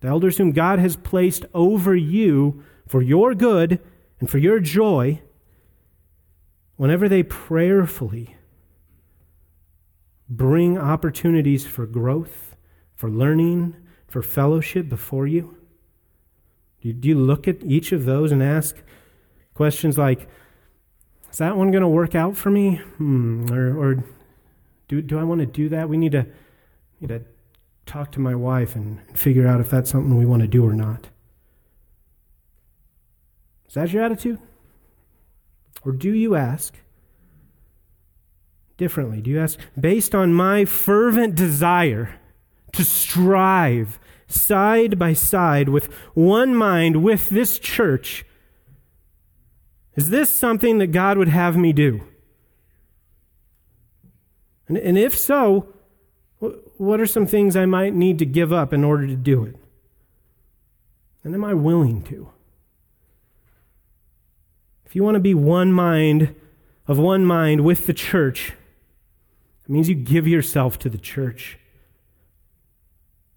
the 0.00 0.08
elders 0.08 0.36
whom 0.36 0.50
God 0.50 0.80
has 0.80 0.96
placed 0.96 1.44
over 1.54 1.94
you 1.94 2.64
for 2.88 3.02
your 3.02 3.36
good 3.36 3.78
and 4.18 4.28
for 4.28 4.38
your 4.38 4.58
joy, 4.58 5.22
whenever 6.74 7.08
they 7.08 7.22
prayerfully 7.22 8.34
bring 10.28 10.76
opportunities 10.76 11.64
for 11.64 11.86
growth, 11.86 12.56
for 12.96 13.08
learning, 13.08 13.76
for 14.08 14.22
fellowship 14.22 14.88
before 14.88 15.28
you, 15.28 15.57
you, 16.88 16.92
do 16.92 17.08
you 17.08 17.14
look 17.18 17.46
at 17.48 17.62
each 17.62 17.92
of 17.92 18.04
those 18.04 18.32
and 18.32 18.42
ask 18.42 18.76
questions 19.54 19.96
like, 19.96 20.28
is 21.30 21.38
that 21.38 21.56
one 21.56 21.70
going 21.70 21.82
to 21.82 21.88
work 21.88 22.14
out 22.14 22.36
for 22.36 22.50
me? 22.50 22.76
Hmm. 22.96 23.50
Or, 23.52 23.76
or 23.76 24.04
do, 24.88 25.02
do 25.02 25.18
I 25.18 25.24
want 25.24 25.40
to 25.40 25.46
do 25.46 25.68
that? 25.68 25.88
We 25.88 25.96
need 25.96 26.12
to, 26.12 26.26
need 27.00 27.08
to 27.08 27.22
talk 27.86 28.12
to 28.12 28.20
my 28.20 28.34
wife 28.34 28.74
and 28.74 29.00
figure 29.16 29.46
out 29.46 29.60
if 29.60 29.70
that's 29.70 29.90
something 29.90 30.16
we 30.16 30.26
want 30.26 30.42
to 30.42 30.48
do 30.48 30.66
or 30.66 30.72
not. 30.72 31.08
Is 33.68 33.74
that 33.74 33.92
your 33.92 34.02
attitude? 34.02 34.38
Or 35.84 35.92
do 35.92 36.12
you 36.12 36.34
ask 36.34 36.74
differently? 38.76 39.20
Do 39.20 39.30
you 39.30 39.40
ask, 39.40 39.58
based 39.78 40.14
on 40.14 40.32
my 40.32 40.64
fervent 40.64 41.34
desire 41.34 42.18
to 42.72 42.84
strive 42.84 43.98
side 44.28 44.98
by 44.98 45.14
side 45.14 45.68
with 45.70 45.92
one 46.14 46.54
mind 46.54 47.02
with 47.02 47.30
this 47.30 47.58
church, 47.58 48.24
is 49.96 50.10
this 50.10 50.32
something 50.32 50.78
that 50.78 50.88
God 50.88 51.18
would 51.18 51.28
have 51.28 51.56
me 51.56 51.72
do? 51.72 52.02
And, 54.68 54.76
and 54.76 54.96
if 54.96 55.16
so, 55.18 55.74
what 56.76 57.00
are 57.00 57.06
some 57.06 57.26
things 57.26 57.56
I 57.56 57.66
might 57.66 57.94
need 57.94 58.18
to 58.20 58.26
give 58.26 58.52
up 58.52 58.72
in 58.72 58.84
order 58.84 59.06
to 59.06 59.16
do 59.16 59.44
it? 59.44 59.56
And 61.24 61.34
am 61.34 61.44
I 61.44 61.54
willing 61.54 62.02
to? 62.04 62.28
If 64.86 64.94
you 64.94 65.02
want 65.02 65.16
to 65.16 65.20
be 65.20 65.34
one 65.34 65.72
mind, 65.72 66.34
of 66.86 66.98
one 66.98 67.24
mind 67.26 67.62
with 67.62 67.86
the 67.86 67.92
church, 67.92 68.52
it 69.64 69.70
means 69.70 69.88
you 69.88 69.94
give 69.94 70.26
yourself 70.26 70.78
to 70.78 70.88
the 70.88 70.96
church 70.96 71.58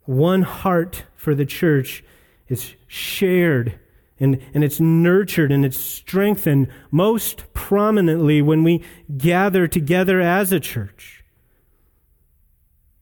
one 0.05 0.41
heart 0.41 1.03
for 1.15 1.35
the 1.35 1.45
church 1.45 2.03
is 2.47 2.75
shared 2.87 3.79
and, 4.19 4.39
and 4.53 4.63
it's 4.63 4.79
nurtured 4.79 5.51
and 5.51 5.65
it's 5.65 5.77
strengthened 5.77 6.67
most 6.91 7.51
prominently 7.53 8.41
when 8.41 8.63
we 8.63 8.83
gather 9.17 9.67
together 9.67 10.21
as 10.21 10.51
a 10.51 10.59
church. 10.59 11.23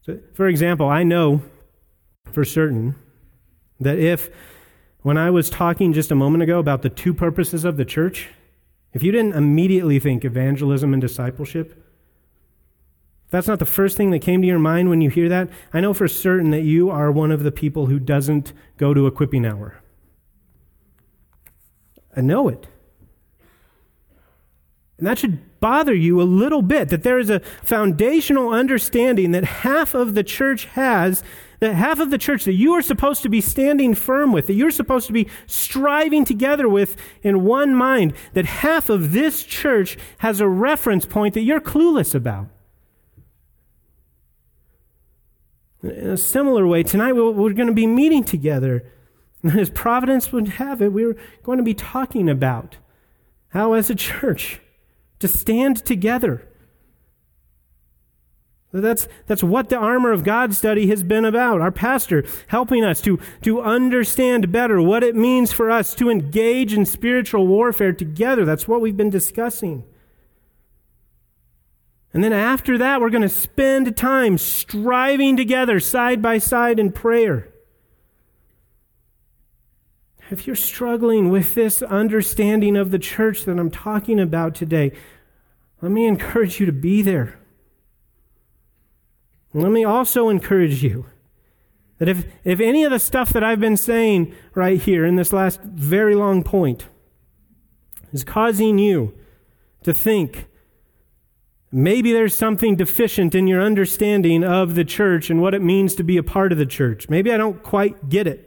So, 0.01 0.19
for 0.33 0.47
example, 0.47 0.87
I 0.87 1.03
know 1.03 1.41
for 2.31 2.45
certain 2.45 2.95
that 3.81 3.99
if, 3.99 4.29
when 5.01 5.17
I 5.17 5.29
was 5.29 5.49
talking 5.49 5.91
just 5.91 6.11
a 6.11 6.15
moment 6.15 6.41
ago 6.41 6.57
about 6.57 6.83
the 6.83 6.89
two 6.89 7.13
purposes 7.13 7.65
of 7.65 7.75
the 7.75 7.85
church, 7.85 8.29
if 8.93 9.03
you 9.03 9.11
didn't 9.11 9.35
immediately 9.35 9.99
think 9.99 10.23
evangelism 10.23 10.93
and 10.93 11.01
discipleship, 11.01 11.83
if 13.29 13.31
that's 13.33 13.47
not 13.47 13.59
the 13.59 13.65
first 13.67 13.95
thing 13.95 14.09
that 14.09 14.23
came 14.23 14.41
to 14.41 14.47
your 14.47 14.57
mind 14.57 14.89
when 14.89 15.01
you 15.01 15.11
hear 15.11 15.29
that, 15.29 15.49
I 15.71 15.81
know 15.81 15.93
for 15.93 16.07
certain 16.07 16.49
that 16.49 16.63
you 16.63 16.89
are 16.89 17.11
one 17.11 17.29
of 17.29 17.43
the 17.43 17.51
people 17.51 17.85
who 17.85 17.99
doesn't 17.99 18.53
go 18.77 18.91
to 18.95 19.05
equipping 19.05 19.45
hour. 19.45 19.83
I 22.17 22.21
know 22.21 22.47
it. 22.47 22.67
And 24.97 25.05
that 25.05 25.19
should 25.19 25.59
bother 25.59 25.93
you 25.93 26.19
a 26.19 26.23
little 26.23 26.63
bit 26.63 26.89
that 26.89 27.03
there 27.03 27.19
is 27.19 27.29
a 27.29 27.41
foundational 27.61 28.49
understanding 28.49 29.29
that 29.29 29.43
half 29.43 29.93
of 29.93 30.15
the 30.15 30.23
church 30.23 30.65
has, 30.65 31.23
that 31.59 31.75
half 31.75 31.99
of 31.99 32.09
the 32.09 32.17
church 32.17 32.45
that 32.45 32.53
you 32.53 32.73
are 32.73 32.81
supposed 32.81 33.21
to 33.21 33.29
be 33.29 33.41
standing 33.41 33.93
firm 33.93 34.31
with, 34.31 34.47
that 34.47 34.55
you're 34.55 34.71
supposed 34.71 35.05
to 35.05 35.13
be 35.13 35.27
striving 35.45 36.25
together 36.25 36.67
with 36.67 36.97
in 37.21 37.43
one 37.43 37.75
mind, 37.75 38.15
that 38.33 38.45
half 38.45 38.89
of 38.89 39.11
this 39.11 39.43
church 39.43 39.99
has 40.17 40.41
a 40.41 40.47
reference 40.47 41.05
point 41.05 41.35
that 41.35 41.43
you're 41.43 41.61
clueless 41.61 42.15
about. 42.15 42.47
In 45.81 46.09
a 46.09 46.17
similar 46.17 46.67
way, 46.67 46.83
tonight 46.83 47.13
we're 47.13 47.53
going 47.53 47.67
to 47.67 47.73
be 47.73 47.87
meeting 47.87 48.23
together. 48.23 48.83
And 49.41 49.57
as 49.57 49.69
Providence 49.69 50.31
would 50.31 50.47
have 50.47 50.81
it, 50.81 50.91
we're 50.91 51.15
going 51.43 51.57
to 51.57 51.63
be 51.63 51.73
talking 51.73 52.29
about 52.29 52.77
how, 53.49 53.73
as 53.73 53.89
a 53.89 53.95
church, 53.95 54.59
to 55.19 55.27
stand 55.27 55.77
together. 55.85 56.45
That's, 58.71 59.07
that's 59.25 59.41
what 59.41 59.69
the 59.69 59.77
armor 59.77 60.11
of 60.11 60.23
God 60.23 60.53
study 60.53 60.87
has 60.87 61.01
been 61.01 61.25
about. 61.25 61.59
Our 61.61 61.71
pastor 61.71 62.23
helping 62.47 62.83
us 62.83 63.01
to, 63.01 63.19
to 63.41 63.61
understand 63.61 64.51
better 64.51 64.81
what 64.81 65.03
it 65.03 65.15
means 65.15 65.51
for 65.51 65.71
us 65.71 65.95
to 65.95 66.09
engage 66.09 66.73
in 66.73 66.85
spiritual 66.85 67.47
warfare 67.47 67.93
together. 67.93 68.45
That's 68.45 68.67
what 68.67 68.81
we've 68.81 68.97
been 68.97 69.09
discussing. 69.09 69.85
And 72.13 72.23
then 72.23 72.33
after 72.33 72.77
that, 72.77 73.01
we're 73.01 73.11
going 73.11 73.21
to 73.21 73.29
spend 73.29 73.95
time 73.95 74.37
striving 74.37 75.37
together 75.37 75.79
side 75.79 76.21
by 76.21 76.39
side 76.39 76.79
in 76.79 76.91
prayer. 76.91 77.49
If 80.31 80.47
you're 80.47 80.55
struggling 80.55 81.29
with 81.29 81.55
this 81.55 81.81
understanding 81.81 82.75
of 82.75 82.91
the 82.91 82.99
church 82.99 83.45
that 83.45 83.59
I'm 83.59 83.71
talking 83.71 84.19
about 84.19 84.55
today, 84.55 84.91
let 85.81 85.91
me 85.91 86.05
encourage 86.05 86.59
you 86.59 86.65
to 86.65 86.71
be 86.71 87.01
there. 87.01 87.39
Let 89.53 89.71
me 89.71 89.83
also 89.83 90.29
encourage 90.29 90.83
you 90.83 91.05
that 91.97 92.07
if, 92.07 92.25
if 92.43 92.59
any 92.59 92.83
of 92.83 92.91
the 92.91 92.99
stuff 92.99 93.29
that 93.29 93.43
I've 93.43 93.59
been 93.59 93.77
saying 93.77 94.33
right 94.53 94.79
here 94.79 95.05
in 95.05 95.15
this 95.15 95.33
last 95.33 95.61
very 95.61 96.15
long 96.15 96.43
point 96.43 96.87
is 98.11 98.23
causing 98.23 98.77
you 98.77 99.13
to 99.83 99.93
think 99.93 100.48
maybe 101.71 102.11
there's 102.11 102.35
something 102.35 102.75
deficient 102.75 103.35
in 103.35 103.47
your 103.47 103.61
understanding 103.61 104.43
of 104.43 104.75
the 104.75 104.85
church 104.85 105.29
and 105.29 105.41
what 105.41 105.53
it 105.53 105.61
means 105.61 105.95
to 105.95 106.03
be 106.03 106.17
a 106.17 106.23
part 106.23 106.51
of 106.51 106.57
the 106.57 106.65
church, 106.65 107.09
maybe 107.09 107.31
I 107.31 107.37
don't 107.37 107.61
quite 107.61 108.09
get 108.09 108.27
it. 108.27 108.45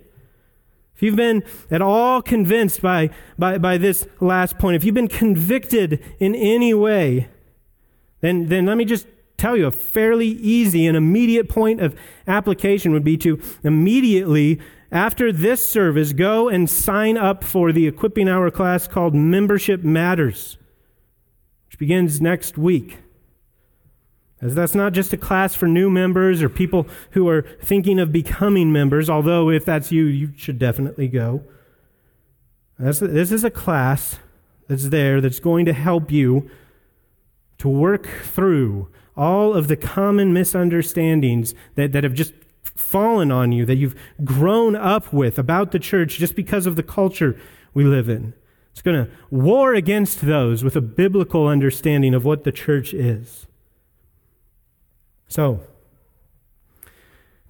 If 0.95 1.03
you've 1.03 1.17
been 1.17 1.43
at 1.71 1.83
all 1.83 2.23
convinced 2.23 2.81
by, 2.81 3.11
by, 3.39 3.59
by 3.59 3.79
this 3.79 4.07
last 4.21 4.59
point, 4.59 4.77
if 4.77 4.85
you've 4.85 4.95
been 4.95 5.09
convicted 5.09 6.03
in 6.21 6.35
any 6.35 6.75
way, 6.75 7.29
then, 8.21 8.49
then 8.49 8.67
let 8.67 8.77
me 8.77 8.85
just 8.85 9.07
tell 9.37 9.57
you 9.57 9.67
a 9.67 9.73
fairly 9.73 10.29
easy 10.29 10.87
and 10.87 10.97
immediate 10.97 11.49
point 11.49 11.81
of 11.81 11.99
application 12.29 12.93
would 12.93 13.03
be 13.03 13.17
to 13.17 13.41
immediately 13.65 14.61
after 14.93 15.33
this 15.33 15.67
service 15.67 16.13
go 16.13 16.49
and 16.49 16.71
sign 16.71 17.17
up 17.17 17.43
for 17.43 17.73
the 17.73 17.89
equipping 17.89 18.29
hour 18.29 18.51
class 18.51 18.87
called 18.87 19.15
Membership 19.15 19.83
Matters, 19.83 20.59
which 21.67 21.79
begins 21.79 22.21
next 22.21 22.57
week. 22.57 23.02
As 24.43 24.57
that's 24.57 24.75
not 24.75 24.93
just 24.93 25.13
a 25.13 25.17
class 25.17 25.55
for 25.55 25.69
new 25.69 25.89
members 25.89 26.43
or 26.43 26.49
people 26.49 26.89
who 27.13 27.29
are 27.29 27.43
thinking 27.63 28.01
of 28.01 28.11
becoming 28.11 28.73
members, 28.73 29.09
although 29.09 29.49
if 29.49 29.65
that's 29.65 29.93
you, 29.93 30.05
you 30.05 30.33
should 30.37 30.59
definitely 30.59 31.07
go. 31.07 31.45
this 32.77 33.01
is 33.01 33.45
a 33.45 33.51
class 33.51 34.19
that's 34.67 34.89
there 34.89 35.21
that's 35.21 35.39
going 35.39 35.65
to 35.67 35.73
help 35.73 36.11
you 36.11 36.51
to 37.59 37.69
work 37.69 38.09
through 38.09 38.89
all 39.17 39.55
of 39.55 39.69
the 39.69 39.77
common 39.77 40.33
misunderstandings 40.33 41.55
that, 41.77 41.93
that 41.93 42.03
have 42.03 42.15
just 42.15 42.35
fallen 42.75 43.31
on 43.31 43.53
you, 43.53 43.65
that 43.65 43.77
you've 43.77 43.95
grown 44.25 44.75
up 44.75 45.13
with 45.13 45.39
about 45.39 45.71
the 45.71 45.79
church 45.79 46.19
just 46.19 46.35
because 46.35 46.67
of 46.67 46.75
the 46.75 46.83
culture 46.83 47.39
we 47.75 47.85
live 47.85 48.09
in. 48.09 48.35
It's 48.73 48.83
going 48.83 49.05
to 49.05 49.11
war 49.31 49.75
against 49.75 50.23
those 50.23 50.65
with 50.65 50.75
a 50.75 50.81
biblical 50.81 51.47
understanding 51.47 52.15
of 52.15 52.25
what 52.25 52.43
the 52.43 52.51
church 52.51 52.93
is. 52.93 53.47
So, 55.33 55.61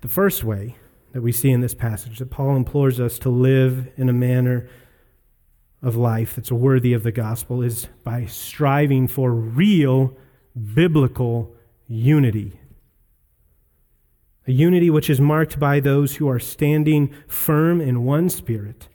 the 0.03 0.09
first 0.09 0.45
way 0.45 0.77
that 1.11 1.21
we 1.21 1.33
see 1.33 1.51
in 1.51 1.63
this 1.63 1.75
passage 1.75 2.21
that 2.21 2.31
Paul 2.31 2.55
implores 2.55 3.01
us 3.01 3.19
to 3.19 3.29
live 3.29 3.89
in 3.97 4.09
a 4.09 4.13
manner 4.13 4.69
of 5.83 5.97
life 5.97 6.37
that's 6.37 6.53
worthy 6.53 6.93
of 6.93 7.03
the 7.03 7.11
gospel 7.11 7.61
is 7.61 7.89
by 8.05 8.27
striving 8.27 9.09
for 9.09 9.33
real 9.33 10.17
biblical 10.73 11.57
unity. 11.89 12.61
A 14.47 14.53
unity 14.53 14.89
which 14.89 15.11
is 15.11 15.21
marked 15.21 15.59
by 15.59 15.81
those 15.81 16.15
who 16.15 16.29
are 16.29 16.39
standing 16.39 17.13
firm 17.27 17.81
in 17.81 18.05
one 18.05 18.29
spirit, 18.29 18.89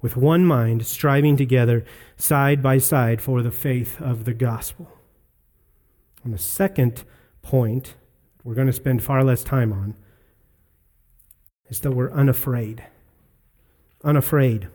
with 0.00 0.16
one 0.16 0.44
mind, 0.44 0.86
striving 0.86 1.36
together 1.36 1.84
side 2.16 2.62
by 2.62 2.78
side 2.78 3.20
for 3.20 3.42
the 3.42 3.50
faith 3.50 4.00
of 4.00 4.26
the 4.26 4.34
gospel. 4.34 4.88
And 6.22 6.32
the 6.32 6.38
second 6.38 7.02
point 7.42 7.96
we're 8.44 8.54
going 8.54 8.66
to 8.66 8.72
spend 8.72 9.02
far 9.02 9.24
less 9.24 9.44
time 9.44 9.72
on 9.72 9.94
is 11.68 11.80
that 11.80 11.92
we're 11.92 12.12
unafraid. 12.12 12.84
Unafraid. 14.04 14.68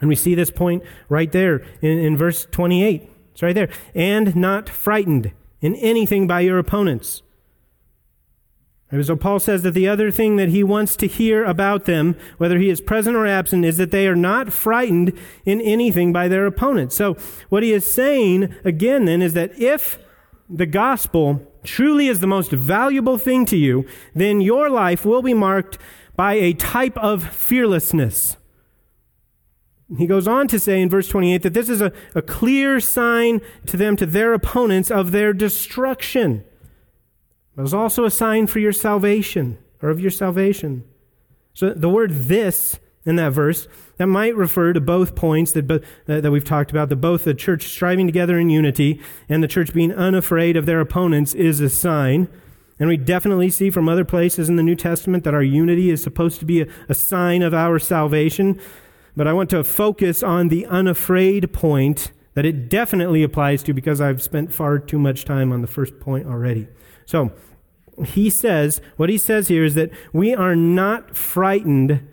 And 0.00 0.08
we 0.08 0.14
see 0.14 0.34
this 0.34 0.50
point 0.50 0.82
right 1.08 1.30
there 1.32 1.64
in, 1.80 1.98
in 1.98 2.16
verse 2.16 2.46
28. 2.50 3.08
It's 3.32 3.42
right 3.42 3.54
there. 3.54 3.70
And 3.94 4.36
not 4.36 4.68
frightened 4.68 5.32
in 5.60 5.74
anything 5.76 6.26
by 6.26 6.40
your 6.40 6.58
opponents. 6.58 7.22
And 8.90 9.04
so 9.04 9.16
Paul 9.16 9.40
says 9.40 9.62
that 9.62 9.72
the 9.72 9.88
other 9.88 10.12
thing 10.12 10.36
that 10.36 10.50
he 10.50 10.62
wants 10.62 10.94
to 10.96 11.08
hear 11.08 11.44
about 11.44 11.86
them, 11.86 12.14
whether 12.38 12.58
he 12.58 12.70
is 12.70 12.80
present 12.80 13.16
or 13.16 13.26
absent, 13.26 13.64
is 13.64 13.78
that 13.78 13.90
they 13.90 14.06
are 14.06 14.14
not 14.14 14.52
frightened 14.52 15.12
in 15.44 15.60
anything 15.60 16.12
by 16.12 16.28
their 16.28 16.46
opponents. 16.46 16.94
So 16.94 17.16
what 17.48 17.64
he 17.64 17.72
is 17.72 17.90
saying 17.90 18.54
again 18.64 19.06
then 19.06 19.22
is 19.22 19.32
that 19.32 19.58
if 19.58 19.98
the 20.48 20.66
gospel 20.66 21.42
truly 21.66 22.08
is 22.08 22.20
the 22.20 22.26
most 22.26 22.50
valuable 22.50 23.18
thing 23.18 23.44
to 23.46 23.56
you, 23.56 23.86
then 24.14 24.40
your 24.40 24.70
life 24.70 25.04
will 25.04 25.22
be 25.22 25.34
marked 25.34 25.78
by 26.14 26.34
a 26.34 26.54
type 26.54 26.96
of 26.98 27.22
fearlessness. 27.22 28.36
He 29.96 30.06
goes 30.06 30.26
on 30.26 30.48
to 30.48 30.58
say 30.58 30.80
in 30.80 30.90
verse 30.90 31.08
28 31.08 31.42
that 31.42 31.54
this 31.54 31.68
is 31.68 31.80
a, 31.80 31.92
a 32.14 32.22
clear 32.22 32.80
sign 32.80 33.40
to 33.66 33.76
them, 33.76 33.96
to 33.96 34.06
their 34.06 34.32
opponents, 34.32 34.90
of 34.90 35.12
their 35.12 35.32
destruction. 35.32 36.44
But 37.54 37.62
it's 37.62 37.72
also 37.72 38.04
a 38.04 38.10
sign 38.10 38.46
for 38.48 38.58
your 38.58 38.72
salvation, 38.72 39.58
or 39.80 39.90
of 39.90 40.00
your 40.00 40.10
salvation. 40.10 40.84
So 41.54 41.70
the 41.70 41.88
word 41.88 42.10
this 42.12 42.78
in 43.06 43.16
that 43.16 43.32
verse, 43.32 43.68
that 43.96 44.08
might 44.08 44.36
refer 44.36 44.72
to 44.72 44.80
both 44.80 45.14
points 45.14 45.52
that, 45.52 45.82
that 46.06 46.30
we've 46.30 46.44
talked 46.44 46.70
about, 46.70 46.88
that 46.88 46.96
both 46.96 47.24
the 47.24 47.32
church 47.32 47.68
striving 47.68 48.06
together 48.06 48.38
in 48.38 48.50
unity 48.50 49.00
and 49.28 49.42
the 49.42 49.48
church 49.48 49.72
being 49.72 49.94
unafraid 49.94 50.56
of 50.56 50.66
their 50.66 50.80
opponents 50.80 51.32
is 51.32 51.60
a 51.60 51.70
sign. 51.70 52.28
And 52.78 52.88
we 52.88 52.96
definitely 52.98 53.48
see 53.48 53.70
from 53.70 53.88
other 53.88 54.04
places 54.04 54.48
in 54.48 54.56
the 54.56 54.62
New 54.62 54.74
Testament 54.74 55.24
that 55.24 55.32
our 55.32 55.42
unity 55.42 55.88
is 55.88 56.02
supposed 56.02 56.40
to 56.40 56.44
be 56.44 56.62
a, 56.62 56.66
a 56.88 56.94
sign 56.94 57.40
of 57.40 57.54
our 57.54 57.78
salvation. 57.78 58.60
But 59.16 59.26
I 59.26 59.32
want 59.32 59.48
to 59.50 59.64
focus 59.64 60.22
on 60.22 60.48
the 60.48 60.66
unafraid 60.66 61.54
point 61.54 62.10
that 62.34 62.44
it 62.44 62.68
definitely 62.68 63.22
applies 63.22 63.62
to 63.62 63.72
because 63.72 63.98
I've 64.00 64.22
spent 64.22 64.52
far 64.52 64.78
too 64.78 64.98
much 64.98 65.24
time 65.24 65.52
on 65.52 65.62
the 65.62 65.66
first 65.66 65.98
point 66.00 66.26
already. 66.26 66.68
So, 67.06 67.32
he 68.04 68.28
says, 68.28 68.82
what 68.98 69.08
he 69.08 69.16
says 69.16 69.48
here 69.48 69.64
is 69.64 69.74
that 69.74 69.90
we 70.12 70.34
are 70.34 70.54
not 70.54 71.16
frightened 71.16 72.06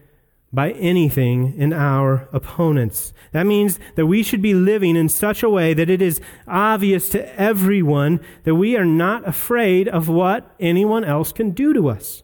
by 0.54 0.72
anything 0.72 1.58
in 1.58 1.74
our 1.74 2.30
opponents. 2.32 3.12
That 3.32 3.48
means 3.48 3.80
that 3.96 4.06
we 4.06 4.22
should 4.22 4.42
be 4.42 4.54
living 4.54 4.96
in 4.96 5.10
such 5.10 5.42
a 5.42 5.50
way 5.50 5.74
that 5.74 5.90
it 5.90 6.02
is 6.02 6.22
obvious 6.48 7.10
to 7.10 7.40
everyone 7.40 8.20
that 8.44 8.54
we 8.54 8.78
are 8.78 8.86
not 8.86 9.28
afraid 9.28 9.88
of 9.88 10.08
what 10.08 10.56
anyone 10.60 11.04
else 11.04 11.32
can 11.32 11.52
do 11.52 11.74
to 11.74 11.90
us. 11.90 12.22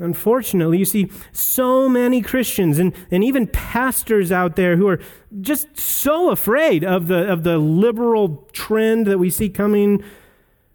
Unfortunately, 0.00 0.78
you 0.78 0.84
see 0.84 1.08
so 1.30 1.88
many 1.88 2.20
Christians 2.20 2.80
and, 2.80 2.92
and 3.12 3.22
even 3.22 3.46
pastors 3.46 4.32
out 4.32 4.56
there 4.56 4.76
who 4.76 4.88
are 4.88 4.98
just 5.40 5.78
so 5.78 6.30
afraid 6.30 6.82
of 6.82 7.06
the, 7.06 7.30
of 7.30 7.44
the 7.44 7.58
liberal 7.58 8.48
trend 8.52 9.06
that 9.06 9.18
we 9.18 9.30
see 9.30 9.48
coming, 9.48 10.02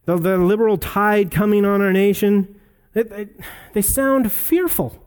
the, 0.05 0.15
the 0.15 0.37
liberal 0.37 0.77
tide 0.77 1.31
coming 1.31 1.65
on 1.65 1.81
our 1.81 1.91
nation. 1.91 2.57
They, 2.93 3.03
they, 3.03 3.27
they 3.73 3.81
sound 3.81 4.31
fearful. 4.31 5.05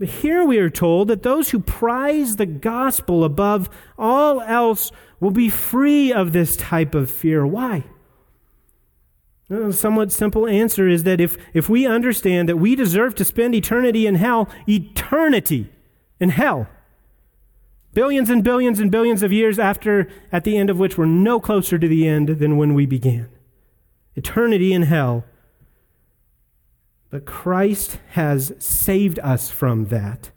But 0.00 0.08
here 0.08 0.42
we 0.46 0.56
are 0.56 0.70
told 0.70 1.08
that 1.08 1.22
those 1.22 1.50
who 1.50 1.60
prize 1.60 2.36
the 2.36 2.46
gospel 2.46 3.22
above 3.22 3.68
all 3.98 4.40
else 4.40 4.90
will 5.20 5.30
be 5.30 5.50
free 5.50 6.10
of 6.10 6.32
this 6.32 6.56
type 6.56 6.94
of 6.94 7.10
fear. 7.10 7.46
Why? 7.46 7.84
A 9.50 9.74
somewhat 9.74 10.10
simple 10.10 10.46
answer 10.46 10.88
is 10.88 11.02
that 11.02 11.20
if, 11.20 11.36
if 11.52 11.68
we 11.68 11.86
understand 11.86 12.48
that 12.48 12.56
we 12.56 12.74
deserve 12.74 13.14
to 13.16 13.26
spend 13.26 13.54
eternity 13.54 14.06
in 14.06 14.14
hell, 14.14 14.48
eternity 14.66 15.70
in 16.18 16.30
hell, 16.30 16.66
billions 17.92 18.30
and 18.30 18.42
billions 18.42 18.80
and 18.80 18.90
billions 18.90 19.22
of 19.22 19.34
years 19.34 19.58
after, 19.58 20.08
at 20.32 20.44
the 20.44 20.56
end 20.56 20.70
of 20.70 20.78
which 20.78 20.96
we're 20.96 21.04
no 21.04 21.40
closer 21.40 21.78
to 21.78 21.88
the 21.88 22.08
end 22.08 22.28
than 22.38 22.56
when 22.56 22.72
we 22.72 22.86
began. 22.86 23.28
Eternity 24.16 24.72
in 24.72 24.82
hell. 24.82 25.26
But 27.10 27.26
Christ 27.26 27.98
has 28.10 28.52
saved 28.58 29.18
us 29.18 29.50
from 29.50 29.86
that. 29.86 30.30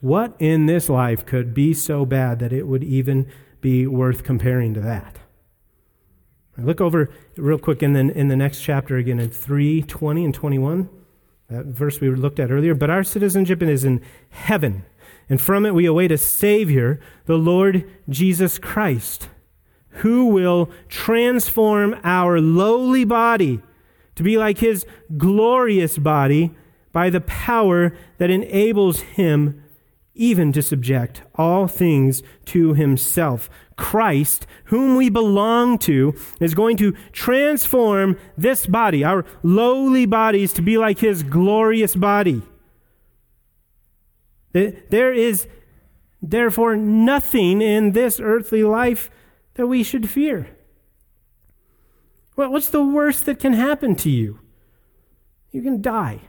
What 0.00 0.36
in 0.38 0.66
this 0.66 0.88
life 0.88 1.24
could 1.24 1.54
be 1.54 1.72
so 1.72 2.04
bad 2.04 2.40
that 2.40 2.52
it 2.52 2.66
would 2.66 2.84
even 2.84 3.26
be 3.60 3.86
worth 3.86 4.24
comparing 4.24 4.74
to 4.74 4.80
that? 4.80 5.18
Look 6.58 6.80
over 6.80 7.10
real 7.36 7.58
quick 7.58 7.82
in 7.82 7.94
the, 7.94 8.16
in 8.16 8.28
the 8.28 8.36
next 8.36 8.60
chapter 8.60 8.96
again 8.96 9.18
in 9.18 9.30
3 9.30 9.82
20 9.82 10.24
and 10.24 10.34
21, 10.34 10.88
that 11.48 11.66
verse 11.66 12.00
we 12.00 12.10
looked 12.10 12.38
at 12.38 12.50
earlier. 12.50 12.74
But 12.74 12.90
our 12.90 13.02
citizenship 13.02 13.62
is 13.62 13.84
in 13.84 14.02
heaven, 14.30 14.84
and 15.28 15.40
from 15.40 15.66
it 15.66 15.74
we 15.74 15.86
await 15.86 16.12
a 16.12 16.18
Savior, 16.18 17.00
the 17.26 17.38
Lord 17.38 17.88
Jesus 18.08 18.58
Christ, 18.58 19.28
who 19.88 20.26
will 20.26 20.70
transform 20.88 21.98
our 22.04 22.40
lowly 22.40 23.04
body 23.04 23.60
to 24.16 24.22
be 24.22 24.36
like 24.36 24.58
his 24.58 24.86
glorious 25.16 25.98
body 25.98 26.54
by 26.92 27.10
the 27.10 27.20
power 27.20 27.92
that 28.18 28.30
enables 28.30 29.00
him 29.00 29.62
even 30.14 30.52
to 30.52 30.62
subject 30.62 31.22
all 31.34 31.66
things 31.66 32.22
to 32.44 32.74
himself. 32.74 33.50
Christ, 33.76 34.46
whom 34.66 34.94
we 34.94 35.10
belong 35.10 35.78
to, 35.78 36.14
is 36.40 36.54
going 36.54 36.76
to 36.76 36.92
transform 37.10 38.16
this 38.36 38.66
body, 38.66 39.02
our 39.02 39.24
lowly 39.42 40.06
bodies, 40.06 40.52
to 40.52 40.62
be 40.62 40.78
like 40.78 41.00
his 41.00 41.24
glorious 41.24 41.96
body. 41.96 42.42
There 44.52 45.12
is 45.12 45.48
therefore 46.22 46.76
nothing 46.76 47.60
in 47.60 47.90
this 47.90 48.20
earthly 48.20 48.62
life 48.62 49.10
that 49.54 49.66
we 49.66 49.82
should 49.82 50.08
fear. 50.08 50.56
What's 52.34 52.68
the 52.68 52.84
worst 52.84 53.26
that 53.26 53.38
can 53.38 53.52
happen 53.52 53.94
to 53.96 54.10
you? 54.10 54.40
You 55.52 55.62
can 55.62 55.80
die. 55.80 56.20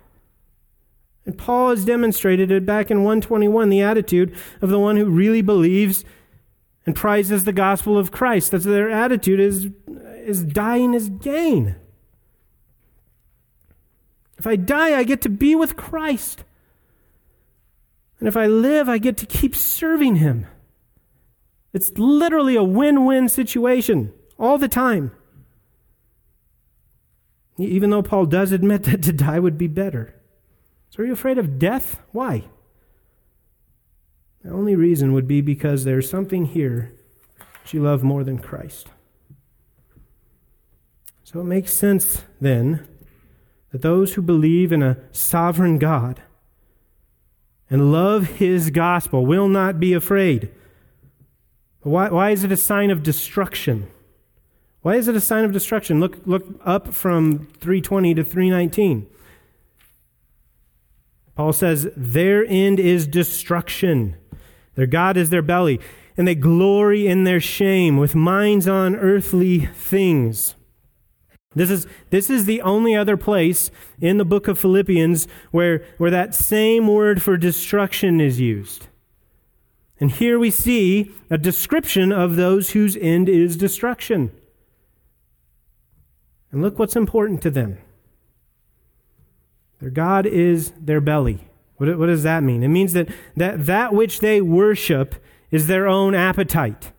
And 1.25 1.37
Paul 1.37 1.71
has 1.71 1.85
demonstrated 1.85 2.51
it 2.51 2.65
back 2.65 2.91
in 2.91 2.99
121 2.99 3.69
the 3.69 3.81
attitude 3.81 4.35
of 4.61 4.69
the 4.69 4.79
one 4.79 4.97
who 4.97 5.05
really 5.05 5.41
believes 5.41 6.05
and 6.85 6.95
prizes 6.95 7.43
the 7.43 7.53
gospel 7.53 7.97
of 7.97 8.11
Christ. 8.11 8.51
That's 8.51 8.65
their 8.65 8.91
attitude 8.91 9.39
is, 9.39 9.69
is 10.23 10.43
dying 10.43 10.93
is 10.93 11.09
gain. 11.09 11.75
If 14.37 14.45
I 14.45 14.55
die, 14.55 14.97
I 14.97 15.03
get 15.03 15.21
to 15.21 15.29
be 15.29 15.55
with 15.55 15.75
Christ. 15.75 16.43
And 18.19 18.27
if 18.27 18.37
I 18.37 18.45
live, 18.45 18.87
I 18.87 18.99
get 18.99 19.17
to 19.17 19.25
keep 19.25 19.55
serving 19.55 20.17
Him. 20.17 20.45
It's 21.73 21.91
literally 21.97 22.55
a 22.55 22.63
win 22.63 23.05
win 23.05 23.27
situation 23.27 24.13
all 24.37 24.57
the 24.57 24.67
time. 24.67 25.11
Even 27.57 27.89
though 27.89 28.01
Paul 28.01 28.25
does 28.25 28.51
admit 28.51 28.83
that 28.83 29.01
to 29.03 29.13
die 29.13 29.39
would 29.39 29.57
be 29.57 29.67
better. 29.67 30.13
So, 30.89 31.03
are 31.03 31.05
you 31.05 31.13
afraid 31.13 31.37
of 31.37 31.59
death? 31.59 32.01
Why? 32.11 32.45
The 34.43 34.51
only 34.51 34.75
reason 34.75 35.13
would 35.13 35.27
be 35.27 35.41
because 35.41 35.83
there's 35.83 36.09
something 36.09 36.45
here 36.45 36.93
that 37.37 37.73
you 37.73 37.81
love 37.81 38.03
more 38.03 38.23
than 38.23 38.37
Christ. 38.37 38.87
So, 41.23 41.39
it 41.39 41.45
makes 41.45 41.73
sense 41.73 42.23
then 42.39 42.87
that 43.71 43.81
those 43.81 44.13
who 44.13 44.21
believe 44.21 44.71
in 44.71 44.83
a 44.83 44.97
sovereign 45.11 45.77
God 45.77 46.21
and 47.69 47.91
love 47.91 48.27
his 48.27 48.69
gospel 48.69 49.25
will 49.25 49.47
not 49.47 49.79
be 49.79 49.93
afraid. 49.93 50.49
Why, 51.81 52.09
why 52.09 52.31
is 52.31 52.43
it 52.43 52.51
a 52.51 52.57
sign 52.57 52.89
of 52.89 53.03
destruction? 53.03 53.87
Why 54.85 54.97
is 54.97 55.07
it 55.07 55.15
a 55.15 55.19
sign 55.19 55.43
of 55.43 55.51
destruction? 55.51 55.99
Look, 55.99 56.19
look 56.27 56.45
up 56.63 56.93
from 56.93 57.47
320 57.59 58.13
to 58.13 58.23
319. 58.23 59.07
Paul 61.35 61.53
says, 61.53 61.89
Their 61.97 62.45
end 62.45 62.79
is 62.79 63.07
destruction. 63.07 64.15
Their 64.75 64.85
God 64.85 65.17
is 65.17 65.31
their 65.31 65.41
belly, 65.41 65.79
and 66.15 66.27
they 66.27 66.35
glory 66.35 67.07
in 67.07 67.23
their 67.23 67.39
shame 67.39 67.97
with 67.97 68.13
minds 68.13 68.67
on 68.67 68.95
earthly 68.95 69.65
things. 69.65 70.53
This 71.55 71.71
is, 71.71 71.87
this 72.11 72.29
is 72.29 72.45
the 72.45 72.61
only 72.61 72.95
other 72.95 73.17
place 73.17 73.71
in 73.99 74.17
the 74.17 74.23
book 74.23 74.47
of 74.47 74.59
Philippians 74.59 75.27
where, 75.49 75.83
where 75.97 76.11
that 76.11 76.35
same 76.35 76.87
word 76.87 77.23
for 77.23 77.37
destruction 77.37 78.21
is 78.21 78.39
used. 78.39 78.85
And 79.99 80.11
here 80.11 80.37
we 80.37 80.51
see 80.51 81.11
a 81.31 81.39
description 81.39 82.11
of 82.11 82.35
those 82.35 82.69
whose 82.69 82.95
end 82.97 83.27
is 83.27 83.57
destruction. 83.57 84.29
And 86.55 86.63
look 86.63 86.79
what's 86.79 86.95
important 86.95 87.41
to 87.41 87.51
them. 87.51 87.79
Their 89.81 89.89
God 89.89 90.25
is 90.25 90.71
their 90.79 91.01
belly. 91.01 91.49
What, 91.75 91.99
what 91.99 92.05
does 92.05 92.23
that 92.23 92.43
mean? 92.43 92.63
It 92.63 92.69
means 92.69 92.93
that, 92.93 93.09
that 93.35 93.65
that 93.65 93.93
which 93.93 94.21
they 94.21 94.39
worship 94.39 95.15
is 95.51 95.67
their 95.67 95.85
own 95.85 96.15
appetite. 96.15 96.93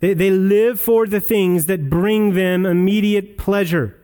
They, 0.00 0.14
they 0.14 0.32
live 0.32 0.80
for 0.80 1.06
the 1.06 1.20
things 1.20 1.66
that 1.66 1.88
bring 1.88 2.34
them 2.34 2.66
immediate 2.66 3.38
pleasure. 3.38 3.96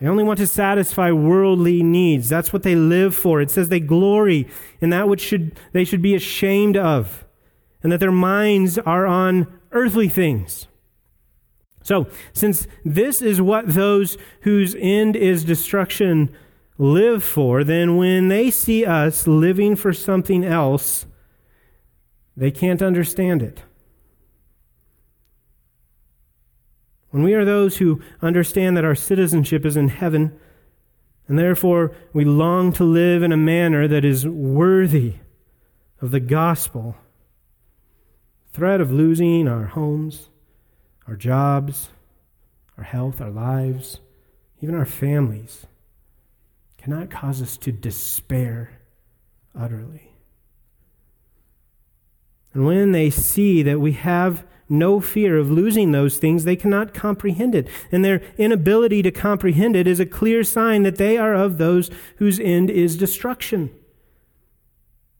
They 0.00 0.08
only 0.08 0.24
want 0.24 0.40
to 0.40 0.48
satisfy 0.48 1.12
worldly 1.12 1.84
needs. 1.84 2.28
That's 2.28 2.52
what 2.52 2.64
they 2.64 2.74
live 2.74 3.14
for. 3.14 3.40
It 3.40 3.52
says 3.52 3.68
they 3.68 3.78
glory 3.78 4.48
in 4.80 4.90
that 4.90 5.08
which 5.08 5.20
should, 5.20 5.60
they 5.70 5.84
should 5.84 6.02
be 6.02 6.16
ashamed 6.16 6.76
of, 6.76 7.24
and 7.84 7.92
that 7.92 8.00
their 8.00 8.10
minds 8.10 8.78
are 8.78 9.06
on 9.06 9.60
earthly 9.70 10.08
things. 10.08 10.66
So, 11.84 12.06
since 12.32 12.66
this 12.82 13.20
is 13.20 13.42
what 13.42 13.74
those 13.74 14.16
whose 14.40 14.74
end 14.78 15.16
is 15.16 15.44
destruction 15.44 16.34
live 16.78 17.22
for, 17.22 17.62
then 17.62 17.98
when 17.98 18.28
they 18.28 18.50
see 18.50 18.86
us 18.86 19.26
living 19.26 19.76
for 19.76 19.92
something 19.92 20.44
else, 20.44 21.04
they 22.34 22.50
can't 22.50 22.80
understand 22.80 23.42
it. 23.42 23.62
When 27.10 27.22
we 27.22 27.34
are 27.34 27.44
those 27.44 27.76
who 27.76 28.00
understand 28.22 28.78
that 28.78 28.84
our 28.86 28.94
citizenship 28.96 29.66
is 29.66 29.76
in 29.76 29.88
heaven, 29.88 30.36
and 31.28 31.38
therefore 31.38 31.94
we 32.14 32.24
long 32.24 32.72
to 32.72 32.84
live 32.84 33.22
in 33.22 33.30
a 33.30 33.36
manner 33.36 33.86
that 33.86 34.06
is 34.06 34.26
worthy 34.26 35.16
of 36.00 36.12
the 36.12 36.20
gospel, 36.20 36.96
threat 38.54 38.80
of 38.80 38.90
losing 38.90 39.46
our 39.46 39.66
homes, 39.66 40.30
our 41.06 41.16
jobs, 41.16 41.90
our 42.78 42.84
health, 42.84 43.20
our 43.20 43.30
lives, 43.30 44.00
even 44.60 44.74
our 44.74 44.86
families, 44.86 45.66
cannot 46.78 47.10
cause 47.10 47.40
us 47.40 47.56
to 47.58 47.72
despair 47.72 48.80
utterly. 49.58 50.12
And 52.52 52.66
when 52.66 52.92
they 52.92 53.10
see 53.10 53.62
that 53.62 53.80
we 53.80 53.92
have 53.92 54.44
no 54.68 55.00
fear 55.00 55.36
of 55.36 55.50
losing 55.50 55.92
those 55.92 56.18
things, 56.18 56.44
they 56.44 56.56
cannot 56.56 56.94
comprehend 56.94 57.54
it. 57.54 57.68
And 57.92 58.04
their 58.04 58.22
inability 58.38 59.02
to 59.02 59.10
comprehend 59.10 59.76
it 59.76 59.86
is 59.86 60.00
a 60.00 60.06
clear 60.06 60.42
sign 60.44 60.84
that 60.84 60.96
they 60.96 61.18
are 61.18 61.34
of 61.34 61.58
those 61.58 61.90
whose 62.16 62.40
end 62.40 62.70
is 62.70 62.96
destruction. 62.96 63.70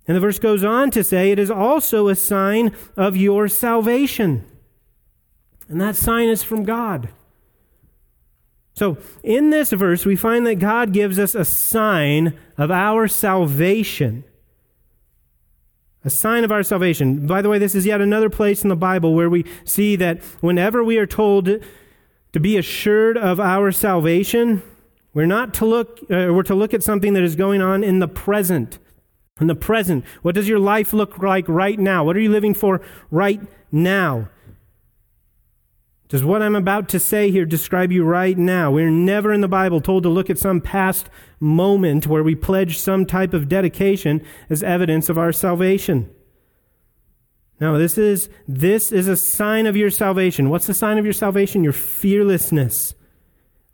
And 0.07 0.17
the 0.17 0.21
verse 0.21 0.39
goes 0.39 0.65
on 0.65 0.91
to 0.93 1.03
say, 1.03 1.31
it 1.31 1.39
is 1.39 1.51
also 1.51 2.09
a 2.09 2.15
sign 2.15 2.75
of 2.97 3.17
your 3.17 3.49
salvation. 3.49 4.47
And 5.69 5.81
that 5.81 5.97
sign 5.97 6.29
is 6.29 6.43
from 6.43 6.65
God. 6.65 7.09
So, 8.75 8.99
in 9.23 9.51
this 9.51 9.71
verse, 9.71 10.05
we 10.05 10.17
find 10.17 10.47
that 10.47 10.57
God 10.57 10.93
gives 10.93 11.19
us 11.19 11.35
a 11.35 11.45
sign 11.45 12.37
of 12.59 12.71
our 12.73 13.07
salvation. 13.07 14.25
A 16.05 16.11
sign 16.11 16.45
of 16.45 16.51
our 16.51 16.65
salvation. 16.65 17.27
By 17.27 17.41
the 17.41 17.49
way, 17.49 17.59
this 17.59 17.75
is 17.75 17.87
yet 17.87 18.01
another 18.01 18.29
place 18.29 18.63
in 18.63 18.69
the 18.69 18.77
Bible 18.77 19.15
where 19.15 19.31
we 19.31 19.45
see 19.65 19.97
that 19.97 20.23
whenever 20.41 20.83
we 20.83 20.99
are 20.99 21.07
told 21.07 21.47
to 22.33 22.41
be 22.41 22.57
assured 22.57 23.17
of 23.17 23.39
our 23.39 23.71
salvation, 23.71 24.61
we're 25.15 25.25
not 25.25 25.55
to 25.55 25.67
look, 25.67 26.01
uh, 26.11 26.35
we're 26.35 26.43
to 26.43 26.55
look 26.55 26.75
at 26.75 26.83
something 26.83 27.15
that 27.15 27.23
is 27.23 27.37
going 27.37 27.63
on 27.63 27.85
in 27.85 28.01
the 28.01 28.09
present. 28.09 28.79
In 29.41 29.47
the 29.47 29.55
present, 29.55 30.05
what 30.23 30.35
does 30.35 30.49
your 30.49 30.59
life 30.59 30.93
look 30.93 31.19
like 31.19 31.49
right 31.49 31.79
now? 31.79 32.05
What 32.05 32.17
are 32.17 32.21
you 32.21 32.31
living 32.31 32.55
for 32.55 32.81
right 33.11 33.41
now? 33.73 34.29
Does 36.09 36.23
what 36.23 36.43
I'm 36.43 36.55
about 36.55 36.89
to 36.91 37.01
say 37.01 37.31
here 37.31 37.47
describe 37.47 37.91
you 37.91 38.05
right 38.05 38.37
now? 38.37 38.71
We're 38.71 38.91
never 38.91 39.33
in 39.33 39.41
the 39.41 39.49
Bible 39.49 39.81
told 39.81 40.03
to 40.03 40.11
look 40.11 40.29
at 40.29 40.39
some 40.39 40.61
past 40.61 41.09
moment 41.41 42.07
where 42.07 42.23
we 42.23 42.35
pledge 42.35 42.79
some 42.79 43.07
type 43.07 43.33
of 43.33 43.49
dedication 43.49 44.23
as 44.51 44.63
evidence 44.63 45.09
of 45.09 45.17
our 45.17 45.33
salvation. 45.33 46.11
No, 47.59 47.79
this 47.79 47.97
is, 47.97 48.29
this 48.47 48.93
is 48.93 49.09
a 49.09 49.17
sign 49.17 49.67
of 49.67 49.77
your 49.77 49.91
salvation. 49.91 50.51
What's 50.51 50.67
the 50.67 50.75
sign 50.75 50.99
of 50.99 51.05
your 51.05 51.15
salvation? 51.15 51.65
Your 51.65 51.73
fearlessness. 51.73 52.95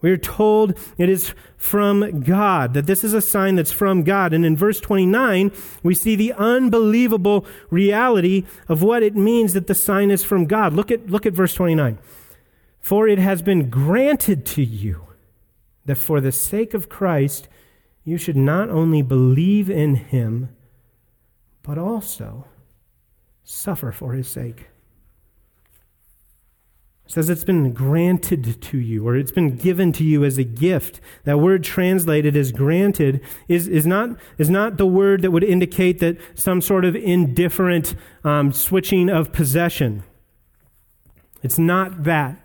We 0.01 0.11
are 0.11 0.17
told 0.17 0.79
it 0.97 1.09
is 1.09 1.35
from 1.57 2.21
God, 2.21 2.75
that 2.75 2.87
this 2.87 3.05
is 3.05 3.13
a 3.13 3.21
sign 3.21 3.57
that's 3.57 3.73
from 3.73 4.03
God. 4.03 4.33
And 4.33 4.47
in 4.47 4.57
verse 4.57 4.81
29, 4.81 5.53
we 5.83 5.95
see 5.95 6.17
the 6.17 6.33
unbelievable 6.35 7.45
reality 7.69 8.45
of 8.69 8.83
what 8.83 9.03
it 9.03 9.15
means 9.15 9.53
that 9.53 9.67
the 9.67 9.75
sign 9.75 10.11
is 10.11 10.25
from 10.25 10.47
God. 10.47 10.73
Look 10.73 10.91
at, 10.91 11.11
look 11.11 11.27
at 11.27 11.35
verse 11.35 11.53
29. 11.55 11.99
For 12.81 13.07
it 13.07 13.19
has 13.19 13.43
been 13.43 13.71
granted 13.71 14.45
to 14.47 14.63
you 14.65 15.07
that 15.85 15.97
for 15.97 16.21
the 16.21 16.33
sake 16.33 16.75
of 16.75 16.89
Christ 16.89 17.49
you 18.05 18.17
should 18.17 18.37
not 18.37 18.71
only 18.71 19.03
believe 19.03 19.71
in 19.71 19.95
him, 19.97 20.57
but 21.63 21.79
also 21.79 22.47
suffer 23.45 23.93
for 23.93 24.13
his 24.13 24.29
sake. 24.29 24.69
says 27.07 27.29
it's 27.29 27.45
been 27.45 27.73
granted 27.73 28.63
to 28.63 28.79
you 28.79 29.07
or 29.07 29.17
it's 29.17 29.33
been 29.33 29.57
given 29.57 29.93
to 29.93 30.05
you 30.05 30.25
as 30.25 30.39
a 30.39 30.45
gift. 30.45 31.01
That 31.25 31.41
word 31.41 31.65
translated 31.65 32.37
as 32.37 32.53
granted 32.53 33.21
is, 33.49 33.67
is, 33.67 33.85
not, 33.87 34.11
is 34.39 34.49
not 34.49 34.77
the 34.77 34.87
word 34.87 35.23
that 35.23 35.33
would 35.33 35.45
indicate 35.45 35.99
that 35.99 36.19
some 36.35 36.61
sort 36.61 36.85
of 36.85 36.95
indifferent 36.95 37.97
um, 38.23 38.53
switching 38.53 39.09
of 39.09 39.33
possession. 39.33 40.05
It's 41.43 41.59
not 41.59 42.05
that. 42.05 42.41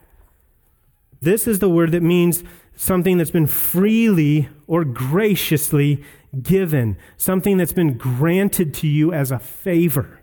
This 1.26 1.47
is 1.47 1.57
the 1.57 1.69
word 1.69 1.91
that 1.93 2.03
means 2.03 2.43
something 2.76 3.17
that's 3.17 3.32
been 3.32 3.47
freely 3.47 4.47
or 4.67 4.86
graciously 4.86 6.03
given, 6.39 6.97
something 7.17 7.57
that's 7.57 7.73
been 7.73 7.97
granted 7.97 8.76
to 8.76 8.88
you 8.88 9.11
as 9.11 9.32
a 9.32 9.39
favor. 9.39 10.21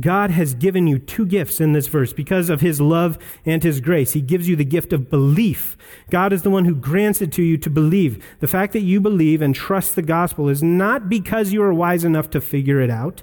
God 0.00 0.30
has 0.30 0.54
given 0.54 0.86
you 0.86 0.98
two 0.98 1.26
gifts 1.26 1.60
in 1.60 1.72
this 1.72 1.88
verse 1.88 2.14
because 2.14 2.48
of 2.48 2.62
his 2.62 2.80
love 2.80 3.18
and 3.44 3.62
his 3.62 3.82
grace. 3.82 4.14
He 4.14 4.22
gives 4.22 4.48
you 4.48 4.56
the 4.56 4.64
gift 4.64 4.94
of 4.94 5.10
belief. 5.10 5.76
God 6.08 6.32
is 6.32 6.40
the 6.40 6.50
one 6.50 6.64
who 6.64 6.74
grants 6.74 7.20
it 7.20 7.30
to 7.32 7.42
you 7.42 7.58
to 7.58 7.68
believe. 7.68 8.24
The 8.40 8.48
fact 8.48 8.72
that 8.72 8.80
you 8.80 8.98
believe 8.98 9.42
and 9.42 9.54
trust 9.54 9.94
the 9.94 10.00
gospel 10.00 10.48
is 10.48 10.62
not 10.62 11.10
because 11.10 11.52
you 11.52 11.62
are 11.62 11.74
wise 11.74 12.02
enough 12.02 12.30
to 12.30 12.40
figure 12.40 12.80
it 12.80 12.90
out. 12.90 13.22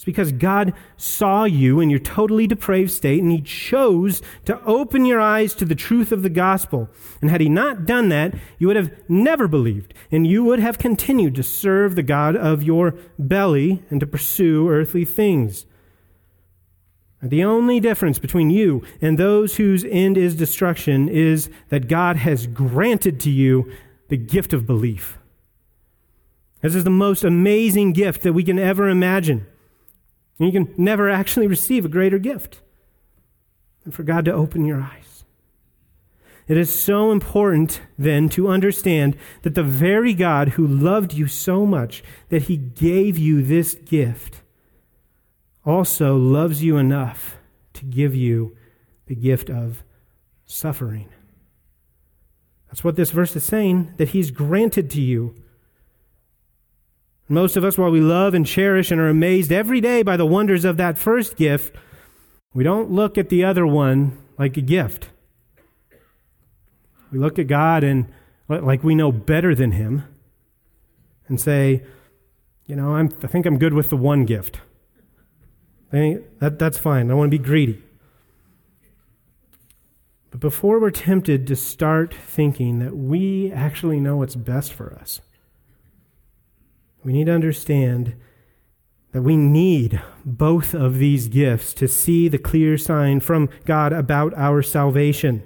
It's 0.00 0.04
because 0.06 0.32
God 0.32 0.72
saw 0.96 1.44
you 1.44 1.78
in 1.78 1.90
your 1.90 1.98
totally 1.98 2.46
depraved 2.46 2.90
state 2.90 3.22
and 3.22 3.30
He 3.30 3.42
chose 3.42 4.22
to 4.46 4.58
open 4.64 5.04
your 5.04 5.20
eyes 5.20 5.52
to 5.56 5.66
the 5.66 5.74
truth 5.74 6.10
of 6.10 6.22
the 6.22 6.30
gospel. 6.30 6.88
And 7.20 7.28
had 7.28 7.42
He 7.42 7.50
not 7.50 7.84
done 7.84 8.08
that, 8.08 8.32
you 8.58 8.66
would 8.66 8.76
have 8.76 8.90
never 9.10 9.46
believed 9.46 9.92
and 10.10 10.26
you 10.26 10.42
would 10.42 10.58
have 10.58 10.78
continued 10.78 11.34
to 11.34 11.42
serve 11.42 11.96
the 11.96 12.02
God 12.02 12.34
of 12.34 12.62
your 12.62 12.94
belly 13.18 13.82
and 13.90 14.00
to 14.00 14.06
pursue 14.06 14.70
earthly 14.70 15.04
things. 15.04 15.66
The 17.22 17.44
only 17.44 17.78
difference 17.78 18.18
between 18.18 18.48
you 18.48 18.82
and 19.02 19.18
those 19.18 19.56
whose 19.56 19.84
end 19.84 20.16
is 20.16 20.34
destruction 20.34 21.10
is 21.10 21.50
that 21.68 21.88
God 21.88 22.16
has 22.16 22.46
granted 22.46 23.20
to 23.20 23.30
you 23.30 23.70
the 24.08 24.16
gift 24.16 24.54
of 24.54 24.64
belief. 24.64 25.18
This 26.62 26.74
is 26.74 26.84
the 26.84 26.88
most 26.88 27.22
amazing 27.22 27.92
gift 27.92 28.22
that 28.22 28.32
we 28.32 28.44
can 28.44 28.58
ever 28.58 28.88
imagine. 28.88 29.46
And 30.40 30.50
you 30.50 30.64
can 30.64 30.74
never 30.82 31.10
actually 31.10 31.46
receive 31.46 31.84
a 31.84 31.88
greater 31.88 32.18
gift 32.18 32.62
than 33.82 33.92
for 33.92 34.02
God 34.02 34.24
to 34.24 34.32
open 34.32 34.64
your 34.64 34.80
eyes. 34.80 35.24
It 36.48 36.56
is 36.56 36.74
so 36.74 37.12
important 37.12 37.82
then 37.98 38.30
to 38.30 38.48
understand 38.48 39.16
that 39.42 39.54
the 39.54 39.62
very 39.62 40.14
God 40.14 40.50
who 40.50 40.66
loved 40.66 41.12
you 41.12 41.28
so 41.28 41.66
much 41.66 42.02
that 42.30 42.44
he 42.44 42.56
gave 42.56 43.18
you 43.18 43.42
this 43.42 43.74
gift 43.74 44.40
also 45.64 46.16
loves 46.16 46.64
you 46.64 46.78
enough 46.78 47.36
to 47.74 47.84
give 47.84 48.14
you 48.14 48.56
the 49.06 49.14
gift 49.14 49.50
of 49.50 49.84
suffering. 50.46 51.10
That's 52.68 52.82
what 52.82 52.96
this 52.96 53.10
verse 53.10 53.36
is 53.36 53.44
saying, 53.44 53.92
that 53.98 54.08
he's 54.08 54.30
granted 54.30 54.90
to 54.92 55.02
you 55.02 55.34
most 57.30 57.56
of 57.56 57.64
us, 57.64 57.78
while 57.78 57.90
we 57.90 58.00
love 58.00 58.34
and 58.34 58.44
cherish 58.44 58.90
and 58.90 59.00
are 59.00 59.08
amazed 59.08 59.52
every 59.52 59.80
day 59.80 60.02
by 60.02 60.16
the 60.16 60.26
wonders 60.26 60.64
of 60.64 60.76
that 60.78 60.98
first 60.98 61.36
gift, 61.36 61.76
we 62.52 62.64
don't 62.64 62.90
look 62.90 63.16
at 63.16 63.28
the 63.28 63.44
other 63.44 63.66
one 63.66 64.18
like 64.36 64.56
a 64.56 64.60
gift. 64.60 65.10
We 67.12 67.18
look 67.18 67.38
at 67.38 67.46
God 67.46 67.84
and 67.84 68.06
like 68.48 68.82
we 68.82 68.94
know 68.94 69.12
better 69.12 69.54
than 69.54 69.72
Him 69.72 70.04
and 71.28 71.40
say, 71.40 71.84
you 72.66 72.74
know, 72.74 72.94
I'm, 72.94 73.10
I 73.22 73.26
think 73.28 73.46
I'm 73.46 73.58
good 73.58 73.74
with 73.74 73.90
the 73.90 73.96
one 73.96 74.24
gift. 74.24 74.60
That, 75.92 76.58
that's 76.58 76.78
fine. 76.78 77.10
I 77.10 77.14
want 77.14 77.30
to 77.30 77.38
be 77.38 77.42
greedy. 77.42 77.82
But 80.30 80.40
before 80.40 80.80
we're 80.80 80.90
tempted 80.90 81.46
to 81.48 81.56
start 81.56 82.14
thinking 82.14 82.78
that 82.78 82.96
we 82.96 83.50
actually 83.50 83.98
know 83.98 84.16
what's 84.16 84.36
best 84.36 84.72
for 84.72 84.94
us, 84.94 85.20
we 87.04 87.12
need 87.12 87.26
to 87.26 87.32
understand 87.32 88.14
that 89.12 89.22
we 89.22 89.36
need 89.36 90.00
both 90.24 90.74
of 90.74 90.98
these 90.98 91.28
gifts 91.28 91.74
to 91.74 91.88
see 91.88 92.28
the 92.28 92.38
clear 92.38 92.78
sign 92.78 93.20
from 93.20 93.48
God 93.64 93.92
about 93.92 94.32
our 94.34 94.62
salvation. 94.62 95.42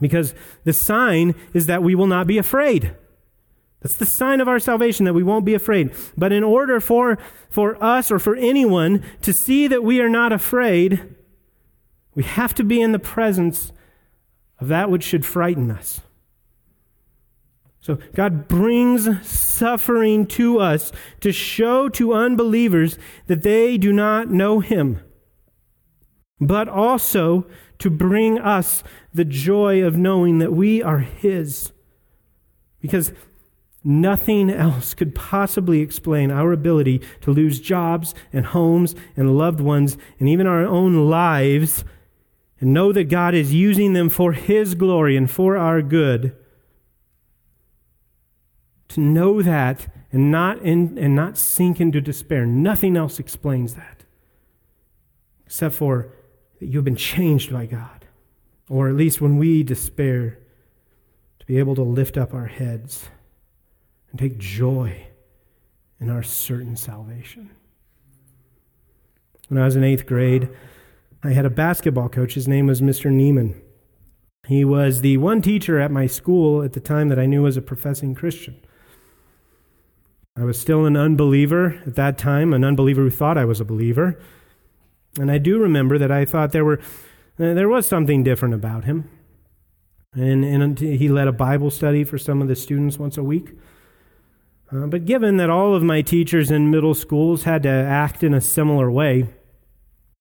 Because 0.00 0.34
the 0.64 0.72
sign 0.72 1.34
is 1.54 1.66
that 1.66 1.82
we 1.82 1.94
will 1.94 2.06
not 2.06 2.26
be 2.26 2.38
afraid. 2.38 2.94
That's 3.80 3.94
the 3.94 4.06
sign 4.06 4.40
of 4.40 4.48
our 4.48 4.58
salvation 4.58 5.04
that 5.06 5.14
we 5.14 5.22
won't 5.22 5.44
be 5.44 5.54
afraid. 5.54 5.92
But 6.16 6.32
in 6.32 6.42
order 6.42 6.80
for, 6.80 7.16
for 7.48 7.82
us 7.82 8.10
or 8.10 8.18
for 8.18 8.34
anyone 8.36 9.04
to 9.22 9.32
see 9.32 9.66
that 9.68 9.84
we 9.84 10.00
are 10.00 10.08
not 10.08 10.32
afraid, 10.32 11.14
we 12.14 12.24
have 12.24 12.54
to 12.56 12.64
be 12.64 12.80
in 12.80 12.92
the 12.92 12.98
presence 12.98 13.72
of 14.60 14.68
that 14.68 14.90
which 14.90 15.04
should 15.04 15.24
frighten 15.24 15.70
us. 15.70 16.00
So 17.88 17.98
God 18.14 18.48
brings 18.48 19.08
suffering 19.26 20.26
to 20.26 20.60
us 20.60 20.92
to 21.22 21.32
show 21.32 21.88
to 21.88 22.12
unbelievers 22.12 22.98
that 23.28 23.42
they 23.42 23.78
do 23.78 23.94
not 23.94 24.28
know 24.28 24.60
Him, 24.60 25.00
but 26.38 26.68
also 26.68 27.46
to 27.78 27.88
bring 27.88 28.38
us 28.38 28.84
the 29.14 29.24
joy 29.24 29.82
of 29.82 29.96
knowing 29.96 30.36
that 30.36 30.52
we 30.52 30.82
are 30.82 30.98
His. 30.98 31.72
Because 32.82 33.10
nothing 33.82 34.50
else 34.50 34.92
could 34.92 35.14
possibly 35.14 35.80
explain 35.80 36.30
our 36.30 36.52
ability 36.52 37.00
to 37.22 37.30
lose 37.30 37.58
jobs 37.58 38.14
and 38.34 38.44
homes 38.44 38.94
and 39.16 39.38
loved 39.38 39.62
ones 39.62 39.96
and 40.18 40.28
even 40.28 40.46
our 40.46 40.66
own 40.66 41.08
lives 41.08 41.84
and 42.60 42.74
know 42.74 42.92
that 42.92 43.04
God 43.04 43.34
is 43.34 43.54
using 43.54 43.94
them 43.94 44.10
for 44.10 44.34
His 44.34 44.74
glory 44.74 45.16
and 45.16 45.30
for 45.30 45.56
our 45.56 45.80
good 45.80 46.36
to 48.88 49.00
know 49.00 49.42
that 49.42 49.86
and 50.10 50.30
not, 50.30 50.60
in, 50.62 50.96
and 50.98 51.14
not 51.14 51.36
sink 51.36 51.80
into 51.80 52.00
despair. 52.00 52.46
Nothing 52.46 52.96
else 52.96 53.18
explains 53.18 53.74
that 53.74 53.98
except 55.48 55.74
for 55.74 56.12
that 56.60 56.66
you've 56.66 56.84
been 56.84 56.94
changed 56.94 57.50
by 57.50 57.64
God. 57.64 58.06
Or 58.68 58.88
at 58.88 58.96
least 58.96 59.22
when 59.22 59.38
we 59.38 59.62
despair, 59.62 60.38
to 61.38 61.46
be 61.46 61.58
able 61.58 61.74
to 61.74 61.82
lift 61.82 62.18
up 62.18 62.34
our 62.34 62.46
heads 62.46 63.08
and 64.10 64.18
take 64.18 64.36
joy 64.36 65.06
in 65.98 66.10
our 66.10 66.22
certain 66.22 66.76
salvation. 66.76 67.50
When 69.48 69.58
I 69.58 69.64
was 69.64 69.74
in 69.74 69.84
eighth 69.84 70.04
grade, 70.04 70.50
I 71.22 71.30
had 71.30 71.46
a 71.46 71.50
basketball 71.50 72.10
coach. 72.10 72.34
His 72.34 72.46
name 72.46 72.66
was 72.66 72.82
Mr. 72.82 73.10
Neiman. 73.10 73.58
He 74.46 74.66
was 74.66 75.00
the 75.00 75.16
one 75.16 75.40
teacher 75.40 75.78
at 75.78 75.90
my 75.90 76.06
school 76.06 76.62
at 76.62 76.74
the 76.74 76.80
time 76.80 77.08
that 77.08 77.18
I 77.18 77.24
knew 77.24 77.42
was 77.42 77.56
a 77.56 77.62
professing 77.62 78.14
Christian. 78.14 78.60
I 80.38 80.44
was 80.44 80.60
still 80.60 80.86
an 80.86 80.96
unbeliever 80.96 81.82
at 81.84 81.96
that 81.96 82.16
time, 82.16 82.52
an 82.52 82.64
unbeliever 82.64 83.02
who 83.02 83.10
thought 83.10 83.36
I 83.36 83.44
was 83.44 83.60
a 83.60 83.64
believer. 83.64 84.20
And 85.18 85.32
I 85.32 85.38
do 85.38 85.58
remember 85.58 85.98
that 85.98 86.12
I 86.12 86.24
thought 86.24 86.52
there 86.52 86.64
were 86.64 86.78
uh, 87.40 87.54
there 87.54 87.68
was 87.68 87.88
something 87.88 88.22
different 88.22 88.54
about 88.54 88.84
him. 88.84 89.08
And, 90.14 90.44
and 90.44 90.78
he 90.78 91.08
led 91.08 91.28
a 91.28 91.32
Bible 91.32 91.70
study 91.70 92.02
for 92.02 92.18
some 92.18 92.40
of 92.40 92.48
the 92.48 92.56
students 92.56 92.98
once 92.98 93.16
a 93.16 93.22
week. 93.22 93.50
Uh, 94.72 94.86
but 94.86 95.04
given 95.04 95.36
that 95.38 95.50
all 95.50 95.74
of 95.74 95.82
my 95.82 96.02
teachers 96.02 96.50
in 96.50 96.70
middle 96.70 96.94
schools 96.94 97.44
had 97.44 97.62
to 97.62 97.68
act 97.68 98.22
in 98.22 98.34
a 98.34 98.40
similar 98.40 98.90
way 98.90 99.28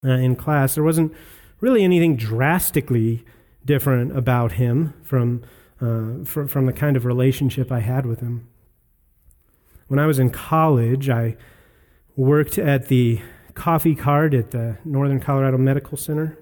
uh, 0.06 0.10
in 0.10 0.36
class, 0.36 0.76
there 0.76 0.84
wasn't 0.84 1.14
really 1.60 1.84
anything 1.84 2.16
drastically 2.16 3.26
different 3.66 4.16
about 4.16 4.54
him 4.54 4.94
from, 5.04 5.44
uh, 5.82 6.24
from, 6.24 6.48
from 6.48 6.66
the 6.66 6.74
kind 6.74 6.96
of 6.96 7.06
relationship 7.06 7.72
I 7.72 7.80
had 7.80 8.06
with 8.06 8.20
him. 8.20 8.48
When 9.88 10.00
I 10.00 10.06
was 10.06 10.20
in 10.20 10.32
college, 10.32 11.10
I 11.10 11.38
worked 12.18 12.58
at 12.58 12.90
the 12.90 13.22
coffee 13.54 13.96
cart 13.96 14.34
at 14.34 14.52
the 14.52 14.78
Northern 14.84 15.22
Colorado 15.22 15.58
Medical 15.58 15.98
Center. 15.98 16.38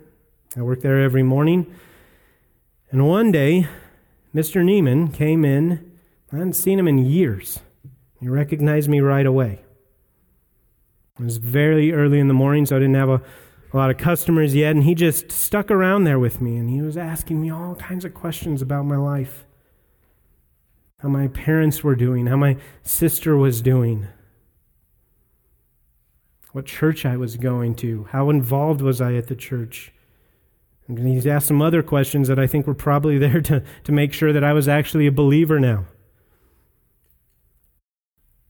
I 0.58 0.64
worked 0.64 0.82
there 0.82 1.00
every 1.04 1.22
morning. 1.22 1.72
And 2.90 3.08
one 3.08 3.32
day, 3.32 3.68
Mr. 4.34 4.64
Neiman 4.64 5.14
came 5.14 5.46
in. 5.46 5.92
I 6.32 6.38
hadn't 6.38 6.54
seen 6.54 6.80
him 6.80 6.88
in 6.88 6.98
years. 6.98 7.60
He 8.20 8.28
recognized 8.28 8.90
me 8.90 9.00
right 9.00 9.26
away. 9.26 9.62
It 11.20 11.24
was 11.24 11.38
very 11.38 11.94
early 11.94 12.20
in 12.20 12.28
the 12.28 12.34
morning, 12.34 12.66
so 12.66 12.76
I 12.76 12.80
didn't 12.80 12.96
have 12.96 13.10
a, 13.10 13.22
a 13.74 13.78
lot 13.78 13.92
of 13.92 13.98
customers 13.98 14.56
yet. 14.56 14.72
And 14.72 14.84
he 14.84 14.96
just 14.96 15.32
stuck 15.32 15.70
around 15.70 16.06
there 16.06 16.20
with 16.20 16.42
me, 16.42 16.58
and 16.58 16.70
he 16.70 16.82
was 16.82 16.98
asking 16.98 17.42
me 17.42 17.52
all 17.52 17.76
kinds 17.76 18.06
of 18.06 18.14
questions 18.16 18.64
about 18.64 18.86
my 18.86 18.98
life 18.98 19.45
how 21.00 21.10
my 21.10 21.28
parents 21.28 21.84
were 21.84 21.96
doing, 21.96 22.28
how 22.28 22.38
my 22.38 22.58
sister 22.84 23.36
was 23.36 23.62
doing, 23.62 24.08
what 26.52 26.66
church 26.66 27.06
I 27.06 27.18
was 27.18 27.36
going 27.36 27.76
to, 27.76 28.08
how 28.12 28.30
involved 28.30 28.82
was 28.82 29.02
I 29.02 29.14
at 29.16 29.28
the 29.28 29.36
church. 29.36 29.92
And 30.88 30.98
he's 31.00 31.28
asked 31.28 31.48
some 31.48 31.62
other 31.62 31.84
questions 31.84 32.28
that 32.28 32.40
I 32.40 32.48
think 32.48 32.66
were 32.66 32.74
probably 32.74 33.18
there 33.20 33.42
to, 33.42 33.64
to 33.84 33.92
make 33.92 34.14
sure 34.14 34.32
that 34.32 34.44
I 34.44 34.54
was 34.54 34.68
actually 34.68 35.08
a 35.08 35.12
believer 35.12 35.60
now. 35.60 35.86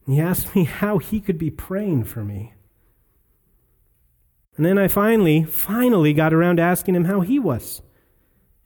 He 0.06 0.20
asked 0.20 0.54
me 0.54 0.64
how 0.64 0.98
he 0.98 1.20
could 1.20 1.36
be 1.36 1.50
praying 1.50 2.04
for 2.04 2.24
me. 2.24 2.54
And 4.56 4.64
then 4.64 4.78
I 4.78 4.88
finally, 4.88 5.42
finally 5.42 6.14
got 6.14 6.32
around 6.32 6.56
to 6.56 6.62
asking 6.62 6.94
him 6.94 7.04
how 7.04 7.20
he 7.20 7.38
was 7.38 7.82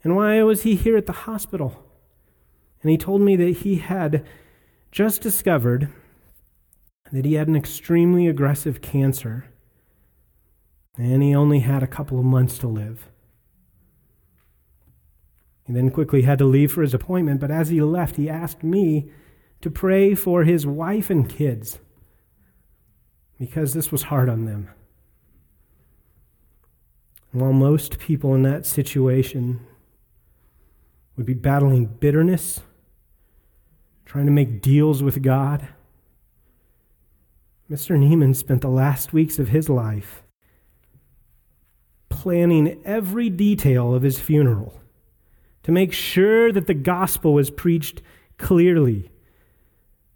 and 0.05 0.17
why 0.17 0.43
was 0.43 0.63
he 0.63 0.77
here 0.77 0.97
at 0.97 1.07
the 1.07 1.13
hospital. 1.13 1.90
And 2.83 2.91
he 2.91 2.97
told 2.97 3.21
me 3.21 3.37
that 3.37 3.59
he 3.59 3.77
had 3.77 4.27
just 4.91 5.21
discovered 5.21 5.93
that 7.13 7.25
he 7.25 7.35
had 7.35 7.49
an 7.49 7.57
extremely 7.57 8.27
aggressive 8.27 8.81
cancer 8.81 9.47
and 10.97 11.23
he 11.23 11.35
only 11.35 11.61
had 11.61 11.83
a 11.83 11.89
couple 11.89 12.19
of 12.19 12.25
months 12.25 12.59
to 12.59 12.69
live. 12.69 13.09
He 15.67 15.73
then 15.73 15.91
quickly 15.91 16.23
had 16.23 16.39
to 16.39 16.45
leave 16.45 16.73
for 16.73 16.83
his 16.83 16.95
appointment, 16.95 17.41
but 17.41 17.51
as 17.51 17.69
he 17.69 17.81
left, 17.81 18.17
he 18.17 18.29
asked 18.29 18.63
me 18.63 19.11
to 19.61 19.71
pray 19.71 20.15
for 20.15 20.45
his 20.45 20.67
wife 20.67 21.11
and 21.11 21.29
kids 21.29 21.79
because 23.39 23.73
this 23.73 23.91
was 23.91 24.05
hard 24.05 24.29
on 24.29 24.45
them. 24.45 24.69
While 27.33 27.53
most 27.53 27.99
people 27.99 28.35
in 28.35 28.43
that 28.43 28.67
situation 28.67 29.61
would 31.17 31.27
be 31.27 31.35
battling 31.35 31.87
bitterness, 31.87 32.61
trying 34.11 34.27
to 34.27 34.33
make 34.33 34.61
deals 34.61 35.05
with 35.05 35.23
God, 35.23 35.69
Mr. 37.71 37.97
Neiman 37.97 38.35
spent 38.35 38.61
the 38.61 38.67
last 38.67 39.13
weeks 39.13 39.39
of 39.39 39.51
his 39.51 39.69
life 39.69 40.25
planning 42.09 42.83
every 42.85 43.31
detail 43.31 43.95
of 43.95 44.03
his 44.03 44.19
funeral 44.19 44.81
to 45.63 45.71
make 45.71 45.93
sure 45.93 46.51
that 46.51 46.67
the 46.67 46.75
gospel 46.75 47.33
was 47.33 47.53
preached 47.53 48.03
clearly 48.37 49.13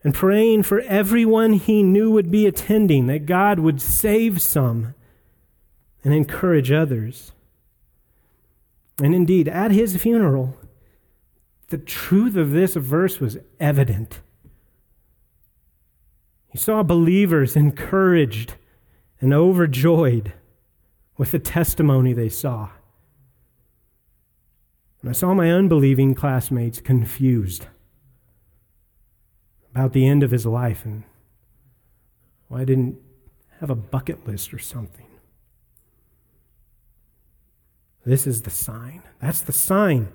and 0.02 0.12
praying 0.12 0.64
for 0.64 0.80
everyone 0.80 1.52
he 1.52 1.80
knew 1.80 2.10
would 2.10 2.32
be 2.32 2.48
attending 2.48 3.06
that 3.06 3.26
God 3.26 3.60
would 3.60 3.80
save 3.80 4.42
some 4.42 4.96
and 6.02 6.12
encourage 6.12 6.72
others. 6.72 7.30
And 9.00 9.14
indeed, 9.14 9.46
at 9.46 9.70
his 9.70 9.96
funeral, 9.96 10.58
the 11.68 11.78
truth 11.78 12.36
of 12.36 12.50
this 12.50 12.74
verse 12.74 13.20
was 13.20 13.38
evident. 13.58 14.20
He 16.48 16.58
saw 16.58 16.82
believers 16.82 17.56
encouraged 17.56 18.54
and 19.20 19.32
overjoyed 19.32 20.32
with 21.16 21.30
the 21.30 21.38
testimony 21.38 22.12
they 22.12 22.28
saw. 22.28 22.70
And 25.00 25.10
I 25.10 25.12
saw 25.12 25.34
my 25.34 25.50
unbelieving 25.50 26.14
classmates 26.14 26.80
confused 26.80 27.66
about 29.70 29.92
the 29.92 30.06
end 30.06 30.22
of 30.22 30.30
his 30.30 30.46
life 30.46 30.84
and 30.84 31.02
why 32.48 32.60
I 32.60 32.64
didn't 32.64 32.96
have 33.60 33.70
a 33.70 33.74
bucket 33.74 34.26
list 34.26 34.54
or 34.54 34.58
something. 34.58 35.06
This 38.06 38.26
is 38.26 38.42
the 38.42 38.50
sign. 38.50 39.02
That's 39.20 39.40
the 39.40 39.52
sign. 39.52 40.12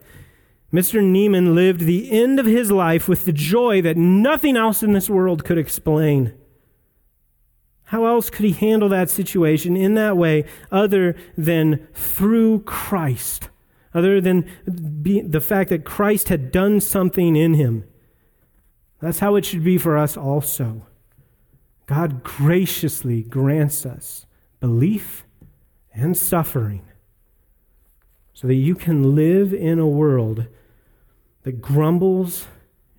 Mr. 0.72 1.01
Neiman 1.01 1.55
lived 1.55 1.82
the 1.82 2.11
end 2.11 2.39
of 2.39 2.45
his 2.45 2.72
life 2.72 3.07
with 3.07 3.26
the 3.26 3.34
joy 3.34 3.82
that 3.82 3.97
nothing 3.97 4.55
else 4.55 4.84
in 4.84 4.93
this 4.93 5.09
world 5.09 5.43
could 5.43 5.57
explain. 5.57 6.34
How 7.86 8.05
else 8.05 8.30
could 8.30 8.45
he 8.45 8.51
handle 8.51 8.89
that 8.89 9.09
situation 9.09 9.76
in 9.76 9.95
that 9.95 10.15
way 10.15 10.45
other 10.72 11.15
than 11.36 11.88
through 11.93 12.59
Christ? 12.61 13.49
Other 13.95 14.22
than 14.22 14.47
the 14.67 15.41
fact 15.41 15.72
that 15.72 15.86
Christ 15.86 16.30
had 16.30 16.51
done 16.51 16.80
something 16.82 17.36
in 17.36 17.55
him. 17.55 17.86
That's 19.01 19.20
how 19.20 19.36
it 19.36 19.45
should 19.45 19.63
be 19.63 19.80
for 19.80 19.97
us 19.97 20.15
also. 20.15 20.86
God 21.88 22.24
graciously 22.24 23.24
grants 23.24 23.88
us 23.88 24.28
belief 24.59 25.26
and 25.91 26.15
suffering 26.15 26.84
so 28.34 28.45
that 28.45 28.53
you 28.53 28.76
can 28.76 29.15
live 29.15 29.51
in 29.51 29.80
a 29.80 29.88
world 29.88 30.45
that 31.43 31.61
grumbles 31.61 32.47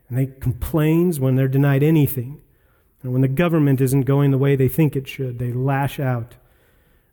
and 0.09 0.18
they 0.18 0.26
complains 0.26 1.20
when 1.20 1.36
they're 1.36 1.49
denied 1.49 1.82
anything 1.82 2.41
and 3.03 3.12
when 3.12 3.22
the 3.22 3.28
government 3.28 3.80
isn't 3.80 4.03
going 4.03 4.30
the 4.30 4.38
way 4.38 4.57
they 4.57 4.68
think 4.68 4.95
it 4.95 5.09
should, 5.09 5.38
they 5.38 5.53
lash 5.53 5.99
out. 5.99 6.34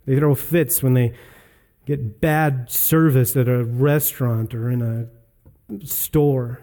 They 0.05 0.17
throw 0.17 0.35
fits 0.35 0.83
when 0.83 0.93
they 0.93 1.13
get 1.85 2.19
bad 2.19 2.69
service 2.69 3.35
at 3.37 3.47
a 3.47 3.63
restaurant 3.63 4.53
or 4.53 4.69
in 4.69 4.81
a 4.81 5.85
store. 5.85 6.61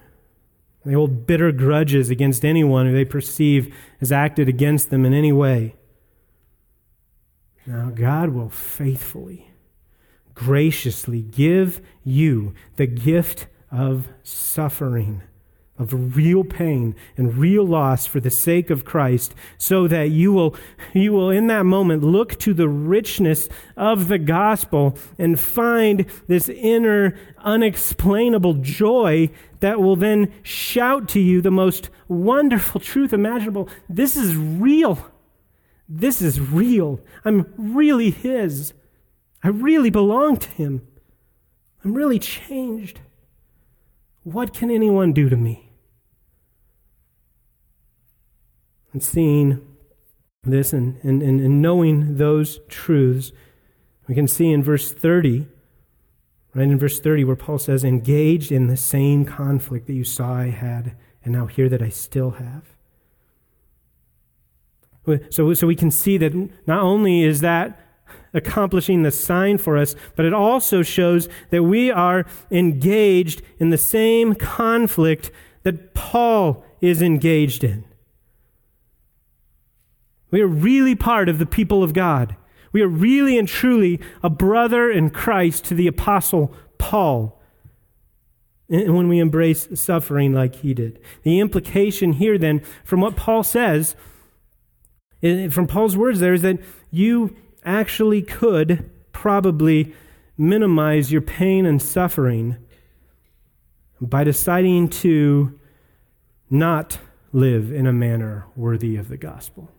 They 0.84 0.92
hold 0.92 1.26
bitter 1.26 1.52
grudges 1.52 2.10
against 2.10 2.44
anyone 2.44 2.86
who 2.86 2.92
they 2.92 3.06
perceive 3.06 3.74
has 4.00 4.12
acted 4.12 4.48
against 4.48 4.90
them 4.90 5.06
in 5.06 5.14
any 5.14 5.32
way. 5.32 5.74
Now, 7.66 7.88
God 7.88 8.30
will 8.30 8.50
faithfully, 8.50 9.50
graciously 10.34 11.22
give 11.22 11.80
you 12.02 12.54
the 12.76 12.86
gift 12.86 13.46
of 13.75 14.09
suffering 14.22 15.22
of 15.77 16.16
real 16.16 16.45
pain 16.45 16.95
and 17.16 17.37
real 17.37 17.66
loss 17.66 18.07
for 18.07 18.20
the 18.20 18.31
sake 18.31 18.70
of 18.70 18.85
Christ 18.85 19.35
so 19.59 19.89
that 19.89 20.11
you 20.11 20.33
will 20.33 20.55
you 20.93 21.12
will 21.12 21.31
in 21.31 21.49
that 21.49 21.64
moment 21.64 22.05
look 22.05 22.39
to 22.41 22.55
the 22.55 22.68
richness 22.68 23.49
of 23.77 24.07
the 24.07 24.18
gospel 24.18 24.97
and 25.18 25.39
find 25.39 26.07
this 26.29 26.49
inner 26.49 27.18
unexplainable 27.39 28.55
joy 28.55 29.31
that 29.59 29.81
will 29.81 29.97
then 29.97 30.33
shout 30.45 31.09
to 31.09 31.20
you 31.20 31.41
the 31.41 31.51
most 31.51 31.91
wonderful 32.07 32.81
truth 32.81 33.12
imaginable. 33.12 33.68
This 33.89 34.16
is 34.16 34.37
real. 34.37 35.11
This 35.89 36.22
is 36.22 36.41
real. 36.41 37.01
I'm 37.25 37.53
really 37.59 38.11
his. 38.11 38.75
I 39.43 39.49
really 39.49 39.91
belong 39.91 40.37
to 40.37 40.49
him. 40.51 40.87
I'm 41.85 41.95
really 41.95 42.20
changed 42.20 43.01
what 44.25 44.53
can 44.53 44.70
anyone 44.70 45.12
do 45.12 45.29
to 45.29 45.37
me 45.37 45.70
and 48.93 49.03
seeing 49.03 49.61
this 50.43 50.72
and, 50.72 50.99
and, 51.03 51.22
and 51.22 51.62
knowing 51.62 52.16
those 52.16 52.61
truths, 52.68 53.33
we 54.09 54.14
can 54.14 54.29
see 54.29 54.51
in 54.51 54.62
verse 54.62 54.93
30, 54.93 55.47
right 56.55 56.68
in 56.68 56.79
verse 56.79 57.01
30, 57.01 57.25
where 57.25 57.37
Paul 57.37 57.59
says, 57.59 57.85
engaged 57.85 58.51
in 58.51 58.66
the 58.66 58.77
same 58.77 59.25
conflict 59.25 59.87
that 59.87 59.95
you 59.95 60.05
saw 60.05 60.35
I 60.35 60.51
had, 60.51 60.97
and 61.22 61.33
now 61.33 61.47
hear 61.47 61.68
that 61.68 61.83
I 61.83 61.89
still 61.89 62.33
have. 62.33 62.64
So, 65.31 65.53
so 65.53 65.66
we 65.66 65.77
can 65.77 65.91
see 65.91 66.16
that 66.18 66.35
not 66.66 66.83
only 66.83 67.25
is 67.25 67.41
that 67.41 67.79
accomplishing 68.32 69.02
the 69.02 69.11
sign 69.11 69.59
for 69.59 69.76
us, 69.76 69.94
but 70.16 70.24
it 70.26 70.34
also 70.34 70.82
shows 70.82 71.28
that 71.50 71.62
we 71.62 71.90
are 71.90 72.26
engaged 72.50 73.42
in 73.59 73.70
the 73.70 73.78
same 73.78 74.34
conflict 74.34 75.30
that 75.62 75.94
Paul 75.94 76.64
is 76.80 77.00
engaged 77.00 77.64
in. 77.64 77.84
We 80.30 80.40
are 80.40 80.48
really 80.48 80.94
part 80.94 81.28
of 81.28 81.38
the 81.38 81.46
people 81.46 81.82
of 81.82 81.92
God. 81.92 82.36
We 82.72 82.82
are 82.82 82.88
really 82.88 83.38
and 83.38 83.46
truly 83.46 84.00
a 84.20 84.28
brother 84.28 84.90
in 84.90 85.11
Christ 85.11 85.64
to 85.66 85.74
the 85.74 85.86
Apostle 85.86 86.52
Paul. 86.76 87.40
And 88.68 88.96
when 88.96 89.09
we 89.09 89.20
embrace 89.20 89.68
suffering 89.74 90.32
like 90.32 90.57
he 90.57 90.74
did. 90.74 90.98
The 91.22 91.38
implication 91.38 92.14
here, 92.14 92.36
then, 92.36 92.62
from 92.82 93.00
what 93.00 93.14
Paul 93.14 93.44
says, 93.44 93.94
from 95.22 95.66
Paul's 95.68 95.96
words 95.96 96.18
there, 96.18 96.34
is 96.34 96.42
that 96.42 96.59
you 96.90 97.36
actually 97.64 98.22
could 98.22 98.90
probably 99.12 99.94
minimize 100.36 101.12
your 101.12 101.22
pain 101.22 101.66
and 101.66 101.80
suffering 101.80 102.56
by 104.00 104.24
deciding 104.24 104.88
to 104.88 105.58
not 106.50 106.98
live 107.32 107.72
in 107.72 107.86
a 107.86 107.92
manner 107.92 108.46
worthy 108.56 108.96
of 108.96 109.08
the 109.08 109.16
gospel. 109.16 109.70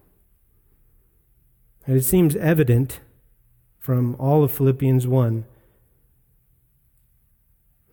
And 1.86 1.96
it 1.96 2.04
seems 2.04 2.36
evident 2.36 3.00
from 3.80 4.16
all 4.20 4.44
of 4.44 4.52
Philippians 4.52 5.06
1 5.06 5.46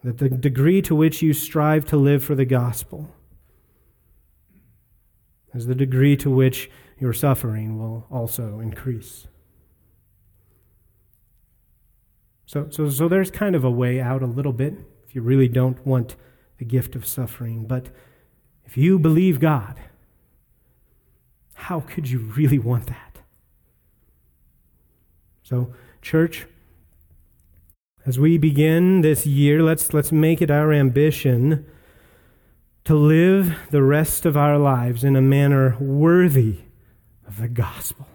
that 0.02 0.18
the 0.18 0.28
degree 0.28 0.82
to 0.82 0.94
which 0.94 1.22
you 1.22 1.32
strive 1.32 1.84
to 1.86 1.96
live 1.96 2.24
for 2.24 2.34
the 2.34 2.44
gospel 2.44 3.14
is 5.54 5.66
the 5.66 5.74
degree 5.74 6.16
to 6.16 6.30
which 6.30 6.70
your 6.98 7.12
suffering 7.12 7.78
will 7.78 8.06
also 8.10 8.58
increase. 8.58 9.26
So, 12.52 12.68
so, 12.68 12.90
so 12.90 13.08
there's 13.08 13.30
kind 13.30 13.56
of 13.56 13.64
a 13.64 13.70
way 13.70 13.98
out 13.98 14.22
a 14.22 14.26
little 14.26 14.52
bit 14.52 14.74
if 15.06 15.14
you 15.14 15.22
really 15.22 15.48
don't 15.48 15.86
want 15.86 16.16
the 16.58 16.66
gift 16.66 16.94
of 16.94 17.06
suffering. 17.06 17.64
But 17.64 17.86
if 18.66 18.76
you 18.76 18.98
believe 18.98 19.40
God, 19.40 19.80
how 21.54 21.80
could 21.80 22.10
you 22.10 22.18
really 22.18 22.58
want 22.58 22.88
that? 22.88 23.22
So, 25.42 25.72
church, 26.02 26.46
as 28.04 28.18
we 28.18 28.36
begin 28.36 29.00
this 29.00 29.24
year, 29.26 29.62
let's, 29.62 29.94
let's 29.94 30.12
make 30.12 30.42
it 30.42 30.50
our 30.50 30.74
ambition 30.74 31.64
to 32.84 32.94
live 32.94 33.56
the 33.70 33.82
rest 33.82 34.26
of 34.26 34.36
our 34.36 34.58
lives 34.58 35.04
in 35.04 35.16
a 35.16 35.22
manner 35.22 35.78
worthy 35.80 36.58
of 37.26 37.38
the 37.40 37.48
gospel. 37.48 38.11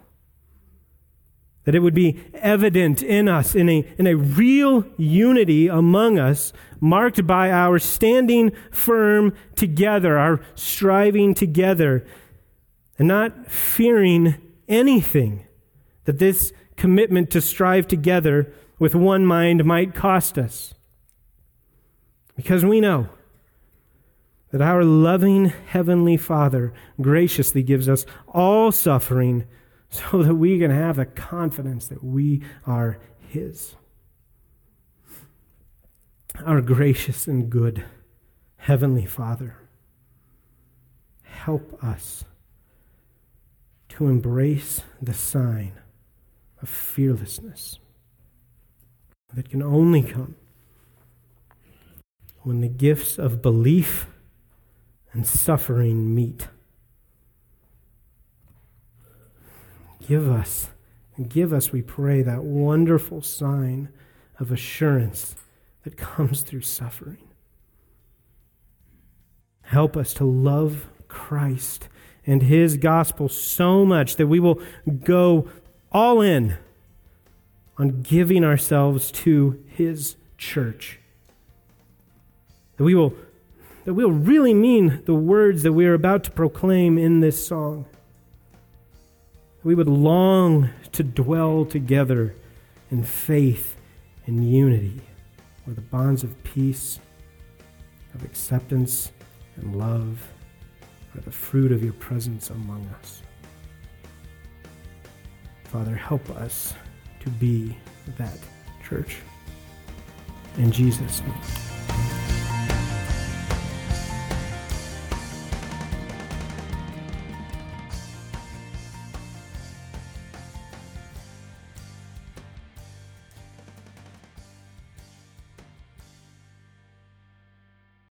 That 1.67 1.75
it 1.75 1.79
would 1.79 1.93
be 1.93 2.17
evident 2.35 3.03
in 3.03 3.27
us, 3.27 3.53
in 3.53 3.67
a, 3.67 3.85
in 3.97 4.07
a 4.07 4.15
real 4.15 4.85
unity 4.95 5.67
among 5.67 6.17
us, 6.17 6.53
marked 6.79 7.27
by 7.27 7.51
our 7.51 7.77
standing 7.77 8.53
firm 8.71 9.33
together, 9.53 10.17
our 10.17 10.39
striving 10.55 11.33
together, 11.33 12.07
and 12.97 13.05
not 13.05 13.51
fearing 13.51 14.35
anything 14.69 15.45
that 16.05 16.19
this 16.19 16.53
commitment 16.77 17.29
to 17.31 17.41
strive 17.41 17.85
together 17.85 18.49
with 18.79 18.95
one 18.95 19.25
mind 19.25 19.65
might 19.65 19.93
cost 19.93 20.37
us. 20.37 20.73
Because 22.37 22.63
we 22.63 22.79
know 22.79 23.09
that 24.53 24.61
our 24.61 24.85
loving 24.85 25.47
Heavenly 25.47 26.15
Father 26.15 26.73
graciously 27.01 27.61
gives 27.61 27.89
us 27.89 28.05
all 28.29 28.71
suffering 28.71 29.45
so 29.89 30.23
that 30.23 30.35
we 30.35 30.59
can 30.59 30.71
have 30.71 30.97
the 30.97 31.05
confidence 31.05 31.87
that 31.87 32.03
we 32.03 32.43
are 32.65 32.99
His. 33.19 33.75
Our 36.45 36.61
gracious 36.61 37.27
and 37.27 37.49
good 37.49 37.83
Heavenly 38.57 39.05
Father, 39.05 39.55
help 41.23 41.81
us 41.81 42.25
to 43.89 44.07
embrace 44.07 44.81
the 45.01 45.13
sign 45.13 45.79
of 46.61 46.67
fearlessness 46.67 47.79
that 49.33 49.49
can 49.49 49.63
only 49.63 50.01
come 50.03 50.35
when 52.41 52.59
the 52.61 52.67
gifts 52.67 53.17
of 53.17 53.41
belief 53.41 54.07
and 55.13 55.25
suffering 55.25 56.13
meet. 56.13 56.47
Give 60.07 60.29
us, 60.29 60.69
give 61.27 61.51
us, 61.51 61.73
we 61.73 61.81
pray, 61.81 62.21
that 62.21 62.43
wonderful 62.43 63.21
sign 63.21 63.89
of 64.39 64.51
assurance 64.53 65.35
that 65.83 65.97
comes 65.97 66.43
through 66.43 66.61
suffering. 66.61 67.27
Help 69.63 69.97
us 69.97 70.13
to 70.13 70.23
love 70.23 70.87
Christ 71.09 71.89
and 72.25 72.41
his 72.41 72.77
gospel 72.77 73.27
so 73.27 73.83
much 73.83 74.15
that 74.15 74.27
we 74.27 74.39
will 74.39 74.61
go 75.03 75.49
all 75.91 76.21
in 76.21 76.55
on 77.77 78.01
giving 78.01 78.45
ourselves 78.45 79.11
to 79.11 79.61
his 79.67 80.15
church. 80.37 80.99
That 82.77 82.83
we 82.85 82.95
will 82.95 83.13
that 83.83 83.93
we'll 83.93 84.11
really 84.11 84.53
mean 84.53 85.01
the 85.05 85.15
words 85.15 85.63
that 85.63 85.71
we 85.71 85.85
are 85.85 85.93
about 85.93 86.25
to 86.25 86.31
proclaim 86.31 86.97
in 86.97 87.21
this 87.21 87.45
song 87.45 87.85
we 89.63 89.75
would 89.75 89.87
long 89.87 90.69
to 90.93 91.03
dwell 91.03 91.65
together 91.65 92.35
in 92.89 93.03
faith 93.03 93.75
and 94.25 94.49
unity, 94.49 95.01
where 95.65 95.75
the 95.75 95.81
bonds 95.81 96.23
of 96.23 96.43
peace, 96.43 96.99
of 98.13 98.23
acceptance, 98.23 99.11
and 99.55 99.75
love 99.75 100.27
are 101.15 101.21
the 101.21 101.31
fruit 101.31 101.71
of 101.71 101.83
your 101.83 101.93
presence 101.93 102.49
among 102.49 102.85
us. 102.99 103.21
Father, 105.65 105.95
help 105.95 106.29
us 106.29 106.73
to 107.19 107.29
be 107.29 107.77
that 108.17 108.37
church. 108.87 109.17
In 110.57 110.71
Jesus' 110.71 111.21
name. 111.21 111.96